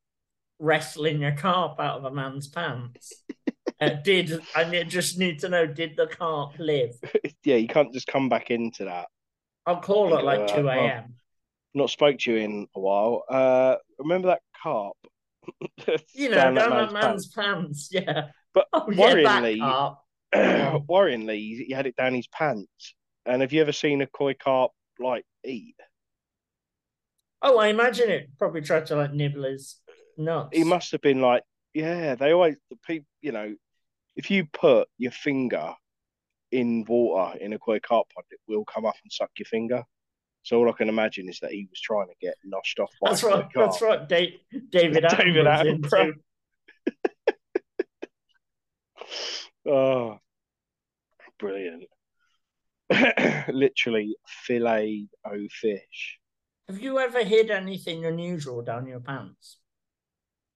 wrestling 0.60 1.24
a 1.24 1.36
carp 1.36 1.80
out 1.80 1.98
of 2.00 2.06
a 2.06 2.12
man's 2.12 2.48
pants? 2.50 3.24
uh, 3.80 3.90
did 4.04 4.42
I 4.56 4.84
just 4.84 5.18
need 5.18 5.40
to 5.40 5.50
know? 5.50 5.66
Did 5.66 5.96
the 5.96 6.08
carp 6.08 6.60
live? 6.60 6.92
yeah, 7.46 7.56
you 7.56 7.68
can't 7.68 7.94
just 7.94 8.08
come 8.08 8.28
back 8.30 8.52
into 8.52 8.84
that. 8.86 9.08
I'll 9.66 9.80
call 9.80 10.18
it 10.18 10.26
like 10.26 10.42
Uh, 10.42 10.48
two 10.48 10.68
a.m. 10.68 11.16
Not 11.74 11.90
spoke 11.90 12.18
to 12.20 12.32
you 12.34 12.38
in 12.40 12.68
a 12.76 12.80
while. 12.82 13.24
Uh, 13.30 13.76
remember 13.98 14.28
that 14.30 14.42
carp? 14.62 14.98
You 16.14 16.30
know, 16.30 16.36
down 16.36 16.54
down, 16.54 16.70
that 16.70 16.70
that 16.70 16.94
man's 16.94 16.94
man's 16.94 17.28
pants. 17.28 17.90
Yeah. 17.92 18.28
But 18.54 18.68
Oh 18.74 18.86
worryingly, 18.88 19.60
carp. 19.60 20.00
worryingly, 20.88 21.66
he 21.66 21.74
had 21.74 21.88
it 21.88 21.96
down 21.96 22.14
his 22.14 22.28
pants. 22.28 22.96
And 23.26 23.42
have 23.42 23.54
you 23.54 23.62
ever 23.62 23.72
seen 23.72 24.02
a 24.02 24.08
koi 24.08 24.34
carp 24.34 24.72
like 25.00 25.26
eat? 25.44 25.76
Oh, 27.42 27.58
I 27.58 27.68
imagine 27.68 28.10
it 28.10 28.30
probably 28.38 28.62
tried 28.62 28.86
to 28.88 28.96
like 28.96 29.14
nibble 29.14 29.44
his 29.44 29.78
nuts. 30.18 30.56
He 30.56 30.64
must 30.64 30.92
have 30.92 31.02
been 31.02 31.22
like, 31.22 31.44
yeah. 31.74 32.16
They 32.16 32.34
always 32.34 32.56
the 32.70 32.78
people, 32.86 33.08
you 33.22 33.32
know, 33.32 33.56
if 34.16 34.30
you 34.30 34.46
put 34.46 34.88
your 34.98 35.12
finger 35.12 35.74
in 36.52 36.86
water 36.88 37.38
in 37.38 37.54
a 37.54 37.60
koi 37.60 37.80
carp 37.80 38.08
pond, 38.14 38.26
it 38.32 38.40
will 38.48 38.66
come 38.66 38.86
up 38.86 38.96
and 39.04 39.12
suck 39.12 39.32
your 39.38 39.46
finger. 39.46 39.84
So 40.44 40.58
all 40.58 40.70
I 40.70 40.74
can 40.74 40.90
imagine 40.90 41.30
is 41.30 41.40
that 41.42 41.52
he 41.52 41.68
was 41.70 41.80
trying 41.80 42.08
to 42.08 42.16
get 42.20 42.36
noshed 42.46 42.80
off 42.80 42.92
by 43.02 43.12
That's 43.12 43.24
right. 43.24 43.46
that's 43.54 43.82
right. 43.82 44.08
Dave, 44.08 44.40
David 44.70 45.06
David 45.18 45.46
Attenborough. 45.46 46.14
Oh, 49.64 50.18
brilliant! 51.38 51.84
Literally 53.48 54.16
fillet 54.26 55.08
o 55.24 55.48
fish. 55.52 56.20
Have 56.68 56.82
you 56.82 56.98
ever 56.98 57.24
hid 57.24 57.52
anything 57.52 58.06
unusual 58.06 58.64
down 58.64 58.88
your 58.88 59.02
pants? 59.02 59.58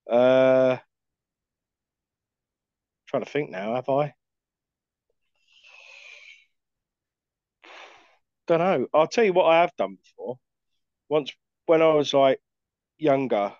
Uh, 0.09 0.77
trying 3.07 3.23
to 3.23 3.29
think 3.29 3.51
now. 3.51 3.75
Have 3.75 3.89
I? 3.89 4.13
Don't 8.47 8.59
know. 8.59 8.87
I'll 8.93 9.07
tell 9.07 9.23
you 9.23 9.33
what 9.33 9.45
I 9.45 9.61
have 9.61 9.75
done 9.77 9.97
before. 10.03 10.37
Once 11.09 11.31
when 11.65 11.81
I 11.81 11.93
was 11.93 12.13
like 12.13 12.39
younger, 12.97 13.53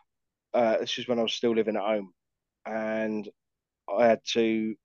uh, 0.54 0.78
this 0.78 0.98
is 0.98 1.08
when 1.08 1.20
I 1.20 1.24
was 1.24 1.34
still 1.34 1.56
living 1.56 1.76
at 1.76 1.82
home, 1.82 2.12
and 2.66 3.28
I 3.94 4.08
had 4.08 4.22
to. 4.34 4.76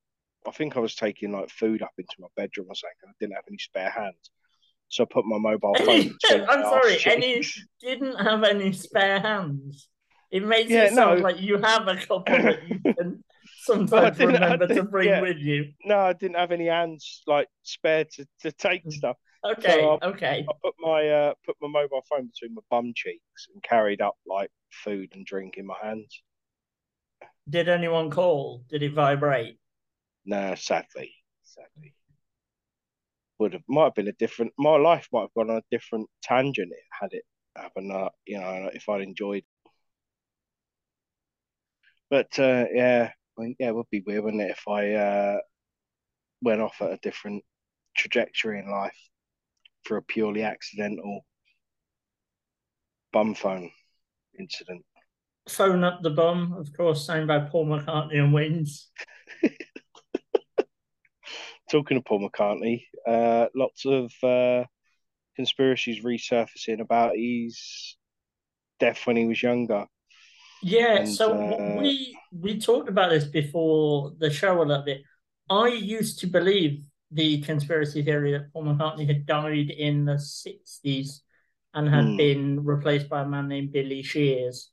I 0.46 0.53
think 0.53 0.76
I 0.76 0.80
was 0.80 0.94
taking 0.94 1.32
like 1.32 1.51
food 1.51 1.82
up 1.82 1.92
into 1.98 2.14
my 2.18 2.28
bedroom 2.34 2.66
or 2.70 2.74
something. 2.74 3.09
I 3.09 3.12
didn't 3.20 3.34
have 3.34 3.44
any 3.48 3.59
spare 3.59 3.90
hands, 3.90 4.30
so 4.88 5.05
I 5.05 5.07
put 5.11 5.24
my 5.26 5.38
mobile 5.38 5.74
phone. 5.78 6.16
I'm 6.30 6.62
sorry, 6.62 6.98
any 7.07 7.42
didn't 7.80 8.16
have 8.16 8.42
any 8.44 8.72
spare 8.72 9.20
hands. 9.20 9.88
It 10.30 10.46
makes 10.46 10.70
yeah, 10.70 10.84
it 10.84 10.94
sound 10.94 11.20
no. 11.20 11.24
like 11.24 11.40
you 11.40 11.59
have 11.59 11.88
a 11.88 11.96
couple 11.96 12.22
that 12.26 12.61
you 12.68 12.80
can 12.94 13.24
sometimes 13.62 14.18
remember 14.18 14.66
to 14.68 14.82
bring 14.84 15.09
yeah. 15.09 15.20
with 15.20 15.38
you. 15.38 15.72
No, 15.84 15.98
I 15.98 16.12
didn't 16.12 16.36
have 16.36 16.53
any 16.53 16.66
hands 16.66 17.22
like 17.26 17.48
spare 17.62 18.05
to, 18.05 18.26
to 18.42 18.53
take 18.53 18.84
mm. 18.84 18.92
stuff. 18.92 19.16
Okay, 19.43 19.80
so 19.80 19.99
I, 20.03 20.07
okay. 20.07 20.47
I 20.49 20.53
put 20.62 20.74
my 20.78 21.09
uh, 21.09 21.34
put 21.47 21.57
my 21.62 21.68
mobile 21.68 22.05
phone 22.09 22.26
between 22.26 22.55
my 22.55 22.62
bum 22.70 22.93
cheeks 22.95 23.49
and 23.53 23.62
carried 23.62 24.03
up 24.03 24.16
like 24.26 24.51
food 24.70 25.11
and 25.14 25.24
drink 25.24 25.55
in 25.57 25.66
my 25.66 25.76
hands. 25.82 26.22
Did 27.49 27.68
anyone 27.68 28.11
call? 28.11 28.64
Did 28.68 28.82
it 28.82 28.93
vibrate? 28.93 29.59
No, 30.26 30.55
sadly, 30.57 31.14
sadly. 31.43 31.95
Would 33.38 33.55
have 33.55 33.62
might 33.66 33.84
have 33.84 33.95
been 33.95 34.09
a 34.09 34.12
different. 34.12 34.53
My 34.59 34.76
life 34.76 35.09
might 35.11 35.22
have 35.22 35.34
gone 35.34 35.51
on 35.51 35.57
a 35.57 35.62
different 35.70 36.09
tangent. 36.22 36.70
It 36.70 36.84
had 37.01 37.12
it 37.14 37.24
happened. 37.57 37.93
Uh, 37.93 38.11
you 38.26 38.38
know, 38.38 38.70
if 38.74 38.91
I'd 38.91 39.01
enjoyed. 39.01 39.45
But 42.11 42.38
uh, 42.38 42.66
yeah, 42.74 43.11
I 43.38 43.43
mean, 43.43 43.57
yeah, 43.59 43.68
it 43.68 43.74
would 43.74 43.88
be 43.91 44.03
weird, 44.07 44.24
wouldn't 44.24 44.43
it, 44.43 44.51
if 44.51 44.68
I 44.68 44.93
uh, 44.93 45.38
went 46.43 46.61
off 46.61 46.76
at 46.82 46.93
a 46.93 46.99
different 46.99 47.43
trajectory 47.97 48.59
in 48.59 48.70
life 48.70 49.10
for 49.85 49.97
a 49.97 50.03
purely 50.03 50.43
accidental 50.43 51.24
bum 53.12 53.35
phone 53.35 53.70
incident. 54.39 54.85
Phone 55.49 55.85
up 55.85 56.01
the 56.03 56.11
bum, 56.11 56.53
of 56.53 56.72
course, 56.76 57.05
signed 57.05 57.26
by 57.26 57.41
Paul 57.41 57.66
McCartney 57.66 58.18
and 58.18 58.33
Wings. 58.33 58.89
Talking 61.70 61.97
of 61.97 62.05
Paul 62.05 62.28
McCartney, 62.28 62.85
uh, 63.07 63.47
lots 63.55 63.87
of 63.87 64.12
uh, 64.22 64.64
conspiracies 65.37 66.05
resurfacing 66.05 66.81
about 66.81 67.16
his 67.16 67.97
death 68.78 69.07
when 69.07 69.16
he 69.16 69.26
was 69.26 69.43
younger. 69.43 69.87
Yeah, 70.62 70.99
and, 70.99 71.09
so 71.09 71.33
uh, 71.33 71.81
we 71.81 72.16
we 72.33 72.61
talked 72.61 72.89
about 72.89 73.11
this 73.11 73.24
before 73.24 74.12
the 74.18 74.31
show 74.31 74.61
a 74.61 74.64
little 74.64 74.85
bit. 74.85 75.03
I 75.49 75.68
used 75.68 76.20
to 76.20 76.26
believe 76.26 76.85
the 77.11 77.41
conspiracy 77.43 78.03
theory 78.03 78.33
that 78.33 78.53
Paul 78.53 78.65
McCartney 78.65 79.07
had 79.07 79.27
died 79.27 79.71
in 79.71 80.05
the 80.05 80.15
60s 80.15 81.21
and 81.75 81.89
had 81.89 82.05
mm. 82.05 82.17
been 82.17 82.65
replaced 82.65 83.09
by 83.09 83.23
a 83.23 83.27
man 83.27 83.49
named 83.49 83.73
Billy 83.73 84.03
Shears. 84.03 84.71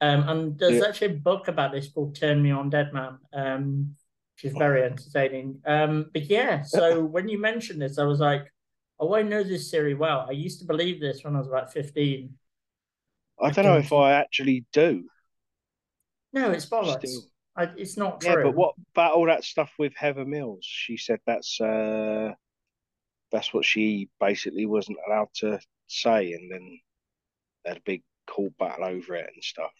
Um, 0.00 0.28
and 0.28 0.58
there's 0.58 0.80
yeah. 0.80 0.88
actually 0.88 1.14
a 1.14 1.20
book 1.20 1.48
about 1.48 1.72
this 1.72 1.90
called 1.90 2.14
Turn 2.16 2.42
Me 2.42 2.50
On 2.50 2.68
Dead 2.68 2.92
Man, 2.92 3.18
um, 3.32 3.94
which 4.36 4.50
is 4.50 4.56
very 4.56 4.82
entertaining. 4.82 5.60
Um, 5.66 6.10
but 6.12 6.24
yeah, 6.24 6.62
so 6.62 7.04
when 7.04 7.28
you 7.28 7.40
mentioned 7.40 7.80
this, 7.80 7.98
I 7.98 8.04
was 8.04 8.20
like, 8.20 8.52
oh, 8.98 9.14
I 9.14 9.22
know 9.22 9.42
this 9.42 9.70
theory 9.70 9.94
well. 9.94 10.26
I 10.28 10.32
used 10.32 10.60
to 10.60 10.66
believe 10.66 11.00
this 11.00 11.22
when 11.24 11.36
I 11.36 11.38
was 11.38 11.48
about 11.48 11.72
15. 11.72 12.34
I 13.42 13.50
don't 13.50 13.64
know 13.64 13.78
if 13.78 13.92
I 13.92 14.12
actually 14.12 14.64
do. 14.72 15.04
No, 16.32 16.50
it's 16.50 16.66
bollocks. 16.66 17.06
Still. 17.08 17.22
I, 17.56 17.70
it's 17.76 17.96
not 17.96 18.20
true. 18.20 18.30
Yeah, 18.30 18.42
but 18.42 18.54
what 18.54 18.74
about 18.94 19.14
all 19.14 19.26
that 19.26 19.44
stuff 19.44 19.72
with 19.78 19.94
Heather 19.96 20.24
Mills? 20.24 20.64
She 20.64 20.96
said 20.96 21.20
that's 21.26 21.60
uh, 21.60 22.32
that's 23.30 23.54
what 23.54 23.64
she 23.64 24.08
basically 24.20 24.66
wasn't 24.66 24.98
allowed 25.06 25.28
to 25.36 25.60
say, 25.86 26.32
and 26.32 26.50
then 26.50 26.80
they 27.64 27.70
had 27.70 27.78
a 27.78 27.82
big 27.84 28.02
court 28.26 28.52
battle 28.58 28.84
over 28.84 29.14
it 29.14 29.30
and 29.32 29.44
stuff. 29.44 29.72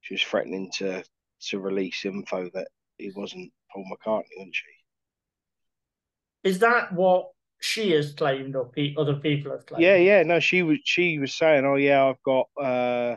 She 0.00 0.14
was 0.14 0.22
threatening 0.22 0.70
to 0.78 1.04
to 1.48 1.60
release 1.60 2.04
info 2.04 2.48
that 2.54 2.68
he 2.96 3.12
wasn't 3.14 3.52
Paul 3.72 3.84
McCartney, 3.84 4.36
wasn't 4.36 4.54
she? 4.54 6.48
Is 6.48 6.58
that 6.60 6.92
what 6.92 7.30
she 7.60 7.90
has 7.92 8.12
claimed, 8.12 8.56
or 8.56 8.66
pe- 8.66 8.94
other 8.96 9.16
people 9.16 9.52
have 9.52 9.66
claimed? 9.66 9.82
Yeah, 9.82 9.96
yeah. 9.96 10.22
No, 10.22 10.40
she 10.40 10.62
was 10.62 10.78
she 10.84 11.18
was 11.18 11.34
saying, 11.34 11.64
"Oh 11.66 11.76
yeah, 11.76 12.04
I've 12.04 12.22
got 12.22 12.48
uh, 12.60 13.16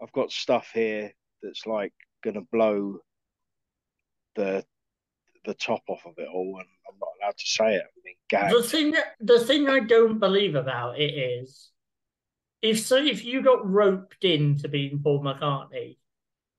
I've 0.00 0.12
got 0.12 0.30
stuff 0.30 0.70
here 0.72 1.12
that's 1.42 1.66
like 1.66 1.92
going 2.22 2.34
to 2.34 2.46
blow 2.52 2.98
the 4.34 4.64
the 5.46 5.54
top 5.54 5.82
off 5.88 6.04
of 6.04 6.14
it 6.18 6.28
all, 6.28 6.58
and 6.58 6.68
I'm 6.88 6.98
not 6.98 7.08
allowed 7.22 7.38
to 7.38 7.46
say 7.46 7.76
it. 7.76 7.82
I 7.82 8.00
mean. 8.04 8.16
The 8.52 8.62
thing, 8.62 8.94
the 9.20 9.40
thing 9.40 9.68
I 9.68 9.80
don't 9.80 10.18
believe 10.18 10.56
about 10.56 10.98
it 10.98 11.12
is, 11.12 11.70
if 12.60 12.80
so, 12.80 12.96
if 12.96 13.24
you 13.24 13.42
got 13.42 13.68
roped 13.68 14.24
into 14.24 14.68
being 14.68 15.00
Paul 15.02 15.22
McCartney, 15.22 15.96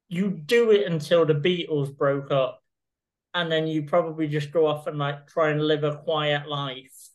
you 0.07 0.29
do 0.29 0.71
it 0.71 0.87
until 0.87 1.25
the 1.25 1.33
Beatles 1.33 1.95
broke 1.95 2.31
up, 2.31 2.63
and 3.33 3.51
then 3.51 3.67
you 3.67 3.83
probably 3.83 4.27
just 4.27 4.51
go 4.51 4.65
off 4.65 4.87
and 4.87 4.97
like 4.97 5.27
try 5.27 5.49
and 5.49 5.61
live 5.61 5.83
a 5.83 5.97
quiet 5.97 6.47
life. 6.47 7.09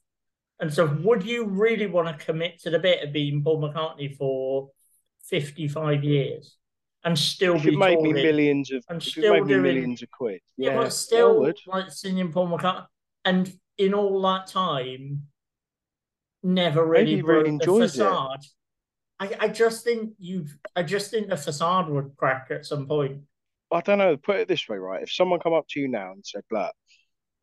And 0.61 0.73
so, 0.73 0.87
would 0.87 1.25
you 1.25 1.47
really 1.47 1.87
want 1.87 2.07
to 2.07 2.25
commit 2.25 2.61
to 2.61 2.71
the 2.71 2.79
bit 2.79 3.03
of 3.03 3.13
being 3.13 3.43
Paul 3.43 3.63
McCartney 3.63 4.17
for 4.17 4.71
55 5.25 6.05
years? 6.05 6.57
And 7.05 7.19
still 7.19 7.57
if 7.57 7.65
be 7.65 7.77
made 7.77 8.01
me 8.01 8.13
millions 8.13 8.71
of 8.71 8.85
and 8.89 9.03
still 9.03 9.33
made 9.35 9.47
doing, 9.47 9.63
millions 9.63 10.03
of 10.03 10.11
quid. 10.11 10.41
Yeah, 10.57 10.71
yeah 10.71 10.77
but 10.77 10.93
still 10.93 11.53
like 11.67 11.91
singing 11.91 12.33
Paul 12.33 12.49
McCartney, 12.49 12.87
and 13.25 13.53
in 13.79 13.95
all 13.95 14.21
that 14.23 14.47
time, 14.47 15.23
never 16.43 16.85
really 16.85 17.17
Maybe 17.17 17.23
really 17.23 17.59
the 17.59 17.65
facade. 17.65 18.41
It. 19.21 19.37
I, 19.41 19.47
I 19.47 19.49
just 19.49 19.85
think 19.85 20.15
you 20.19 20.47
I 20.77 20.83
just 20.83 21.11
think 21.11 21.29
the 21.29 21.37
facade 21.37 21.89
would 21.89 22.17
crack 22.17 22.49
at 22.51 22.67
some 22.67 22.87
point. 22.87 23.23
I 23.73 23.81
don't 23.81 23.99
know. 23.99 24.17
Put 24.17 24.37
it 24.37 24.49
this 24.49 24.69
way, 24.69 24.77
right? 24.77 25.03
If 25.03 25.13
someone 25.13 25.41
come 25.41 25.55
up 25.55 25.67
to 25.71 25.81
you 25.81 25.89
now 25.89 26.13
and 26.13 26.25
said, 26.25 26.43
"Look, 26.51 26.73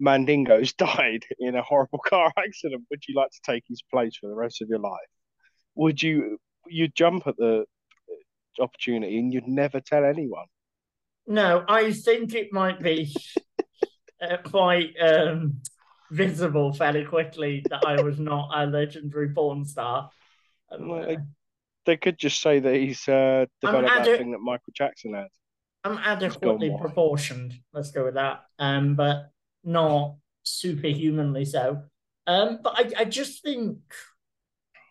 Mandingo's 0.01 0.73
died 0.77 1.25
in 1.39 1.55
a 1.55 1.61
horrible 1.61 1.99
car 1.99 2.31
accident. 2.37 2.83
Would 2.89 3.03
you 3.07 3.15
like 3.15 3.31
to 3.31 3.51
take 3.51 3.63
his 3.67 3.81
place 3.81 4.17
for 4.17 4.27
the 4.27 4.35
rest 4.35 4.61
of 4.61 4.69
your 4.69 4.79
life?" 4.79 4.99
Would 5.75 6.01
you? 6.01 6.37
You 6.67 6.87
jump 6.89 7.25
at 7.25 7.37
the 7.37 7.65
opportunity 8.59 9.19
and 9.19 9.33
you'd 9.33 9.47
never 9.47 9.79
tell 9.79 10.03
anyone. 10.03 10.45
No, 11.27 11.63
I 11.67 11.91
think 11.91 12.33
it 12.33 12.51
might 12.51 12.81
be 12.81 13.15
uh, 14.21 14.37
quite 14.43 14.93
um, 14.99 15.61
visible 16.11 16.73
fairly 16.73 17.05
quickly 17.05 17.63
that 17.69 17.85
I 17.85 18.01
was 18.01 18.19
not 18.19 18.49
a 18.53 18.65
legendary 18.65 19.29
porn 19.29 19.65
star. 19.65 20.09
well, 20.79 21.05
they, 21.05 21.17
they, 21.85 21.97
could 21.97 22.17
just 22.17 22.41
say 22.41 22.59
that 22.59 22.75
he's 22.75 23.07
uh, 23.07 23.45
developed 23.61 23.91
adi- 23.91 24.11
that 24.11 24.17
thing 24.17 24.31
that 24.31 24.39
Michael 24.39 24.73
Jackson 24.73 25.13
had. 25.13 25.27
I'm 25.83 25.97
adequately 25.97 26.75
proportioned. 26.79 27.53
Let's 27.73 27.91
go 27.91 28.05
with 28.05 28.15
that. 28.15 28.41
Um, 28.57 28.95
but 28.95 29.31
not 29.63 30.15
superhumanly 30.43 31.45
so. 31.45 31.83
Um, 32.27 32.59
but 32.63 32.73
I, 32.77 33.01
I 33.01 33.05
just 33.05 33.43
think 33.43 33.77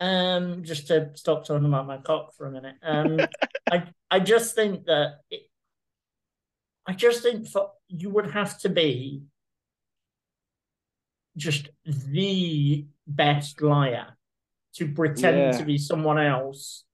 um, 0.01 0.63
just 0.65 0.89
to 0.89 1.11
stop 1.15 1.45
talking 1.45 1.67
about 1.67 1.87
my 1.87 1.99
cock 1.99 2.35
for 2.35 2.47
a 2.47 2.51
minute. 2.51 2.77
Um, 2.83 3.21
I 3.71 3.85
I 4.11 4.21
just 4.21 4.55
think 4.55 4.87
that 4.87 5.21
it, 5.31 5.43
I 6.87 6.93
just 6.93 7.23
think 7.23 7.47
for 7.49 7.71
you 7.89 8.11
would 8.11 8.31
have 8.31 8.59
to 8.61 8.69
be 8.69 9.23
just 11.37 11.69
the 11.85 12.87
best 13.07 13.63
liar 13.63 14.17
to 14.75 14.89
pretend 14.93 15.37
yeah. 15.37 15.53
to 15.53 15.65
be 15.65 15.79
someone 15.79 16.19
else. 16.19 16.85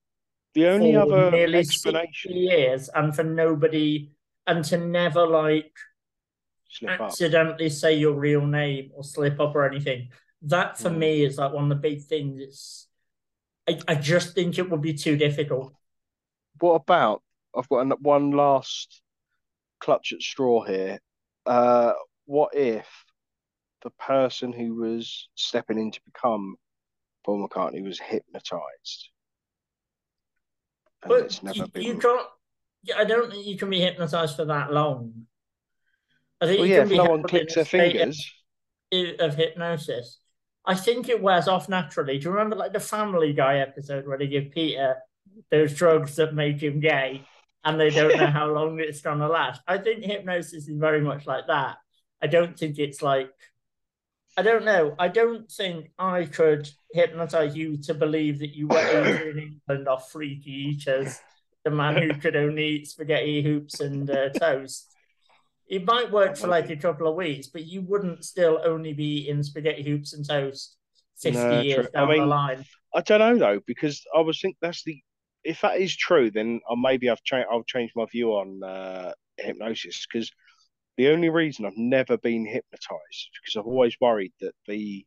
The 0.55 0.69
only 0.69 0.95
other 0.95 1.35
explanation 1.35 2.37
years 2.37 2.89
and 2.89 3.15
for 3.15 3.25
nobody 3.25 4.11
and 4.47 4.65
to 4.67 4.79
never 4.79 5.27
like 5.27 5.73
slip 6.69 7.01
accidentally 7.01 7.67
up. 7.67 7.73
say 7.73 7.95
your 7.95 8.13
real 8.13 8.47
name 8.47 8.91
or 8.95 9.03
slip 9.03 9.41
up 9.41 9.55
or 9.55 9.69
anything. 9.69 10.11
That 10.43 10.79
for 10.79 10.91
mm. 10.91 10.99
me 10.99 11.25
is 11.25 11.39
like 11.39 11.53
one 11.53 11.65
of 11.65 11.69
the 11.71 11.75
big 11.77 12.03
things. 12.03 12.41
It's 12.41 12.87
I, 13.69 13.79
I 13.89 13.95
just 13.95 14.35
think 14.35 14.59
it 14.59 14.71
would 14.71 14.83
be 14.83 14.95
too 14.95 15.17
difficult. 15.17 15.73
What 16.61 16.75
about? 16.75 17.23
I've 17.57 17.69
got 17.69 18.01
one 18.01 18.33
last 18.33 19.03
clutch 19.81 20.13
at 20.13 20.23
straw 20.23 20.65
here. 20.65 20.99
Uh, 21.47 21.93
what 22.27 22.55
if 22.55 22.87
the 23.83 23.91
person 23.91 24.53
who 24.53 24.75
was 24.77 25.29
stepping 25.35 25.79
in 25.79 25.91
to 25.91 26.01
become 26.05 26.57
Paul 27.25 27.47
McCartney 27.47 27.83
was 27.83 28.01
hypnotized? 28.01 29.11
And 31.03 31.09
but 31.09 31.23
it's 31.25 31.43
never 31.43 31.59
you, 31.59 31.67
been... 31.69 31.83
you 31.83 31.99
can't. 31.99 32.27
I 32.97 33.05
don't 33.05 33.31
think 33.31 33.47
you 33.47 33.57
can 33.57 33.71
be 33.71 33.81
hypnotized 33.81 34.37
for 34.37 34.45
that 34.47 34.73
long. 34.73 35.27
I 36.41 36.47
think 36.47 36.59
well, 36.59 36.69
yeah, 36.69 36.83
if 36.83 36.91
no 36.91 37.05
one 37.05 37.23
clicks 37.23 37.55
their 37.55 37.65
fingers 37.65 38.31
of 38.93 39.35
hypnosis. 39.35 40.19
I 40.67 40.75
think 40.75 41.09
it 41.09 41.23
wears 41.23 41.49
off 41.49 41.69
naturally. 41.69 42.19
Do 42.19 42.25
you 42.25 42.31
remember 42.31 42.57
like 42.57 42.73
the 42.73 42.81
Family 42.81 43.33
Guy 43.33 43.59
episode 43.59 44.07
where 44.07 44.19
they 44.19 44.27
give 44.27 44.51
Peter 44.51 44.97
those 45.51 45.75
drugs 45.75 46.17
that 46.17 46.35
make 46.35 46.63
him 46.63 46.81
gay 46.81 47.23
and 47.65 47.79
they 47.79 47.91
don't 47.91 48.17
know 48.17 48.27
how 48.39 48.47
long 48.47 48.81
it's 48.81 49.03
gonna 49.03 49.29
last? 49.29 49.61
I 49.67 49.79
think 49.79 50.05
hypnosis 50.05 50.69
is 50.69 50.79
very 50.79 51.01
much 51.01 51.27
like 51.27 51.47
that. 51.49 51.77
I 52.23 52.27
don't 52.27 52.59
think 52.59 52.79
it's 52.79 53.03
like 53.03 53.31
I 54.37 54.43
don't 54.43 54.65
know. 54.65 54.95
I 54.99 55.09
don't 55.09 55.51
think 55.51 55.91
I 55.99 56.25
could 56.25 56.69
hypnotize 56.93 57.55
you 57.57 57.77
to 57.83 57.95
believe 57.95 58.41
that 58.41 58.55
you 58.55 58.67
were 58.67 59.29
in 59.31 59.39
England 59.39 59.89
off 59.89 60.11
Freaky 60.11 60.51
Eaters, 60.51 61.21
the 61.65 61.71
man 61.71 61.97
who 61.97 62.15
could 62.15 62.35
only 62.35 62.67
eat 62.67 62.89
spaghetti 62.89 63.43
hoops 63.43 63.81
and 63.81 64.11
uh, 64.11 64.31
toast. 64.31 64.94
It 65.69 65.85
might 65.85 66.11
work 66.13 66.37
for 66.37 66.47
like 66.49 66.71
a 66.71 66.77
couple 66.77 67.09
of 67.09 67.17
weeks, 67.17 67.47
but 67.49 67.65
you 67.67 67.83
wouldn't 67.83 68.25
still 68.25 68.61
only 68.65 68.93
be 68.93 69.23
eating 69.23 69.43
spaghetti 69.43 69.83
hoops 69.83 70.13
and 70.13 70.27
toast 70.27 70.77
50 71.21 71.57
No, 71.57 71.63
years 71.63 71.87
true. 71.87 71.89
I 71.97 72.05
down 72.05 72.17
the 72.17 72.27
line. 72.27 72.67
I 72.95 73.01
don't 73.03 73.19
know 73.21 73.39
though, 73.39 73.61
because 73.67 74.05
I 74.15 74.21
was 74.21 74.41
think 74.41 74.57
that's 74.61 74.85
the 74.85 75.03
if 75.45 75.61
that 75.63 75.81
is 75.81 75.97
true, 75.97 76.31
then 76.31 76.61
I 76.71 76.75
maybe 76.77 77.11
I've 77.11 77.23
changed 77.25 77.49
I'll 77.51 77.65
change 77.65 77.93
my 77.97 78.07
view 78.07 78.33
on 78.33 78.63
uh, 78.63 79.13
hypnosis 79.39 80.07
because 80.07 80.31
the 80.99 81.09
only 81.11 81.31
reason 81.31 81.67
I've 81.67 81.77
never 81.79 82.19
been 82.19 82.47
hypnotized 82.47 83.31
because 83.43 83.57
I've 83.59 83.67
always 83.67 83.97
worried 84.01 84.35
that 84.41 84.55
the 84.69 85.07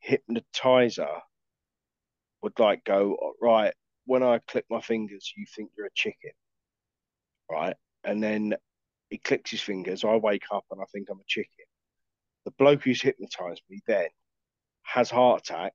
hypnotizer 0.00 1.22
would 2.42 2.58
like 2.58 2.82
go 2.82 3.16
"Oh, 3.22 3.34
right 3.40 3.74
when 4.04 4.24
I 4.24 4.40
click 4.40 4.64
my 4.68 4.80
fingers, 4.80 5.32
you 5.36 5.46
think 5.54 5.70
you're 5.76 5.86
a 5.86 5.90
chicken, 5.94 6.32
right? 7.50 7.76
And 8.04 8.22
then 8.22 8.54
he 9.10 9.18
clicks 9.18 9.50
his 9.50 9.60
fingers, 9.60 10.04
I 10.04 10.16
wake 10.16 10.44
up 10.52 10.64
and 10.70 10.80
I 10.80 10.84
think 10.92 11.08
I'm 11.10 11.20
a 11.20 11.24
chicken. 11.26 11.64
The 12.44 12.50
bloke 12.52 12.82
who's 12.84 13.02
hypnotized 13.02 13.62
me 13.68 13.80
then 13.86 14.08
has 14.82 15.10
heart 15.10 15.42
attack, 15.42 15.72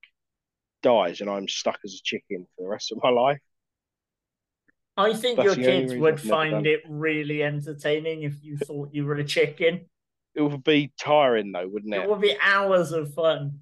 dies, 0.82 1.22
and 1.22 1.30
I'm 1.30 1.48
stuck 1.48 1.80
as 1.84 1.94
a 1.94 2.04
chicken 2.04 2.48
for 2.56 2.64
the 2.64 2.70
rest 2.70 2.92
of 2.92 3.00
my 3.04 3.10
life. 3.10 3.40
I 4.96 5.14
think 5.14 5.38
That's 5.38 5.56
your 5.56 5.56
kids 5.56 5.96
would 5.96 6.20
find 6.20 6.68
it 6.68 6.82
really 6.88 7.44
entertaining 7.44 8.24
if 8.24 8.44
you 8.44 8.58
thought 8.58 8.94
you 8.94 9.06
were 9.06 9.16
a 9.16 9.24
chicken. 9.24 9.86
It 10.36 10.42
would 10.42 10.64
be 10.64 10.92
tiring 11.00 11.52
though, 11.52 11.68
wouldn't 11.68 11.94
It 11.94 12.02
it? 12.04 12.10
would 12.10 12.22
be 12.22 12.36
hours 12.40 12.92
of 12.92 13.14
fun. 13.14 13.60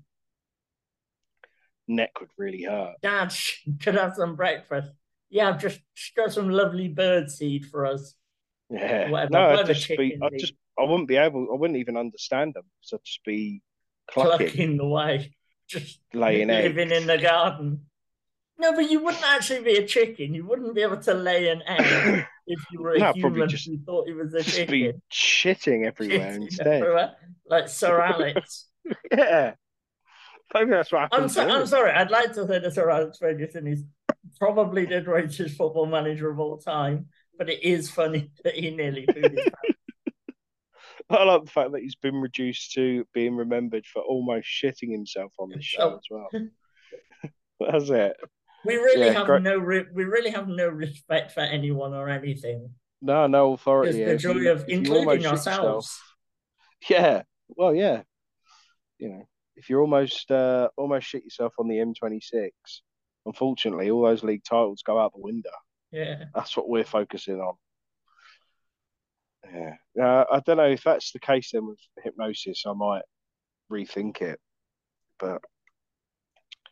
Neck 1.88 2.19
would 2.19 2.30
really 2.38 2.63
hurt. 2.63 2.95
Dad, 3.01 3.34
could 3.82 3.95
have 3.95 4.15
some 4.15 4.36
breakfast. 4.36 4.91
Yeah, 5.30 5.49
I've 5.49 5.61
just 5.61 5.80
got 6.15 6.34
some 6.34 6.49
lovely 6.49 6.89
bird 6.89 7.32
seed 7.32 7.65
for 7.65 7.86
us. 7.86 8.13
Yeah. 8.72 9.09
Whatever, 9.09 9.30
no, 9.32 9.49
I'd 9.59 9.65
just 9.67 9.88
be. 9.89 10.17
eat. 10.22 10.39
just. 10.39 10.53
I 10.80 10.84
wouldn't 10.84 11.07
be 11.07 11.17
able. 11.17 11.47
I 11.51 11.55
wouldn't 11.55 11.78
even 11.80 11.97
understand 11.97 12.53
them. 12.53 12.63
So 12.82 12.97
I'd 12.97 13.03
just 13.03 13.24
be 13.26 13.61
clucking, 14.09 14.47
Clucking 14.47 14.80
away, 14.80 15.36
just 15.67 15.99
laying 16.13 16.47
living 16.47 16.91
eggs. 16.91 17.01
in 17.01 17.07
the 17.07 17.17
garden. 17.17 17.82
No, 18.57 18.74
but 18.74 18.89
you 18.91 19.03
wouldn't 19.03 19.24
actually 19.28 19.61
be 19.63 19.76
a 19.78 19.86
chicken. 19.88 20.34
You 20.36 20.45
wouldn't 20.45 20.76
be 20.76 20.82
able 20.84 20.97
to 20.97 21.13
lay 21.15 21.49
an 21.49 21.63
egg 21.67 22.26
if 22.47 22.59
you 22.72 22.80
were 22.82 22.93
a 22.93 22.99
No, 22.99 23.13
human 23.13 23.49
just- 23.49 23.65
who 23.67 23.78
thought 23.86 24.07
he 24.07 24.13
was 24.13 24.34
a 24.36 24.43
just 24.43 24.55
chicken. 24.55 24.72
be 24.72 24.93
shitting 25.11 25.86
everywhere 25.88 26.32
Shitting 26.32 26.41
instead. 26.43 26.67
everywhere, 26.67 27.15
like 27.49 27.67
Sir 27.69 27.99
Alex. 28.13 28.67
Yeah. 29.11 29.53
I 30.53 30.59
think 30.59 30.69
that's 30.72 30.91
what 30.91 31.07
I'm, 31.13 31.30
so, 31.30 31.47
I'm 31.47 31.65
sorry. 31.65 31.91
I'd 31.91 32.11
like 32.11 32.34
to 32.34 32.45
say 32.45 32.59
that 32.59 32.74
Sir 32.74 32.89
Alex 32.89 33.17
Ferguson 33.17 33.67
is 33.67 33.84
probably 34.38 34.86
the 34.86 35.01
greatest 35.01 35.55
football 35.57 35.86
manager 35.86 36.30
of 36.30 36.39
all 36.39 36.57
time, 36.57 37.07
but 37.42 37.50
it 37.50 37.64
is 37.64 37.89
funny 37.89 38.30
that 38.44 38.54
he 38.54 38.70
nearly 38.70 39.08
pooed 39.08 39.32
his 39.32 39.44
pants. 39.46 39.80
I 41.10 41.24
like 41.24 41.44
the 41.46 41.50
fact 41.52 41.72
that 41.72 41.82
he's 41.82 41.96
been 41.96 42.16
reduced 42.22 42.74
to 42.74 43.04
being 43.16 43.36
remembered 43.36 43.86
for 43.88 44.04
almost 44.04 44.48
shitting 44.48 44.92
himself 44.92 45.34
on 45.39 45.50
this 45.50 45.66
show 45.66 45.94
Oh. 45.94 45.96
as 45.96 46.04
well. 46.12 46.30
That's 47.72 47.89
it. 47.89 48.16
We 48.64 48.76
really 48.76 49.08
Yeah, 49.08 49.14
have 49.14 49.26
great. 49.26 49.42
no 49.42 49.58
re- 49.58 49.88
we 49.92 50.04
really 50.04 50.30
have 50.30 50.48
no 50.48 50.68
respect 50.68 51.32
for 51.32 51.39
anyone 51.39 51.94
or 51.96 52.10
anything. 52.10 52.70
No, 53.02 53.26
no 53.26 53.54
It's 53.54 53.62
authority. 53.64 54.04
the 54.04 54.18
joy 54.18 54.34
you- 54.34 54.52
of 54.52 54.66
including 54.68 55.22
yourself- 55.22 55.48
ourselves. 55.48 56.00
Yeah. 56.89 57.24
Well, 57.50 57.74
yeah. 57.74 58.04
You 59.00 59.10
know, 59.10 59.24
if 59.56 59.68
you're 59.70 59.82
almost 59.82 60.30
uh, 60.30 60.70
almost 60.78 61.08
shit 61.08 61.24
yourself 61.24 61.54
on 61.58 61.68
the 61.68 61.78
M26, 61.78 62.52
unfortunately, 63.26 63.89
all 63.89 64.04
those 64.04 64.24
league 64.24 64.44
titles 64.44 64.84
go 64.86 65.00
out 65.00 65.14
the 65.14 65.22
window. 65.22 65.50
Yeah. 65.92 66.26
That's 66.34 66.56
what 66.56 66.70
we're 66.70 66.84
focusing 66.84 67.39
on. 67.39 67.56
Yeah. 69.54 69.76
Uh, 70.02 70.26
I 70.32 70.39
don't 70.46 70.58
know 70.58 70.70
if 70.70 70.84
that's 70.84 71.12
the 71.12 71.20
case 71.20 71.52
then 71.52 71.68
with 71.68 71.80
hypnosis. 72.04 72.64
I 72.66 72.74
might 72.74 73.04
rethink 73.72 74.22
it. 74.22 74.39
But 75.20 75.42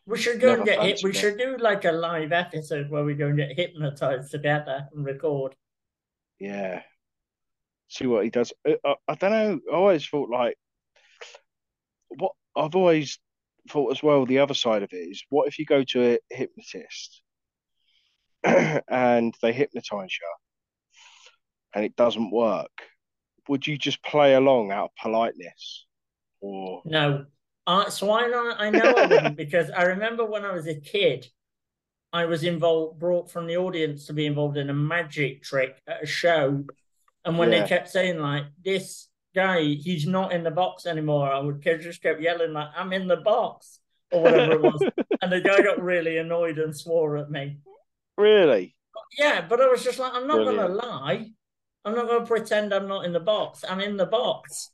We 0.05 0.17
should 0.17 0.39
go 0.39 0.53
and 0.53 0.65
get 0.65 0.82
hit. 0.82 1.01
We 1.03 1.13
should 1.13 1.38
do 1.38 1.57
like 1.57 1.86
a 1.86 1.91
live 1.91 2.32
episode 2.32 2.89
where 2.89 3.03
we 3.03 3.13
go 3.15 3.28
and 3.28 3.38
get 3.38 3.55
hypnotized 3.55 4.32
together 4.32 4.88
and 4.93 5.05
record. 5.05 5.55
yeah, 6.39 6.82
see 7.89 8.07
what 8.07 8.24
he 8.24 8.30
does. 8.30 8.53
I, 8.65 8.78
I, 8.86 8.95
I 9.09 9.15
don't 9.15 9.32
know. 9.32 9.59
I 9.72 9.76
always 9.76 10.07
thought 10.07 10.30
like 10.30 10.55
what 12.07 12.32
I've 12.55 12.76
always 12.76 13.20
thought 13.70 13.91
as 13.91 14.01
well. 14.01 14.26
The 14.26 14.39
other 14.39 14.53
side 14.53 14.84
of 14.84 14.93
it 14.93 14.97
is, 14.97 15.24
what 15.30 15.47
if 15.47 15.59
you 15.59 15.65
go 15.65 15.84
to 15.84 16.13
a 16.13 16.20
hypnotist 16.30 17.22
and 18.87 19.33
they 19.41 19.53
hypnotize 19.53 20.17
you 20.19 20.27
and 21.73 21.85
it 21.85 21.95
doesn't 21.95 22.31
work? 22.31 22.71
Would 23.47 23.65
you 23.67 23.77
just 23.77 24.03
play 24.03 24.35
along 24.35 24.71
out 24.71 24.85
of 24.85 24.95
politeness, 25.01 25.85
or 26.39 26.81
No. 26.85 27.25
Uh, 27.67 27.89
so 27.89 28.11
I 28.11 28.27
know 28.27 28.53
I 28.57 28.69
know 28.69 28.97
I 28.97 29.05
wouldn't 29.05 29.35
because 29.45 29.69
I 29.69 29.83
remember 29.83 30.25
when 30.25 30.45
I 30.45 30.53
was 30.53 30.67
a 30.67 30.79
kid, 30.79 31.27
I 32.11 32.25
was 32.25 32.43
involved 32.43 32.99
brought 32.99 33.29
from 33.29 33.47
the 33.47 33.57
audience 33.57 34.05
to 34.07 34.13
be 34.13 34.25
involved 34.25 34.57
in 34.57 34.69
a 34.69 34.73
magic 34.73 35.43
trick 35.43 35.79
at 35.87 36.03
a 36.03 36.05
show. 36.05 36.63
And 37.25 37.37
when 37.37 37.51
Yeah. 37.51 37.61
they 37.61 37.67
kept 37.67 37.89
saying 37.89 38.19
like 38.19 38.45
this 38.63 39.07
guy, 39.35 39.61
he's 39.61 40.07
not 40.07 40.31
in 40.31 40.43
the 40.43 40.51
box 40.51 40.85
anymore, 40.85 41.31
I 41.31 41.39
would 41.39 41.61
just 41.61 42.01
kept 42.01 42.21
yelling 42.21 42.53
like 42.53 42.69
I'm 42.75 42.93
in 42.93 43.07
the 43.07 43.17
box 43.17 43.79
or 44.11 44.23
whatever 44.23 44.53
it 44.53 44.61
was. 44.61 44.83
And 45.21 45.31
the 45.31 45.41
guy 45.41 45.61
got 45.61 45.81
really 45.83 46.17
annoyed 46.17 46.59
and 46.59 46.75
swore 46.75 47.17
at 47.17 47.29
me. 47.29 47.57
Really? 48.20 48.76
Yeah, 49.17 49.45
but 49.47 49.61
I 49.61 49.67
was 49.67 49.84
just 49.84 49.99
like, 49.99 50.13
I'm 50.13 50.28
not 50.28 50.45
gonna 50.45 50.67
lie. 50.67 51.32
I'm 51.86 51.95
not 51.95 52.07
gonna 52.07 52.26
pretend 52.26 52.74
I'm 52.74 52.88
not 52.88 53.05
in 53.05 53.13
the 53.13 53.20
box. 53.20 53.63
I'm 53.67 53.80
in 53.80 53.97
the 53.97 54.05
box. 54.05 54.72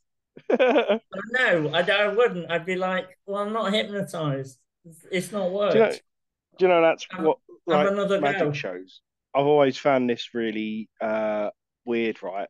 No, 0.50 1.00
I, 1.74 1.82
I 1.82 2.08
wouldn't. 2.08 2.52
I'd 2.52 2.66
be 2.66 2.76
like, 2.76 3.08
well, 3.26 3.44
I'm 3.44 3.54
not 3.54 3.74
hypnotized. 3.74 4.58
It's 5.12 5.32
not 5.32 5.52
worked. 5.52 5.76
you 5.76 5.82
know? 5.82 5.92
Do 6.58 6.66
you 6.66 6.68
know 6.68 6.82
that's 6.82 7.08
Have- 7.12 7.26
what 7.26 7.38
like 7.68 8.22
magic 8.22 8.40
go. 8.40 8.54
shows? 8.54 9.02
I've 9.34 9.46
always 9.46 9.78
found 9.78 10.10
this 10.10 10.30
really 10.34 10.90
uh, 11.02 11.50
weird. 11.86 12.22
Right, 12.24 12.48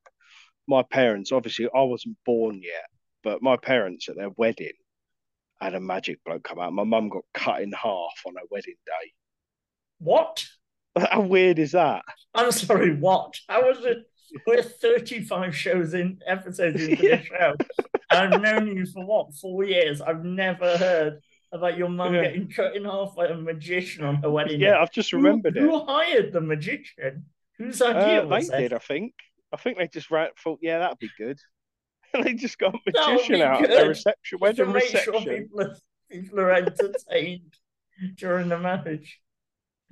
my 0.68 0.84
parents 0.84 1.32
obviously 1.32 1.66
I 1.66 1.82
wasn't 1.82 2.18
born 2.26 2.62
yet, 2.62 2.86
but 3.24 3.42
my 3.42 3.58
parents 3.58 4.10
at 4.10 4.16
their 4.16 4.30
wedding 4.38 4.74
had 5.62 5.74
a 5.74 5.80
magic 5.80 6.20
bloke 6.26 6.44
come 6.44 6.60
out. 6.60 6.74
My 6.74 6.84
mum 6.84 7.10
got 7.10 7.24
cut 7.34 7.62
in 7.62 7.72
half 7.72 8.14
on 8.28 8.36
her 8.36 8.46
wedding 8.52 8.76
day. 8.86 9.12
What? 10.00 10.46
How 11.12 11.22
weird 11.22 11.60
is 11.60 11.72
that? 11.74 12.04
I'm 12.34 12.52
sorry, 12.52 12.96
what? 12.96 13.34
How 13.50 13.68
was 13.68 13.84
it? 13.86 14.00
We're 14.48 14.64
35 14.64 15.56
shows 15.56 15.94
in, 15.94 16.20
episodes 16.26 16.82
into 16.84 17.04
Yeah. 17.08 17.18
the 17.18 17.24
show. 17.24 17.56
I've 18.10 18.42
known 18.42 18.68
you 18.76 18.86
for 18.86 19.06
what, 19.06 19.34
four 19.36 19.64
years? 19.64 20.02
I've 20.02 20.24
never 20.26 20.78
heard 20.78 21.20
about 21.52 21.78
your 21.78 21.90
mum 21.90 22.14
Yeah. 22.14 22.24
getting 22.24 22.50
cut 22.50 22.76
in 22.76 22.86
half 22.86 23.16
by 23.16 23.28
a 23.28 23.36
magician 23.36 24.04
on 24.04 24.16
her 24.18 24.30
wedding 24.30 24.60
Yeah, 24.60 24.72
day. 24.72 24.78
I've 24.78 24.92
just 24.92 25.14
remembered 25.14 25.56
who, 25.56 25.66
it. 25.66 25.70
Who 25.70 25.86
hired 25.86 26.34
the 26.34 26.42
magician? 26.42 27.26
Whose 27.58 27.82
idea 27.82 28.20
Uh, 28.20 28.22
they 28.22 28.28
was 28.28 28.50
it? 28.50 28.58
did, 28.58 28.74
I 28.74 28.80
think. 28.80 29.14
I 29.54 29.58
think 29.58 29.78
they 29.78 29.88
just 29.88 30.08
thought, 30.10 30.60
yeah, 30.62 30.80
that'd 30.80 31.00
be 31.00 31.10
good. 31.18 31.40
And 32.14 32.24
they 32.24 32.34
just 32.34 32.58
got 32.58 32.74
a 32.76 32.80
magician 32.86 33.42
out 33.42 33.62
at 33.64 33.70
their 33.70 33.90
reception, 33.90 34.40
Just 34.42 34.56
to 34.58 34.64
wedding 34.64 34.72
make 34.74 34.88
sure 35.04 35.20
people 35.20 35.62
are, 35.62 35.76
people 36.10 36.40
are 36.40 36.52
entertained 36.54 37.54
during 38.16 38.48
the 38.48 38.58
marriage. 38.58 39.20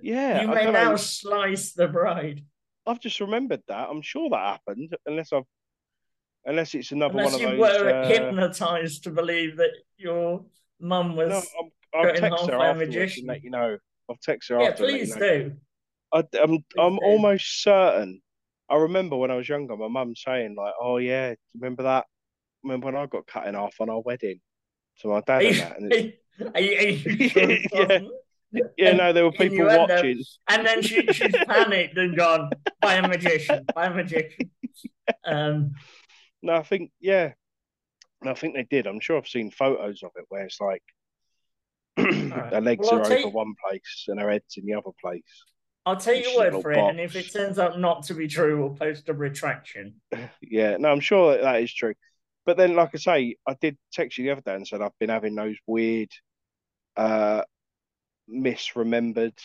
Yeah, 0.03 0.41
you 0.41 0.47
may 0.49 0.69
now 0.69 0.91
know. 0.91 0.95
slice 0.97 1.71
the 1.71 1.87
bride. 1.87 2.43
I've 2.85 2.99
just 2.99 3.21
remembered 3.21 3.61
that. 3.69 3.87
I'm 3.89 4.01
sure 4.01 4.29
that 4.31 4.59
happened, 4.67 4.93
unless 5.05 5.31
I've, 5.31 5.45
unless 6.45 6.75
it's 6.75 6.91
another 6.91 7.17
Unless 7.17 7.33
one 7.33 7.35
of 7.35 7.41
those. 7.41 7.53
You 7.53 7.85
were 7.85 7.89
uh, 7.89 8.07
hypnotized 8.09 9.05
to 9.05 9.11
believe 9.11 9.55
that 9.57 9.71
your 9.95 10.43
mum 10.81 11.15
was. 11.15 11.29
No, 11.29 11.37
I'm, 11.37 11.69
I'll 11.95 12.13
text 12.13 12.47
her 12.47 12.57
a 12.57 12.63
afterwards 12.63 12.89
magician. 12.89 13.21
and 13.21 13.27
let 13.29 13.45
you 13.45 13.49
know. 13.49 13.77
I'll 14.09 14.17
text 14.21 14.49
her 14.49 14.59
yeah, 14.59 14.71
and 14.71 14.79
you 14.79 14.85
please 14.85 15.15
know. 15.15 15.19
do. 15.19 15.53
I, 16.11 16.23
I'm, 16.37 16.57
I'm 16.77 16.95
do. 16.95 16.99
almost 17.01 17.63
certain. 17.63 18.21
I 18.69 18.75
remember 18.75 19.15
when 19.15 19.31
I 19.31 19.35
was 19.35 19.47
younger, 19.47 19.77
my 19.77 19.87
mum 19.87 20.17
saying 20.17 20.55
like, 20.57 20.73
"Oh 20.81 20.97
yeah, 20.97 21.35
remember 21.55 21.83
that? 21.83 22.07
Remember 22.61 22.87
when 22.87 22.97
I 22.97 23.05
got 23.05 23.25
cut 23.25 23.47
in 23.47 23.55
half 23.55 23.75
on 23.79 23.89
our 23.89 24.01
wedding?" 24.01 24.41
To 24.99 25.07
my 25.07 25.21
dad 25.21 25.43
and 25.43 25.55
that. 25.55 25.79
And 25.79 25.93
it's, 25.93 26.17
are 28.53 28.57
you, 28.57 28.63
are 28.63 28.67
you 28.67 28.67
sure 28.67 28.67
it 28.67 28.73
Yeah. 28.77 28.85
wasn't? 28.85 28.97
no, 28.97 29.13
there 29.13 29.23
were 29.25 29.31
people 29.33 29.65
watching. 29.65 30.23
And 30.49 30.65
then 30.65 30.81
she, 30.81 31.05
she's 31.13 31.35
panicked 31.47 31.97
and 31.97 32.15
gone, 32.17 32.49
by 32.81 32.95
a 32.95 33.07
magician, 33.07 33.65
by 33.75 33.85
a 33.87 33.93
magician. 33.93 34.49
Um, 35.25 35.71
No, 36.41 36.53
I 36.55 36.63
think 36.63 36.91
yeah, 36.99 37.33
no, 38.23 38.31
I 38.31 38.35
think 38.35 38.55
they 38.55 38.63
did. 38.69 38.87
I'm 38.87 38.99
sure 38.99 39.17
I've 39.17 39.27
seen 39.27 39.51
photos 39.51 40.01
of 40.03 40.11
it 40.15 40.25
where 40.29 40.43
it's 40.45 40.59
like 40.61 40.83
their 41.97 42.61
legs 42.61 42.87
Well, 42.89 42.99
are 43.01 43.05
over 43.05 43.17
you- 43.19 43.29
one 43.29 43.53
place 43.67 44.05
and 44.07 44.19
their 44.19 44.29
heads 44.31 44.55
in 44.57 44.65
the 44.65 44.73
other 44.75 44.91
place. 45.01 45.21
I'll 45.85 45.97
take 45.97 46.23
your 46.25 46.37
word 46.37 46.61
for 46.61 46.71
it. 46.71 46.77
And 46.77 46.97
if 46.99 47.13
it 47.17 47.33
turns 47.33 47.59
out 47.59 47.77
not 47.77 48.03
to 48.03 48.13
be 48.13 48.27
true, 48.29 48.57
we'll 48.57 48.73
post 48.75 49.09
a 49.09 49.13
retraction. 49.13 49.95
Yeah, 50.41 50.77
no, 50.77 50.89
I'm 50.89 51.01
sure 51.01 51.33
that, 51.33 51.41
that 51.41 51.61
is 51.61 51.73
true. 51.73 51.93
but 52.45 52.55
then, 52.57 52.73
like 52.75 52.91
I 52.93 52.97
say, 52.97 53.35
I 53.45 53.55
did 53.59 53.77
text 53.91 54.17
you 54.17 54.23
the 54.23 54.31
other 54.31 54.41
day 54.41 54.55
and 54.55 54.65
said 54.67 54.81
I've 54.81 54.97
been 54.99 55.09
having 55.09 55.35
those 55.35 55.57
weird, 55.67 56.09
uh, 56.95 57.41
misremembered 58.31 59.37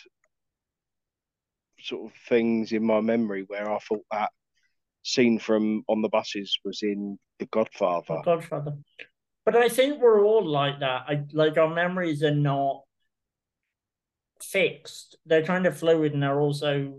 sort 1.80 2.10
of 2.10 2.18
things 2.28 2.72
in 2.72 2.84
my 2.84 3.00
memory 3.00 3.44
where 3.46 3.70
I 3.70 3.78
thought 3.78 4.04
that 4.10 4.30
scene 5.02 5.38
from 5.38 5.84
on 5.88 6.02
the 6.02 6.08
buses 6.08 6.58
was 6.64 6.82
in 6.82 7.18
The 7.38 7.46
Godfather. 7.46 8.06
The 8.16 8.22
Godfather. 8.24 8.72
But 9.44 9.56
I 9.56 9.68
think 9.68 10.00
we're 10.00 10.24
all 10.24 10.44
like 10.44 10.80
that. 10.80 11.04
I 11.08 11.24
like 11.32 11.56
our 11.56 11.72
memories 11.72 12.22
are 12.22 12.34
not 12.34 12.82
fixed. 14.42 15.16
They're 15.26 15.44
kind 15.44 15.66
of 15.66 15.76
fluid 15.78 16.12
and 16.14 16.22
they're 16.22 16.40
also 16.40 16.94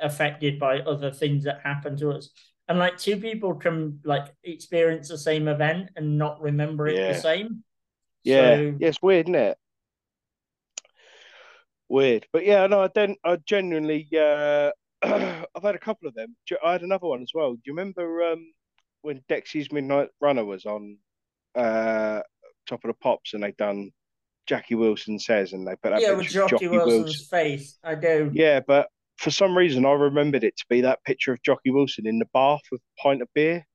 affected 0.00 0.58
by 0.60 0.78
other 0.80 1.10
things 1.10 1.44
that 1.44 1.60
happen 1.64 1.96
to 1.98 2.10
us. 2.10 2.30
And 2.68 2.78
like 2.78 2.98
two 2.98 3.16
people 3.16 3.54
can 3.54 4.00
like 4.04 4.26
experience 4.44 5.08
the 5.08 5.18
same 5.18 5.48
event 5.48 5.90
and 5.96 6.18
not 6.18 6.40
remember 6.40 6.86
it 6.86 6.96
Yeah. 6.96 7.12
the 7.14 7.18
same. 7.20 7.64
Yeah, 8.24 8.56
So- 8.56 8.76
yeah, 8.78 8.88
it's 8.88 9.02
weird, 9.02 9.26
isn't 9.28 9.34
it? 9.34 9.58
Weird, 11.88 12.26
but 12.32 12.44
yeah, 12.44 12.66
no, 12.66 12.82
I 12.82 12.88
don't. 12.88 13.18
I 13.24 13.36
genuinely, 13.46 14.08
uh, 14.14 14.70
I've 15.02 15.62
had 15.62 15.74
a 15.74 15.78
couple 15.78 16.08
of 16.08 16.14
them. 16.14 16.36
I 16.64 16.72
had 16.72 16.82
another 16.82 17.06
one 17.06 17.22
as 17.22 17.30
well. 17.34 17.52
Do 17.54 17.60
you 17.64 17.72
remember 17.72 18.22
um, 18.32 18.52
when 19.02 19.22
Dexy's 19.28 19.72
Midnight 19.72 20.10
Runner 20.20 20.44
was 20.44 20.66
on 20.66 20.98
uh, 21.54 22.20
Top 22.66 22.84
of 22.84 22.88
the 22.88 22.94
Pops 22.94 23.34
and 23.34 23.42
they 23.42 23.52
done 23.52 23.90
Jackie 24.46 24.74
Wilson 24.74 25.18
says 25.18 25.52
and 25.52 25.66
they 25.66 25.76
put 25.76 25.90
that 25.90 26.02
yeah, 26.02 26.14
picture 26.14 26.16
with 26.16 26.26
of 26.26 26.32
Jockey, 26.32 26.66
Jockey 26.66 26.68
Wilson's 26.68 27.04
Wilson. 27.04 27.26
face. 27.30 27.78
I 27.82 27.94
do. 27.94 28.30
Yeah, 28.32 28.60
but 28.60 28.88
for 29.16 29.30
some 29.30 29.56
reason 29.56 29.86
I 29.86 29.92
remembered 29.92 30.44
it 30.44 30.56
to 30.56 30.64
be 30.68 30.82
that 30.82 31.02
picture 31.04 31.32
of 31.32 31.42
Jockey 31.42 31.70
Wilson 31.70 32.06
in 32.06 32.18
the 32.18 32.26
bath 32.34 32.62
with 32.70 32.80
a 32.80 33.02
pint 33.02 33.22
of 33.22 33.28
beer. 33.34 33.66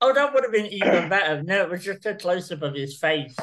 Oh, 0.00 0.12
that 0.12 0.32
would 0.32 0.44
have 0.44 0.52
been 0.52 0.66
even 0.66 1.08
better. 1.08 1.42
No, 1.42 1.62
it 1.62 1.70
was 1.70 1.84
just 1.84 2.06
a 2.06 2.14
close 2.14 2.50
up 2.52 2.62
of 2.62 2.74
his 2.74 2.98
face. 2.98 3.36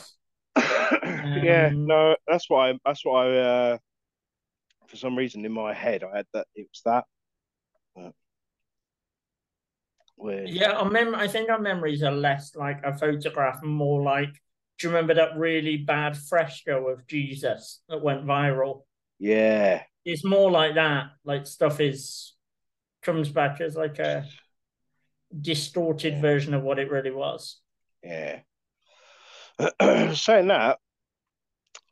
yeah, 0.57 1.69
Um, 1.71 1.85
no, 1.85 2.15
that's 2.27 2.49
why. 2.49 2.69
I, 2.71 2.79
that's 2.85 3.05
why. 3.05 3.27
I, 3.27 3.37
uh, 3.37 3.77
for 4.87 4.95
some 4.97 5.15
reason, 5.17 5.45
in 5.45 5.51
my 5.51 5.73
head, 5.73 6.03
I 6.03 6.17
had 6.17 6.25
that 6.33 6.47
it 6.55 6.67
was 6.71 6.81
that. 6.85 7.05
But, 7.95 8.13
weird. 10.17 10.49
Yeah, 10.49 10.71
our 10.73 10.89
mem- 10.89 11.15
I 11.15 11.27
think 11.27 11.49
our 11.49 11.59
memories 11.59 12.03
are 12.03 12.11
less 12.11 12.55
like 12.55 12.83
a 12.83 12.97
photograph, 12.97 13.63
more 13.63 14.01
like. 14.01 14.33
Do 14.77 14.87
you 14.87 14.93
remember 14.93 15.13
that 15.13 15.37
really 15.37 15.77
bad 15.77 16.17
fresco 16.17 16.87
of 16.89 17.07
Jesus 17.07 17.81
that 17.87 18.01
went 18.01 18.25
viral? 18.25 18.81
Yeah, 19.19 19.83
It's 20.03 20.25
more 20.25 20.51
like 20.51 20.75
that. 20.75 21.11
Like 21.23 21.47
stuff 21.47 21.79
is 21.79 22.33
comes 23.01 23.29
back 23.29 23.61
as 23.61 23.77
like 23.77 23.99
a 23.99 24.25
distorted 25.39 26.15
Yeah. 26.15 26.21
version 26.21 26.53
of 26.53 26.63
what 26.63 26.79
it 26.79 26.91
really 26.91 27.11
was. 27.11 27.61
yeah. 28.03 28.39
Saying 30.13 30.47
that, 30.49 30.79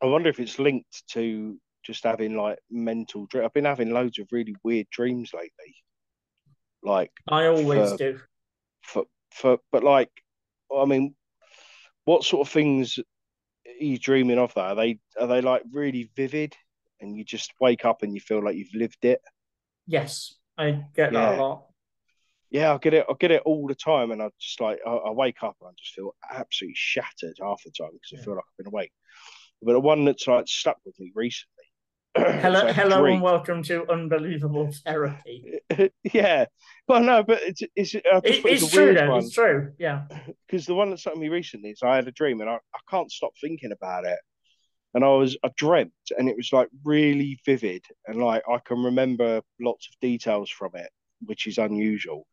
I 0.02 0.06
wonder 0.06 0.28
if 0.28 0.38
it's 0.38 0.58
linked 0.58 1.08
to 1.12 1.58
just 1.84 2.04
having 2.04 2.36
like 2.36 2.58
mental. 2.70 3.26
Dr- 3.26 3.44
I've 3.44 3.52
been 3.52 3.64
having 3.64 3.90
loads 3.90 4.18
of 4.18 4.28
really 4.32 4.54
weird 4.62 4.88
dreams 4.90 5.32
lately. 5.34 5.76
Like 6.82 7.12
I 7.28 7.46
always 7.46 7.90
For- 7.92 7.96
do. 7.96 8.20
for 8.82 9.04
for, 9.32 9.58
but 9.72 9.82
like, 9.82 10.10
I 10.74 10.84
mean, 10.84 11.14
what 12.04 12.24
sort 12.24 12.46
of 12.46 12.52
things 12.52 12.98
are 12.98 13.84
you 13.84 13.98
dreaming 13.98 14.38
of? 14.38 14.54
That 14.54 14.66
are 14.66 14.74
they 14.74 14.98
are 15.20 15.26
they 15.26 15.40
like 15.40 15.62
really 15.72 16.10
vivid, 16.16 16.54
and 17.00 17.16
you 17.16 17.24
just 17.24 17.52
wake 17.60 17.84
up 17.84 18.02
and 18.02 18.14
you 18.14 18.20
feel 18.20 18.44
like 18.44 18.56
you've 18.56 18.74
lived 18.74 19.04
it? 19.04 19.20
Yes, 19.86 20.34
I 20.56 20.84
get 20.94 21.12
that 21.12 21.38
a 21.38 21.42
lot. 21.42 21.66
Yeah, 22.50 22.74
I 22.74 22.78
get 22.78 22.94
it. 22.94 23.06
I 23.08 23.14
get 23.18 23.32
it 23.32 23.42
all 23.44 23.66
the 23.66 23.74
time, 23.74 24.10
and 24.12 24.22
I 24.22 24.30
just 24.40 24.60
like 24.60 24.78
I, 24.86 24.90
I 24.90 25.10
wake 25.10 25.42
up 25.42 25.56
and 25.60 25.68
I 25.68 25.72
just 25.78 25.94
feel 25.94 26.14
absolutely 26.30 26.76
shattered 26.76 27.36
half 27.40 27.62
the 27.64 27.72
time 27.72 27.90
because 27.92 28.12
I 28.12 28.16
Yeah. 28.18 28.24
feel 28.24 28.34
like 28.34 28.44
I've 28.48 28.56
been 28.58 28.66
awake. 28.68 28.92
But 29.62 29.72
the 29.72 29.80
one 29.80 30.04
that's 30.04 30.26
like 30.28 30.46
stuck 30.46 30.76
with 30.84 30.98
me 31.00 31.10
recently. 31.14 31.53
Hello, 32.16 32.72
hello, 32.72 33.00
dream. 33.00 33.14
and 33.14 33.22
welcome 33.22 33.60
to 33.64 33.90
Unbelievable 33.90 34.70
Therapy. 34.86 35.58
yeah, 36.12 36.44
well, 36.86 37.00
no, 37.00 37.24
but 37.24 37.42
it's 37.42 37.62
it's. 37.74 37.96
It, 37.96 38.04
it's 38.24 38.62
a 38.62 38.70
true, 38.70 38.94
though. 38.94 39.16
It's 39.16 39.32
true. 39.32 39.72
Yeah. 39.80 40.04
because 40.46 40.64
the 40.64 40.76
one 40.76 40.90
that 40.90 41.02
with 41.04 41.18
me 41.18 41.28
recently 41.28 41.70
is 41.70 41.80
I 41.82 41.96
had 41.96 42.06
a 42.06 42.12
dream 42.12 42.40
and 42.40 42.48
I, 42.48 42.54
I 42.54 42.78
can't 42.88 43.10
stop 43.10 43.32
thinking 43.40 43.72
about 43.72 44.04
it. 44.04 44.18
And 44.94 45.04
I 45.04 45.08
was 45.08 45.36
I 45.42 45.50
dreamt 45.56 45.90
and 46.16 46.28
it 46.28 46.36
was 46.36 46.52
like 46.52 46.68
really 46.84 47.40
vivid 47.44 47.84
and 48.06 48.22
like 48.22 48.44
I 48.48 48.58
can 48.64 48.84
remember 48.84 49.42
lots 49.60 49.88
of 49.88 49.98
details 50.00 50.50
from 50.50 50.70
it, 50.74 50.90
which 51.26 51.48
is 51.48 51.58
unusual. 51.58 52.28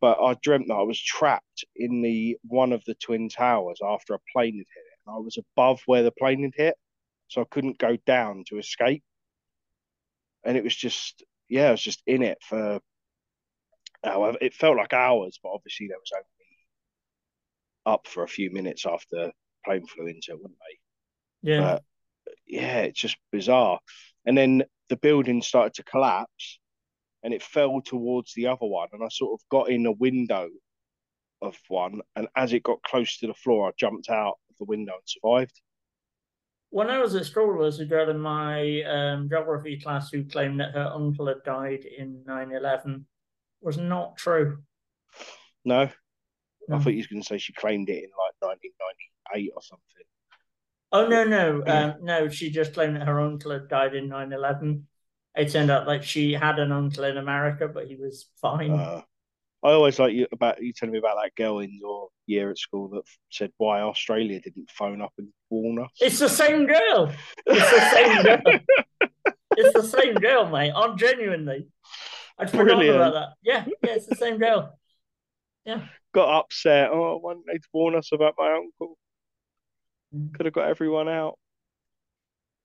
But 0.00 0.18
I 0.18 0.34
dreamt 0.42 0.68
that 0.68 0.76
I 0.76 0.82
was 0.82 0.98
trapped 0.98 1.66
in 1.76 2.00
the 2.00 2.38
one 2.44 2.72
of 2.72 2.82
the 2.86 2.94
twin 2.94 3.28
towers 3.28 3.80
after 3.86 4.14
a 4.14 4.18
plane 4.32 4.54
had 4.54 4.66
hit 4.74 4.86
it. 4.86 4.98
And 5.06 5.14
I 5.14 5.18
was 5.18 5.36
above 5.36 5.82
where 5.84 6.02
the 6.02 6.10
plane 6.10 6.42
had 6.42 6.54
hit, 6.56 6.76
so 7.28 7.40
I 7.40 7.46
couldn't 7.50 7.78
go 7.78 7.96
down 8.06 8.44
to 8.48 8.58
escape. 8.58 9.02
And 10.44 10.56
it 10.56 10.64
was 10.64 10.74
just 10.74 11.24
yeah, 11.48 11.68
I 11.68 11.70
was 11.72 11.82
just 11.82 12.02
in 12.06 12.22
it 12.22 12.38
for 12.42 12.80
however 14.02 14.38
it 14.40 14.54
felt 14.54 14.76
like 14.76 14.92
hours, 14.92 15.38
but 15.42 15.50
obviously 15.50 15.88
there 15.88 15.98
was 15.98 16.12
only 16.14 16.26
up 17.86 18.06
for 18.06 18.22
a 18.22 18.28
few 18.28 18.50
minutes 18.50 18.86
after 18.86 19.32
plane 19.64 19.86
flew 19.86 20.06
into 20.06 20.32
it, 20.32 20.40
wouldn't 20.40 20.58
they? 20.58 21.50
Yeah. 21.52 21.60
But 21.60 21.82
yeah, 22.46 22.80
it's 22.80 23.00
just 23.00 23.16
bizarre. 23.32 23.78
And 24.26 24.36
then 24.36 24.64
the 24.88 24.96
building 24.96 25.42
started 25.42 25.74
to 25.74 25.84
collapse 25.84 26.58
and 27.22 27.32
it 27.32 27.42
fell 27.42 27.80
towards 27.80 28.34
the 28.34 28.46
other 28.46 28.66
one. 28.66 28.88
And 28.92 29.02
I 29.02 29.08
sort 29.10 29.38
of 29.40 29.48
got 29.50 29.70
in 29.70 29.86
a 29.86 29.92
window 29.92 30.48
of 31.42 31.56
one. 31.68 32.00
And 32.16 32.28
as 32.36 32.52
it 32.52 32.62
got 32.62 32.82
close 32.82 33.18
to 33.18 33.26
the 33.26 33.34
floor, 33.34 33.68
I 33.68 33.72
jumped 33.78 34.08
out 34.10 34.38
of 34.50 34.56
the 34.58 34.64
window 34.64 34.92
and 34.92 35.02
survived. 35.06 35.60
When 36.74 36.90
I 36.90 36.98
was 36.98 37.14
at 37.14 37.24
school, 37.24 37.46
there 37.46 37.54
was 37.54 37.78
a 37.78 37.84
girl 37.84 38.10
in 38.10 38.18
my 38.18 38.82
um, 38.82 39.28
geography 39.28 39.78
class 39.78 40.10
who 40.10 40.24
claimed 40.24 40.58
that 40.58 40.74
her 40.74 40.90
uncle 40.92 41.28
had 41.28 41.44
died 41.44 41.84
in 41.84 42.24
9 42.26 42.50
11. 42.50 43.06
Was 43.60 43.76
not 43.76 44.16
true. 44.16 44.58
No, 45.64 45.88
No. 46.66 46.76
I 46.76 46.80
thought 46.80 46.90
you 46.90 46.96
was 46.96 47.06
going 47.06 47.22
to 47.22 47.28
say 47.28 47.38
she 47.38 47.52
claimed 47.52 47.90
it 47.90 48.02
in 48.02 48.10
like 48.10 48.34
1998 48.40 49.52
or 49.54 49.62
something. 49.62 49.84
Oh, 50.90 51.06
no, 51.06 51.22
no. 51.22 51.62
Um, 51.64 51.94
no, 52.02 52.28
she 52.28 52.50
just 52.50 52.74
claimed 52.74 52.96
that 52.96 53.06
her 53.06 53.20
uncle 53.20 53.52
had 53.52 53.68
died 53.68 53.94
in 53.94 54.08
9 54.08 54.32
11. 54.32 54.84
It 55.36 55.52
turned 55.52 55.70
out 55.70 55.86
like 55.86 56.02
she 56.02 56.32
had 56.32 56.58
an 56.58 56.72
uncle 56.72 57.04
in 57.04 57.18
America, 57.18 57.68
but 57.68 57.86
he 57.86 57.94
was 57.94 58.26
fine. 58.40 58.72
Uh, 58.72 59.02
I 59.64 59.70
always 59.72 59.98
like 59.98 60.12
you 60.12 60.26
about 60.30 60.62
you 60.62 60.74
telling 60.74 60.92
me 60.92 60.98
about 60.98 61.16
that 61.22 61.34
girl 61.34 61.60
in 61.60 61.72
your 61.72 62.08
year 62.26 62.50
at 62.50 62.58
school 62.58 62.88
that 62.90 63.02
said 63.30 63.50
why 63.56 63.80
Australia 63.80 64.38
didn't 64.38 64.70
phone 64.70 65.00
up 65.00 65.12
and 65.16 65.28
warn 65.48 65.78
us. 65.78 65.90
it's 66.00 66.18
the 66.18 66.28
same 66.28 66.66
girl. 66.66 67.10
It's 67.46 67.70
the 67.70 67.90
same 67.90 68.22
girl. 68.42 68.60
it's 69.56 69.72
the 69.72 69.82
same 69.82 70.14
girl, 70.16 70.50
mate. 70.50 70.72
I'm 70.76 70.98
genuinely. 70.98 71.68
I'd 72.38 72.50
forgotten 72.50 72.90
about 72.90 73.14
that. 73.14 73.28
Yeah, 73.42 73.64
yeah, 73.82 73.94
it's 73.94 74.06
the 74.06 74.16
same 74.16 74.38
girl. 74.38 74.78
Yeah. 75.64 75.86
Got 76.12 76.40
upset. 76.40 76.90
Oh, 76.92 77.18
why 77.22 77.32
didn't 77.32 77.46
they 77.46 77.58
warn 77.72 77.94
us 77.94 78.12
about 78.12 78.34
my 78.36 78.52
uncle? 78.52 78.98
Mm. 80.14 80.34
Could 80.34 80.44
have 80.44 80.52
got 80.52 80.68
everyone 80.68 81.08
out. 81.08 81.38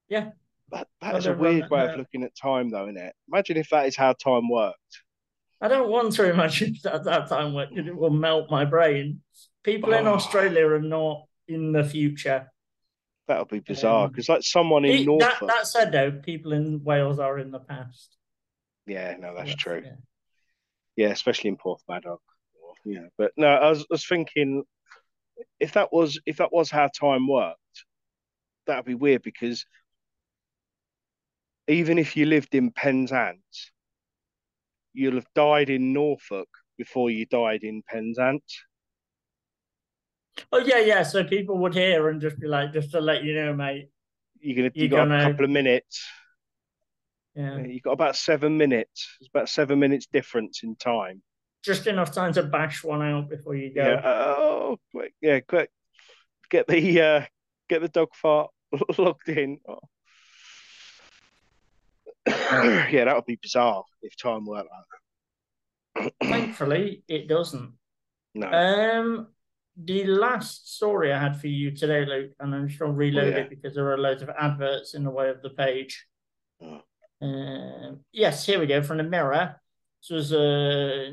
Yeah. 0.10 0.32
That, 0.72 0.88
that 1.02 1.16
is 1.16 1.26
a 1.28 1.34
weird 1.34 1.70
way 1.70 1.88
of 1.88 1.98
looking 1.98 2.24
at 2.24 2.36
time, 2.36 2.70
though, 2.70 2.84
isn't 2.84 2.98
it? 2.98 3.14
Imagine 3.32 3.58
if 3.58 3.70
that 3.70 3.88
is 3.88 3.96
how 3.96 4.14
time 4.14 4.50
worked. 4.50 5.02
I 5.62 5.68
don't 5.68 5.90
want 5.90 6.14
to 6.14 6.30
imagine 6.30 6.76
that 6.84 7.04
that 7.06 7.28
time 7.30 7.54
because 7.54 7.88
it 7.88 7.96
will 7.96 8.10
melt 8.10 8.50
my 8.50 8.66
brain. 8.66 9.22
People 9.64 9.94
in 9.94 10.08
Oh. 10.08 10.14
Australia 10.14 10.66
are 10.68 10.82
not 10.82 11.24
in 11.48 11.72
the 11.72 11.84
future. 11.84 12.50
That 13.28 13.40
would 13.40 13.50
be 13.50 13.60
bizarre. 13.60 14.06
Um, 14.06 14.12
Because, 14.12 14.30
like, 14.30 14.42
someone 14.44 14.86
in 14.86 15.06
North. 15.06 15.20
That, 15.20 15.36
that 15.46 15.68
said, 15.68 15.92
though, 15.92 16.12
people 16.12 16.54
in 16.54 16.84
Wales 16.84 17.20
are 17.20 17.38
in 17.38 17.52
the 17.52 17.60
past. 17.60 18.16
Yeah, 18.88 19.16
no, 19.20 19.36
that's 19.36 19.50
That's- 19.50 19.56
true. 19.56 19.82
yeah. 19.86 19.96
Yeah, 20.96 21.10
especially 21.12 21.50
in 21.50 21.58
Porthmadog. 21.58 22.18
Yeah, 22.86 23.08
but 23.18 23.32
no, 23.38 23.48
I 23.48 23.70
was, 23.70 23.82
I 23.82 23.86
was 23.92 24.06
thinking 24.08 24.64
if 25.60 25.74
that 25.74 25.94
was 25.94 26.20
if 26.26 26.38
that 26.38 26.52
was 26.52 26.72
how 26.72 26.88
time 26.88 27.28
worked, 27.28 27.86
that'd 28.66 28.86
be 28.86 28.96
weird 28.96 29.22
because 29.22 29.66
even 31.68 31.98
if 31.98 32.18
you 32.18 32.26
lived 32.26 32.56
in 32.56 32.72
Penzance, 32.72 33.72
you'll 34.94 35.16
have 35.16 35.28
died 35.36 35.70
in 35.70 35.94
Norfolk 35.94 36.48
before 36.78 37.10
you 37.10 37.26
died 37.26 37.64
in 37.64 37.82
Penzance. 37.88 38.64
Oh 40.52 40.60
yeah, 40.60 40.80
yeah. 40.80 41.04
So 41.04 41.24
people 41.24 41.58
would 41.60 41.74
hear 41.74 42.10
and 42.10 42.22
just 42.22 42.40
be 42.40 42.48
like, 42.48 42.72
just 42.74 42.92
to 42.92 43.02
let 43.02 43.24
you 43.24 43.34
know, 43.36 43.54
mate. 43.54 43.90
You're 44.40 44.56
gonna 44.56 44.72
you 44.74 44.88
got 44.88 45.06
a 45.08 45.10
gonna- 45.10 45.30
couple 45.32 45.46
of 45.46 45.52
minutes. 45.52 46.06
Yeah, 47.36 47.58
You 47.60 47.80
got 47.80 47.92
about 47.92 48.16
seven 48.16 48.58
minutes. 48.58 49.18
It's 49.22 49.30
about 49.34 49.50
seven 49.50 49.80
minutes 49.80 50.08
difference 50.12 50.62
in 50.64 50.76
time. 50.76 51.22
just 51.64 51.88
enough 51.88 52.12
time 52.12 52.34
to 52.34 52.44
bash 52.44 52.84
one 52.84 53.02
out 53.02 53.30
before 53.30 53.56
you 53.56 53.74
go. 53.74 53.84
Yeah. 53.86 54.02
Oh, 54.04 54.78
quick. 54.92 55.14
Yeah, 55.22 55.40
quick. 55.42 55.70
Get 56.50 56.68
the 56.68 57.02
uh, 57.02 57.26
get 57.70 57.82
the 57.82 57.88
dog 57.90 58.10
fart 58.16 58.50
logged 58.98 59.30
in. 59.30 59.60
Oh. 59.68 59.80
yeah, 62.92 63.06
that 63.06 63.16
would 63.16 63.26
be 63.26 63.40
bizarre 63.42 63.84
if 64.02 64.16
time 64.16 64.46
worked 64.46 64.70
like 65.96 66.14
Thankfully, 66.24 67.04
it 67.08 67.28
doesn't. 67.28 67.74
No. 68.36 68.48
Um, 68.48 69.28
the 69.76 70.06
last 70.06 70.76
story 70.76 71.12
I 71.12 71.20
had 71.20 71.40
for 71.40 71.48
you 71.48 71.72
today, 71.72 72.06
Luke, 72.06 72.32
and 72.40 72.54
I'm 72.54 72.68
just 72.68 72.80
going 72.80 72.92
to 72.92 72.98
reload 72.98 73.34
yeah. 73.34 73.40
it 73.42 73.50
because 73.50 73.76
there 73.76 73.92
are 73.92 73.98
loads 73.98 74.22
of 74.22 74.30
adverts 74.30 74.94
in 74.94 75.04
the 75.04 75.10
way 75.10 75.30
of 75.30 75.42
the 75.42 75.50
page. 75.50 76.06
Oh. 76.62 76.82
Uh, 77.22 77.96
yes, 78.12 78.46
here 78.46 78.60
we 78.60 78.68
go 78.68 78.82
from 78.82 78.98
the 78.98 79.04
Mirror. 79.04 79.56
This 80.02 80.10
was 80.10 80.32
a 80.32 81.12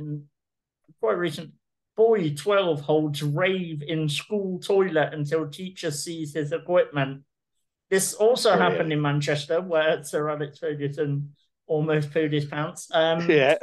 quite 1.01 1.19
recent. 1.19 1.53
Boy 1.97 2.35
12 2.35 2.83
holds 2.83 3.23
rave 3.23 3.83
in 3.83 4.09
school 4.09 4.59
toilet 4.59 5.15
until 5.15 5.49
teacher 5.49 5.91
sees 5.91 6.35
his 6.35 6.53
equipment. 6.53 7.23
This 7.91 8.15
also 8.15 8.51
Brilliant. 8.51 8.73
happened 8.73 8.93
in 8.93 9.01
Manchester, 9.01 9.61
where 9.61 10.03
Sir 10.03 10.29
Alex 10.29 10.59
Ferguson 10.59 11.31
almost 11.67 12.11
pooed 12.11 12.33
his 12.33 12.45
pants. 12.47 12.89
Um, 12.93 13.29
Yeah. 13.31 13.57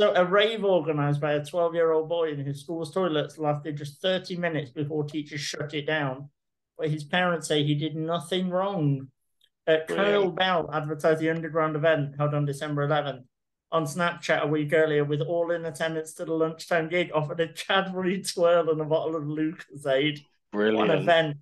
so 0.00 0.14
a 0.14 0.24
rave 0.24 0.64
organised 0.64 1.20
by 1.20 1.32
a 1.34 1.40
12-year-old 1.40 2.08
boy 2.08 2.30
in 2.32 2.38
his 2.44 2.60
school's 2.60 2.92
toilets 2.92 3.38
lasted 3.38 3.76
just 3.76 4.00
30 4.00 4.36
minutes 4.36 4.70
before 4.70 5.04
teachers 5.04 5.40
shut 5.40 5.74
it 5.74 5.86
down. 5.86 6.30
But 6.78 6.88
his 6.90 7.04
parents 7.04 7.48
say 7.48 7.62
he 7.64 7.74
did 7.74 7.96
nothing 7.96 8.50
wrong. 8.50 9.08
Uh, 9.66 9.78
Kyle 9.88 10.30
Bell 10.30 10.70
advertised 10.72 11.20
the 11.20 11.30
underground 11.30 11.74
event 11.76 12.14
held 12.18 12.34
on 12.34 12.44
December 12.44 12.86
11th. 12.86 13.24
On 13.72 13.84
Snapchat 13.84 14.42
a 14.42 14.46
week 14.46 14.72
earlier, 14.72 15.04
with 15.04 15.20
all 15.20 15.50
in 15.50 15.64
attendance 15.64 16.14
to 16.14 16.24
the 16.24 16.32
lunchtime 16.32 16.88
gig, 16.88 17.10
offered 17.12 17.40
a 17.40 17.48
Cadbury 17.52 18.22
twirl 18.22 18.70
and 18.70 18.80
a 18.80 18.84
bottle 18.84 19.16
of 19.16 19.24
Lucozade. 19.24 20.20
What 20.52 20.66
an 20.66 20.74
Brilliant. 20.76 20.90
event. 21.02 21.36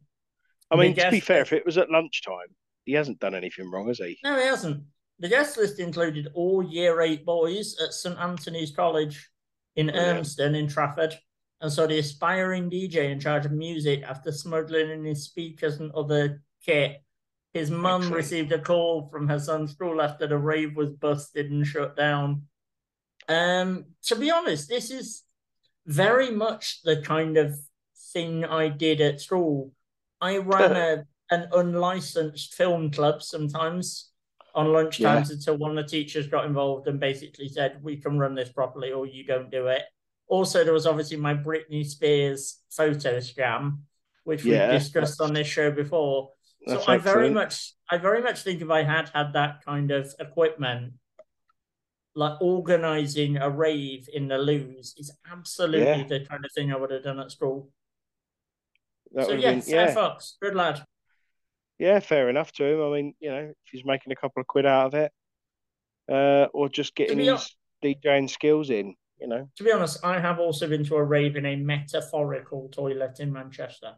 I 0.70 0.76
The 0.76 0.82
mean, 0.82 0.94
to 0.96 1.10
be 1.10 1.20
fair, 1.20 1.42
if 1.42 1.52
it 1.52 1.66
was 1.66 1.78
at 1.78 1.90
lunchtime, 1.90 2.54
he 2.84 2.92
hasn't 2.92 3.20
done 3.20 3.34
anything 3.34 3.70
wrong, 3.70 3.88
has 3.88 3.98
he? 3.98 4.18
No, 4.24 4.38
he 4.38 4.46
hasn't. 4.46 4.84
The 5.20 5.28
guest 5.28 5.56
list 5.56 5.78
included 5.78 6.28
all 6.34 6.62
year 6.62 7.00
eight 7.00 7.24
boys 7.24 7.76
at 7.80 7.92
St 7.94 8.18
Anthony's 8.18 8.72
College 8.74 9.30
in 9.76 9.86
Brilliant. 9.86 10.26
Urmston 10.26 10.56
in 10.56 10.68
Trafford, 10.68 11.16
and 11.60 11.72
so 11.72 11.86
the 11.86 11.98
aspiring 11.98 12.68
DJ 12.70 13.10
in 13.10 13.20
charge 13.20 13.46
of 13.46 13.52
music 13.52 14.02
after 14.02 14.32
smuggling 14.32 14.90
in 14.90 15.04
his 15.04 15.24
speakers 15.24 15.78
and 15.80 15.92
other 15.92 16.42
kit. 16.64 17.00
His 17.52 17.70
mum 17.70 18.02
Excellent. 18.02 18.16
received 18.16 18.52
a 18.52 18.58
call 18.58 19.08
from 19.12 19.28
her 19.28 19.38
son's 19.38 19.70
school 19.70 20.02
after 20.02 20.26
the 20.26 20.36
rave 20.36 20.74
was 20.76 20.90
busted 20.90 21.50
and 21.52 21.64
shut 21.64 21.96
down. 21.96 22.42
Um, 23.28 23.84
to 24.06 24.16
be 24.16 24.30
honest, 24.32 24.68
this 24.68 24.90
is 24.90 25.22
very 25.86 26.32
much 26.32 26.82
the 26.82 27.00
kind 27.02 27.36
of 27.36 27.56
thing 28.12 28.44
I 28.44 28.68
did 28.68 29.00
at 29.00 29.20
school. 29.20 29.72
I 30.20 30.38
ran 30.38 30.72
a 30.76 31.04
an 31.30 31.48
unlicensed 31.52 32.54
film 32.54 32.90
club 32.90 33.22
sometimes 33.22 34.10
on 34.54 34.66
lunchtimes 34.66 35.30
until 35.30 35.56
one 35.56 35.76
of 35.76 35.84
the 35.84 35.90
teachers 35.90 36.26
got 36.26 36.44
involved 36.44 36.86
and 36.86 37.00
basically 37.00 37.48
said, 37.48 37.82
We 37.82 37.96
can 37.96 38.18
run 38.18 38.34
this 38.34 38.50
properly 38.52 38.92
or 38.92 39.06
you 39.06 39.24
don't 39.24 39.50
do 39.50 39.66
it. 39.68 39.82
Also, 40.28 40.64
there 40.64 40.72
was 40.72 40.86
obviously 40.86 41.16
my 41.16 41.34
Britney 41.34 41.84
Spears 41.84 42.60
photo 42.70 43.18
scam, 43.18 43.78
which 44.24 44.44
Yeah, 44.44 44.70
we 44.70 44.78
discussed 44.78 45.20
on 45.20 45.32
this 45.32 45.46
show 45.46 45.70
before. 45.70 46.30
So 46.66 46.74
That's 46.74 46.88
I 46.88 46.98
very 46.98 47.30
much 47.30 47.72
I 47.90 47.98
very 47.98 48.22
much 48.22 48.42
think 48.42 48.62
if 48.62 48.70
I 48.70 48.82
had 48.82 49.08
had 49.10 49.32
that 49.34 49.64
kind 49.64 49.90
of 49.90 50.14
equipment, 50.20 50.94
like 52.14 52.40
organizing 52.40 53.36
a 53.38 53.50
rave 53.50 54.08
in 54.12 54.28
the 54.28 54.38
loos 54.38 54.94
is 54.96 55.12
absolutely 55.30 55.86
Yeah. 55.86 56.04
the 56.04 56.20
kind 56.20 56.44
of 56.44 56.52
thing 56.52 56.72
I 56.72 56.76
would 56.76 56.90
have 56.90 57.02
done 57.02 57.18
at 57.18 57.32
school. 57.32 57.70
That 59.14 59.26
so 59.26 59.32
yeah, 59.34 59.50
been, 59.52 59.62
yeah, 59.66 59.94
Fox, 59.94 60.36
good 60.42 60.54
lad. 60.54 60.84
yeah, 61.78 62.00
fair 62.00 62.28
enough 62.28 62.52
to 62.52 62.64
him. 62.64 62.82
I 62.82 62.96
mean, 62.96 63.14
you 63.20 63.30
know, 63.30 63.52
if 63.52 63.70
he's 63.70 63.84
making 63.84 64.12
a 64.12 64.16
couple 64.16 64.40
of 64.40 64.46
quid 64.46 64.66
out 64.66 64.86
of 64.86 64.94
it, 64.94 65.12
uh, 66.10 66.48
or 66.52 66.68
just 66.68 66.94
getting 66.94 67.18
his 67.18 67.54
DJing 67.82 68.28
skills 68.28 68.70
in, 68.70 68.94
you 69.20 69.28
know. 69.28 69.48
To 69.56 69.64
be 69.64 69.70
honest, 69.72 70.04
I 70.04 70.18
have 70.18 70.40
also 70.40 70.68
been 70.68 70.84
to 70.84 70.96
a 70.96 71.04
rave 71.04 71.36
in 71.36 71.46
a 71.46 71.56
metaphorical 71.56 72.68
toilet 72.70 73.20
in 73.20 73.32
Manchester, 73.32 73.94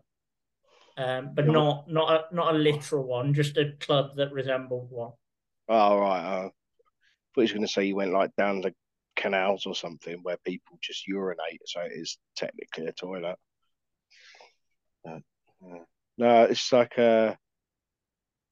um, 0.98 1.30
but 1.34 1.46
Yeah. 1.46 1.52
not 1.52 1.90
not 1.90 2.10
a, 2.12 2.34
not 2.34 2.54
a 2.54 2.58
literal 2.58 3.04
one, 3.04 3.32
just 3.32 3.56
a 3.56 3.72
club 3.80 4.16
that 4.16 4.32
resembled 4.32 4.90
one. 4.90 5.12
Oh, 5.68 5.98
right. 5.98 6.24
Uh, 6.24 6.46
I 6.46 6.48
thought 6.48 6.52
he 7.36 7.40
was 7.42 7.52
going 7.52 7.66
to 7.66 7.72
say 7.72 7.86
you 7.86 7.96
went 7.96 8.12
like 8.12 8.36
down 8.36 8.60
the 8.60 8.74
canals 9.16 9.64
or 9.66 9.74
something 9.74 10.18
where 10.22 10.36
people 10.44 10.78
just 10.82 11.08
urinate, 11.08 11.60
so 11.64 11.80
it 11.80 11.92
is 11.92 12.18
technically 12.36 12.86
a 12.86 12.92
toilet. 12.92 13.36
Uh, 15.06 15.20
no, 16.18 16.44
it's 16.44 16.72
like 16.72 16.98
uh 16.98 17.34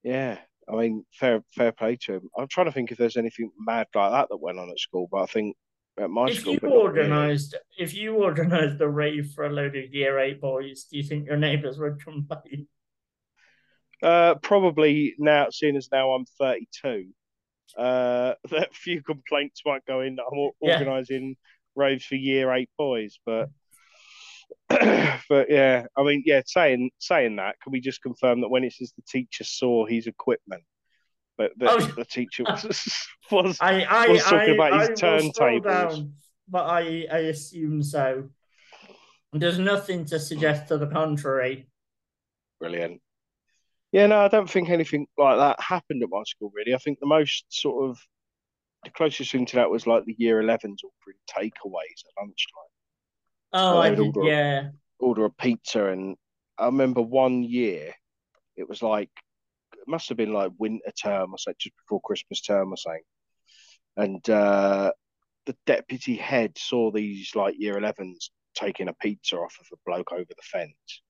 yeah. 0.02 0.38
I 0.68 0.76
mean, 0.76 1.04
fair 1.12 1.42
fair 1.54 1.72
play 1.72 1.96
to 2.02 2.14
him. 2.14 2.30
I'm 2.38 2.48
trying 2.48 2.66
to 2.66 2.72
think 2.72 2.90
if 2.90 2.96
there's 2.98 3.18
anything 3.18 3.50
mad 3.58 3.86
like 3.94 4.12
that 4.12 4.28
that 4.30 4.38
went 4.38 4.58
on 4.58 4.70
at 4.70 4.78
school, 4.78 5.08
but 5.10 5.22
I 5.22 5.26
think 5.26 5.56
at 5.98 6.08
my 6.10 6.30
If 6.30 6.40
school, 6.40 6.56
you 6.62 6.70
organised, 6.72 7.54
if 7.76 7.94
you 7.94 8.22
organised 8.22 8.80
a 8.80 8.88
rave 8.88 9.32
for 9.34 9.44
a 9.44 9.50
load 9.52 9.76
of 9.76 9.92
year 9.92 10.18
eight 10.18 10.40
boys, 10.40 10.84
do 10.84 10.96
you 10.96 11.02
think 11.02 11.26
your 11.26 11.36
neighbours 11.36 11.78
would 11.78 12.02
complain? 12.02 12.68
Uh, 14.02 14.34
probably 14.36 15.14
now, 15.18 15.48
seeing 15.50 15.76
as 15.76 15.88
now 15.90 16.12
I'm 16.12 16.26
32, 16.38 17.06
uh, 17.78 18.34
that 18.50 18.74
few 18.74 19.02
complaints 19.02 19.62
might 19.64 19.84
go 19.86 20.00
in 20.00 20.16
that 20.16 20.24
I'm 20.30 20.50
Yeah. 20.62 20.78
organising 20.80 21.36
raves 21.74 22.04
for 22.04 22.16
year 22.16 22.52
eight 22.52 22.70
boys, 22.78 23.18
but 23.24 23.50
but 25.28 25.50
yeah, 25.50 25.86
I 25.96 26.02
mean, 26.02 26.22
yeah, 26.26 26.42
saying 26.46 26.90
saying 26.98 27.36
that, 27.36 27.56
can 27.62 27.72
we 27.72 27.80
just 27.80 28.02
confirm 28.02 28.40
that 28.40 28.48
when 28.48 28.64
it 28.64 28.72
says 28.72 28.92
the 28.96 29.02
teacher 29.08 29.44
saw 29.44 29.86
his 29.86 30.06
equipment, 30.06 30.62
but 31.36 31.52
the, 31.56 31.70
Oh. 31.70 31.78
the 31.80 32.04
teacher 32.04 32.44
was 32.48 33.08
was 33.30 33.58
I 33.60 33.82
I 33.82 34.08
was 34.08 34.22
talking 34.22 34.60
I, 34.60 34.68
about 34.68 34.90
his 34.90 35.00
turntables. 35.00 36.10
but 36.48 36.64
I 36.66 37.06
I 37.10 37.18
assume 37.18 37.82
so. 37.82 38.28
There's 39.32 39.58
nothing 39.58 40.04
to 40.06 40.20
suggest 40.20 40.68
to 40.68 40.78
the 40.78 40.86
contrary. 40.86 41.68
Brilliant. 42.60 43.00
Yeah, 43.90 44.06
no, 44.06 44.20
I 44.20 44.28
don't 44.28 44.48
think 44.50 44.70
anything 44.70 45.06
like 45.18 45.38
that 45.38 45.60
happened 45.60 46.02
at 46.02 46.08
my 46.10 46.22
school, 46.24 46.52
really. 46.54 46.74
I 46.74 46.78
think 46.78 46.98
the 47.00 47.06
most 47.06 47.44
sort 47.48 47.88
of 47.90 47.98
the 48.84 48.90
closest 48.90 49.32
thing 49.32 49.46
to 49.46 49.56
that 49.56 49.70
was 49.70 49.86
like 49.86 50.04
the 50.04 50.14
year 50.18 50.42
11s 50.42 50.78
ordering 50.82 51.18
takeaways 51.28 52.00
at 52.04 52.20
lunchtime, 52.20 52.73
Oh, 53.54 53.78
I 53.78 53.90
did, 53.90 54.00
order- 54.00 54.22
yeah. 54.24 54.68
order 54.98 55.24
a 55.24 55.30
pizza. 55.30 55.86
And 55.86 56.16
I 56.58 56.66
remember 56.66 57.00
one 57.00 57.42
year, 57.42 57.92
it 58.56 58.68
was 58.68 58.82
like, 58.82 59.10
it 59.74 59.88
must 59.88 60.08
have 60.08 60.18
been 60.18 60.32
like 60.32 60.52
winter 60.58 60.92
term 61.00 61.32
or 61.32 61.38
something, 61.38 61.56
just 61.58 61.76
before 61.76 62.00
Christmas 62.00 62.40
term 62.40 62.72
or 62.72 62.76
something. 62.76 63.02
And 63.96 64.28
uh, 64.28 64.92
the 65.46 65.56
deputy 65.66 66.16
head 66.16 66.58
saw 66.58 66.90
these 66.90 67.34
like 67.36 67.54
year 67.58 67.74
11s 67.74 68.30
taking 68.54 68.88
a 68.88 68.94
pizza 68.94 69.36
off 69.36 69.56
of 69.60 69.66
a 69.72 69.76
bloke 69.86 70.12
over 70.12 70.24
the 70.28 70.42
fence. 70.42 71.02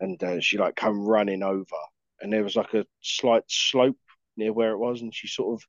And 0.00 0.22
uh, 0.22 0.40
she 0.40 0.58
like 0.58 0.74
come 0.74 1.06
running 1.06 1.42
over, 1.42 1.76
and 2.20 2.32
there 2.32 2.42
was 2.42 2.56
like 2.56 2.74
a 2.74 2.84
slight 3.02 3.44
slope 3.46 3.96
near 4.36 4.52
where 4.52 4.72
it 4.72 4.78
was, 4.78 5.00
and 5.00 5.14
she 5.14 5.28
sort 5.28 5.54
of 5.54 5.66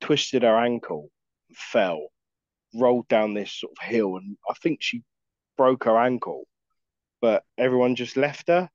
twisted 0.00 0.42
her 0.42 0.58
ankle, 0.58 1.10
and 1.48 1.56
fell, 1.56 2.08
rolled 2.74 3.06
down 3.06 3.34
this 3.34 3.52
sort 3.52 3.72
of 3.80 3.86
hill, 3.86 4.16
and 4.16 4.36
I 4.50 4.54
think 4.54 4.78
she 4.82 5.02
broke 5.62 5.84
her 5.84 5.96
ankle, 5.96 6.42
but 7.20 7.44
everyone 7.56 7.94
just 7.94 8.16
left 8.16 8.48
her 8.48 8.68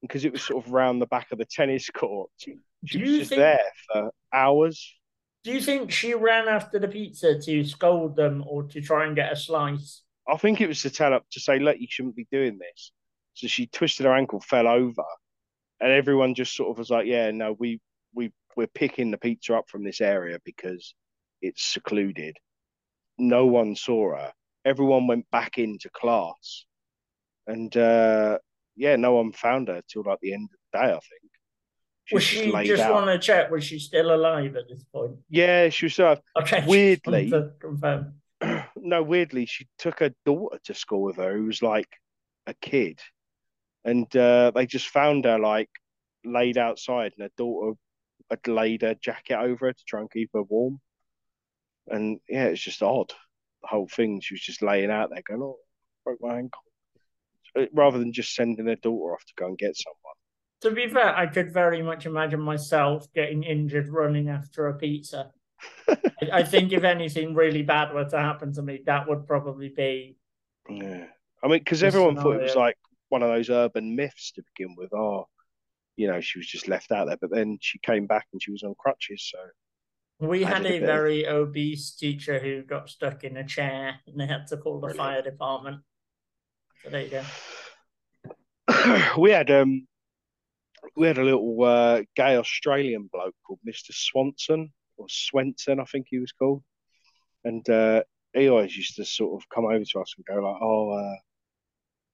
because 0.00 0.24
it 0.24 0.32
was 0.32 0.40
sort 0.40 0.64
of 0.64 0.72
round 0.72 1.02
the 1.02 1.06
back 1.06 1.30
of 1.30 1.36
the 1.36 1.44
tennis 1.44 1.90
court. 1.90 2.30
She 2.38 2.56
was 2.82 3.18
just 3.18 3.28
think- 3.28 3.40
there 3.40 3.72
for 3.86 4.10
hours. 4.32 4.96
Do 5.44 5.52
you 5.52 5.60
think 5.60 5.90
she 5.90 6.14
ran 6.14 6.48
after 6.48 6.78
the 6.78 6.88
pizza 6.88 7.38
to 7.38 7.64
scold 7.64 8.16
them 8.16 8.42
or 8.46 8.62
to 8.62 8.80
try 8.80 9.04
and 9.04 9.14
get 9.14 9.30
a 9.30 9.36
slice? 9.36 10.02
I 10.26 10.38
think 10.38 10.62
it 10.62 10.68
was 10.68 10.80
to 10.82 10.90
tell 10.90 11.12
her 11.12 11.20
to 11.32 11.40
say, 11.40 11.58
"Look, 11.58 11.78
you 11.78 11.86
shouldn't 11.90 12.16
be 12.16 12.26
doing 12.32 12.56
this." 12.58 12.92
So 13.34 13.46
she 13.46 13.66
twisted 13.66 14.06
her 14.06 14.14
ankle, 14.14 14.40
fell 14.40 14.68
over, 14.68 15.04
and 15.80 15.92
everyone 15.92 16.34
just 16.34 16.56
sort 16.56 16.70
of 16.70 16.78
was 16.78 16.88
like, 16.88 17.06
"Yeah, 17.06 17.30
no, 17.30 17.52
we 17.52 17.78
we 18.14 18.32
we're 18.56 18.68
picking 18.68 19.10
the 19.10 19.18
pizza 19.18 19.54
up 19.54 19.68
from 19.68 19.84
this 19.84 20.00
area 20.00 20.38
because 20.46 20.94
it's 21.42 21.62
secluded." 21.62 22.38
No 23.18 23.44
one 23.44 23.76
saw 23.76 24.16
her. 24.16 24.32
Everyone 24.64 25.06
went 25.06 25.30
back 25.30 25.58
into 25.58 25.88
class, 25.90 26.64
and 27.46 27.74
uh, 27.76 28.38
yeah, 28.76 28.96
no 28.96 29.14
one 29.14 29.32
found 29.32 29.68
her 29.68 29.80
till 29.88 30.02
like 30.04 30.18
the 30.20 30.34
end 30.34 30.48
of 30.52 30.58
the 30.72 30.78
day. 30.78 30.84
I 30.92 30.98
think 30.98 31.30
was 32.12 32.14
was 32.14 32.24
she 32.24 32.52
laid 32.52 32.66
just 32.66 32.90
want 32.90 33.06
to 33.06 33.18
check? 33.18 33.50
Was 33.50 33.64
she 33.64 33.78
still 33.78 34.14
alive 34.14 34.56
at 34.56 34.68
this 34.68 34.84
point? 34.92 35.16
Yeah, 35.28 35.68
she 35.70 35.86
was. 35.86 35.98
Uh, 35.98 36.16
Okay. 36.38 36.64
Weirdly- 36.66 37.32
confirm. 37.60 38.14
no, 38.76 39.02
weirdly, 39.02 39.44
she 39.46 39.66
took 39.78 39.98
her 40.00 40.10
daughter 40.24 40.58
to 40.64 40.74
school 40.74 41.02
with 41.02 41.16
her, 41.16 41.36
who 41.36 41.44
was 41.44 41.62
like 41.62 41.88
a 42.46 42.54
kid, 42.54 42.98
and 43.84 44.14
uh, 44.16 44.50
they 44.54 44.66
just 44.66 44.88
found 44.88 45.24
her 45.26 45.38
like 45.38 45.68
laid 46.24 46.56
outside, 46.58 47.12
and 47.16 47.24
her 47.24 47.32
daughter 47.36 47.78
had 48.30 48.46
laid 48.48 48.82
her 48.82 48.94
jacket 48.94 49.38
over 49.38 49.66
her 49.66 49.72
to 49.72 49.84
try 49.86 50.00
and 50.00 50.10
keep 50.10 50.30
her 50.34 50.42
warm. 50.42 50.80
And 51.88 52.20
yeah, 52.28 52.44
it's 52.46 52.62
just 52.62 52.82
odd. 52.82 53.12
The 53.62 53.68
whole 53.68 53.88
thing, 53.88 54.20
she 54.20 54.34
was 54.34 54.40
just 54.40 54.62
laying 54.62 54.90
out 54.90 55.10
there, 55.10 55.22
going, 55.22 55.42
"Oh, 55.42 55.58
broke 56.04 56.20
my 56.20 56.38
ankle," 56.38 56.62
Uh, 57.56 57.66
rather 57.72 57.98
than 57.98 58.12
just 58.12 58.34
sending 58.34 58.66
her 58.66 58.76
daughter 58.76 59.12
off 59.14 59.24
to 59.26 59.32
go 59.36 59.46
and 59.46 59.58
get 59.58 59.76
someone. 59.76 60.14
To 60.62 60.70
be 60.70 60.88
fair, 60.92 61.14
I 61.16 61.26
could 61.26 61.52
very 61.52 61.82
much 61.82 62.06
imagine 62.06 62.40
myself 62.40 63.12
getting 63.12 63.42
injured 63.42 63.88
running 63.88 64.28
after 64.28 64.68
a 64.68 64.74
pizza. 64.74 65.32
I- 65.88 66.30
I 66.32 66.42
think 66.44 66.72
if 66.72 66.84
anything 66.84 67.34
really 67.34 67.62
bad 67.62 67.92
were 67.94 68.04
to 68.04 68.18
happen 68.18 68.52
to 68.54 68.62
me, 68.62 68.82
that 68.86 69.08
would 69.08 69.26
probably 69.26 69.68
be 69.70 70.16
Yeah, 70.68 71.06
I 71.42 71.48
mean, 71.48 71.58
because 71.58 71.82
everyone 71.82 72.16
thought 72.16 72.36
it 72.36 72.42
was 72.42 72.56
like 72.56 72.76
one 73.08 73.22
of 73.22 73.28
those 73.30 73.50
urban 73.50 73.96
myths 73.96 74.32
to 74.32 74.42
begin 74.54 74.74
with. 74.76 74.92
Oh, 74.94 75.28
you 75.96 76.06
know, 76.06 76.20
she 76.20 76.38
was 76.38 76.46
just 76.46 76.68
left 76.68 76.92
out 76.92 77.06
there, 77.08 77.16
but 77.20 77.30
then 77.30 77.58
she 77.60 77.78
came 77.80 78.06
back 78.06 78.26
and 78.32 78.42
she 78.42 78.52
was 78.52 78.62
on 78.62 78.74
crutches. 78.78 79.28
So 79.30 79.38
we 80.20 80.44
had 80.44 80.66
a, 80.66 80.78
very 80.80 81.26
obese 81.26 81.92
teacher 81.92 82.38
who 82.38 82.62
got 82.62 82.90
stuck 82.90 83.24
in 83.24 83.36
a 83.38 83.44
chair, 83.44 83.96
and 84.06 84.20
they 84.20 84.26
had 84.26 84.46
to 84.48 84.56
call 84.56 84.80
the 84.80 84.94
fire 84.94 85.22
department. 85.22 85.80
So 86.82 86.90
there 86.90 87.02
you 87.02 87.10
go. 87.10 87.24
we 89.18 89.30
had 89.30 89.50
um, 89.50 89.86
we 90.96 91.06
had 91.06 91.18
a 91.18 91.24
little 91.24 91.62
uh, 91.64 92.02
gay 92.16 92.36
Australian 92.36 93.08
bloke 93.12 93.34
called 93.46 93.60
Mister 93.64 93.92
Swanson 93.92 94.72
or 94.98 95.06
Swenson, 95.08 95.80
I 95.80 95.84
think 95.84 96.06
he 96.10 96.18
was 96.18 96.32
called, 96.32 96.62
and 97.44 97.68
uh, 97.68 98.02
he 98.34 98.48
always 98.48 98.76
used 98.76 98.96
to 98.96 99.04
sort 99.04 99.40
of 99.40 99.48
come 99.48 99.64
over 99.64 99.84
to 99.84 100.00
us 100.00 100.14
and 100.16 100.26
go 100.26 100.34
like, 100.34 100.60
"Oh, 100.60 100.90
uh, 100.90 101.16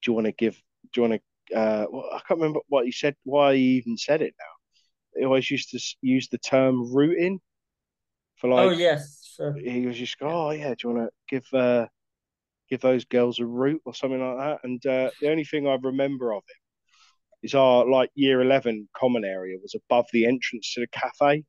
do 0.02 0.10
you 0.10 0.12
want 0.14 0.26
to 0.26 0.32
give? 0.32 0.54
Do 0.92 1.00
you 1.00 1.08
want 1.08 1.20
to?" 1.20 1.56
Uh, 1.56 1.86
well, 1.90 2.10
I 2.12 2.20
can't 2.26 2.40
remember 2.40 2.60
what 2.68 2.86
he 2.86 2.92
said. 2.92 3.16
Why 3.24 3.56
he 3.56 3.62
even 3.78 3.96
said 3.96 4.22
it 4.22 4.34
now. 4.38 5.20
He 5.20 5.24
always 5.24 5.50
used 5.50 5.70
to 5.70 5.80
use 6.02 6.28
the 6.28 6.38
term 6.38 6.94
rooting 6.94 7.40
for 8.36 8.48
like. 8.50 8.66
Oh 8.66 8.70
yes. 8.70 9.32
Sure. 9.36 9.54
He 9.54 9.86
was 9.86 9.98
just 9.98 10.18
go, 10.18 10.28
"Oh 10.28 10.50
yeah, 10.50 10.70
do 10.70 10.76
you 10.84 10.94
want 10.94 11.08
to 11.08 11.12
give?" 11.28 11.46
Uh, 11.52 11.86
give 12.68 12.80
those 12.80 13.04
girls 13.04 13.38
a 13.38 13.46
root 13.46 13.80
or 13.84 13.94
something 13.94 14.20
like 14.20 14.38
that. 14.38 14.58
And 14.64 14.84
uh, 14.86 15.10
the 15.20 15.30
only 15.30 15.44
thing 15.44 15.68
I 15.68 15.76
remember 15.80 16.32
of 16.32 16.38
him 16.38 16.56
is 17.42 17.54
our 17.54 17.88
like 17.88 18.10
year 18.14 18.40
11 18.40 18.88
common 18.96 19.24
area 19.24 19.56
was 19.60 19.74
above 19.74 20.06
the 20.12 20.26
entrance 20.26 20.74
to 20.74 20.80
the 20.80 20.88
cafe 20.88 21.44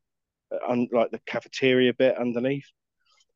and 0.69 0.89
uh, 0.93 0.97
like 0.97 1.11
the 1.11 1.19
cafeteria 1.25 1.93
bit 1.93 2.17
underneath 2.17 2.67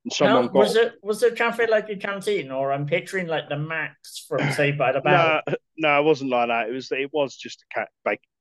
and 0.04 0.14
someone 0.14 0.46
got... 0.46 0.54
was 0.54 0.76
it 0.76 0.94
was 1.02 1.20
the 1.20 1.32
cafe 1.32 1.68
like 1.68 1.90
a 1.90 1.96
canteen 1.96 2.52
or 2.52 2.72
i'm 2.72 2.86
picturing 2.86 3.28
like 3.28 3.50
the 3.50 3.58
max 3.58 4.26
from 4.28 4.40
Saved 4.54 4.78
by 4.78 4.92
the 4.92 5.02
Bell 5.02 5.42
no, 5.48 5.56
no 5.78 6.00
it 6.00 6.06
wasn't 6.06 6.30
like 6.30 6.48
that 6.48 6.70
it 6.70 6.72
was 6.72 6.92
it 6.92 7.10
was 7.12 7.36
just 7.36 7.64
a 7.64 7.80
cat 7.80 7.90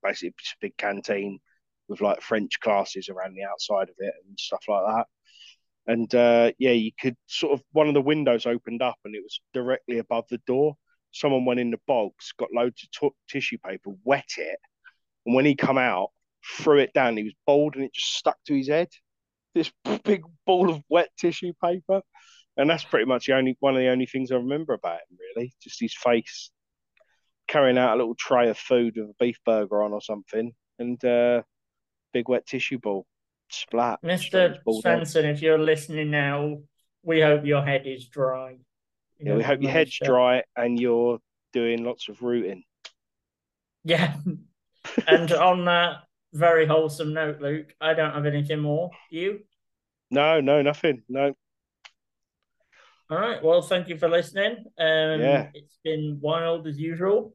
basically 0.03 0.35
just 0.39 0.55
a 0.55 0.59
big 0.61 0.77
canteen 0.77 1.41
with 1.91 2.01
like 2.01 2.23
french 2.23 2.59
classes 2.61 3.11
around 3.11 3.35
the 3.35 3.45
outside 3.45 3.91
of 3.91 3.97
it 3.99 4.15
and 4.27 4.39
stuff 4.39 4.63
like 4.69 4.85
that 4.87 5.07
and 5.87 6.15
uh, 6.15 6.51
yeah 6.59 6.73
you 6.73 6.91
could 6.99 7.17
sort 7.27 7.53
of 7.53 7.63
one 7.73 7.89
of 7.89 7.95
the 7.95 8.01
windows 8.01 8.47
opened 8.47 8.81
up 8.81 8.97
and 9.05 9.15
it 9.15 9.23
was 9.23 9.41
directly 9.53 9.99
above 9.99 10.25
the 10.31 10.41
door 10.47 10.77
someone 11.13 11.45
went 11.45 11.61
in 11.61 11.71
the 11.71 11.81
bogs, 11.87 12.33
got 12.39 12.53
loads 12.53 12.83
of 12.85 12.91
t- 12.91 13.17
tissue 13.29 13.59
paper, 13.59 13.91
wet 14.05 14.29
it, 14.37 14.59
and 15.27 15.35
when 15.35 15.45
he 15.45 15.55
come 15.55 15.79
out, 15.79 16.11
threw 16.59 16.79
it 16.79 16.93
down. 16.93 17.17
He 17.17 17.25
was 17.25 17.35
bald 17.47 17.77
and 17.77 17.85
it 17.85 17.95
just 17.95 18.15
stuck 18.15 18.39
to 18.47 18.57
his 18.57 18.69
head. 18.69 18.89
This 19.55 19.71
big 20.05 20.23
ball 20.47 20.71
of 20.71 20.83
wet 20.89 21.11
tissue 21.19 21.53
paper, 21.63 22.03
and 22.57 22.69
that's 22.69 22.85
pretty 22.85 23.07
much 23.07 23.27
the 23.27 23.35
only 23.35 23.57
one 23.61 23.75
of 23.75 23.81
the 23.81 23.89
only 23.89 24.07
things 24.07 24.31
I 24.31 24.37
remember 24.37 24.75
about 24.75 25.01
him. 25.11 25.19
Really, 25.37 25.53
just 25.63 25.81
his 25.81 25.95
face 25.95 26.51
carrying 27.49 27.79
out 27.79 27.95
a 27.95 27.97
little 27.97 28.15
tray 28.15 28.49
of 28.49 28.57
food 28.57 28.95
with 28.97 29.11
a 29.11 29.15
beef 29.19 29.39
burger 29.45 29.83
on 29.83 29.93
or 29.93 30.01
something, 30.01 30.53
and 30.79 31.05
uh, 31.05 31.43
big 32.13 32.29
wet 32.29 32.47
tissue 32.47 32.79
ball 32.79 33.07
splat. 33.49 34.01
Mr. 34.03 34.59
Svensson, 34.67 35.25
if 35.25 35.43
you're 35.43 35.59
listening 35.59 36.11
now, 36.11 36.59
we 37.03 37.21
hope 37.21 37.45
your 37.45 37.65
head 37.65 37.87
is 37.87 38.09
dry. 38.09 38.57
Yeah, 39.19 39.35
we 39.35 39.43
hope 39.43 39.63
your 39.63 39.71
head's 39.71 39.99
dry 40.03 40.45
and 40.57 40.81
you're 40.81 41.19
doing 41.53 41.85
lots 41.85 42.09
of 42.09 42.23
rooting. 42.23 42.63
Yeah. 43.85 44.15
and 45.07 45.33
on 45.33 45.65
that 45.67 45.99
very 46.33 46.67
wholesome 46.67 47.13
note, 47.13 47.41
Luke, 47.41 47.75
I 47.81 47.95
don't 47.95 48.15
have 48.15 48.27
anything 48.27 48.61
more. 48.61 48.91
You? 49.11 49.41
No, 50.11 50.41
no, 50.41 50.63
nothing. 50.63 51.03
No. 51.09 51.35
All 53.11 53.19
right. 53.19 53.43
Well, 53.43 53.63
thank 53.63 53.89
you 53.89 53.99
for 53.99 54.09
listening. 54.09 54.57
Um, 54.79 55.21
yeah. 55.21 55.49
It's 55.53 55.79
been 55.83 56.19
wild 56.21 56.67
as 56.67 56.79
usual. 56.79 57.35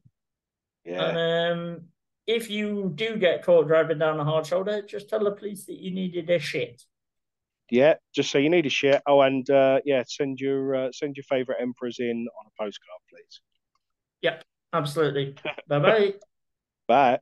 Yeah. 0.86 1.10
And 1.10 1.18
um, 1.60 1.82
if 2.28 2.50
you 2.50 2.92
do 2.96 3.18
get 3.18 3.44
caught 3.44 3.68
driving 3.68 4.00
down 4.00 4.20
a 4.20 4.24
hard 4.24 4.46
shoulder, 4.46 4.82
just 4.82 5.10
tell 5.10 5.24
the 5.24 5.32
police 5.32 5.66
that 5.66 5.80
you 5.80 5.92
needed 5.92 6.30
a 6.30 6.40
shit 6.40 6.82
yeah, 7.72 7.96
just 8.14 8.32
say 8.32 8.42
you 8.42 8.50
need 8.50 8.66
a 8.66 8.70
shit. 8.70 9.02
Oh, 9.08 9.22
and 9.22 9.50
uh, 9.50 9.80
yeah, 9.86 10.04
send 10.08 10.40
your 10.40 10.76
uh, 10.76 10.92
send 10.92 11.18
your 11.18 11.24
favorite 11.24 11.58
emperors 11.60 11.98
in 12.00 12.28
on 12.40 12.46
a 12.46 12.64
postcard, 12.64 13.00
please. 13.10 13.42
Yep, 14.22 14.44
absolutely. 14.74 15.36
Bye-bye. 15.68 16.14
Bye. 16.88 17.20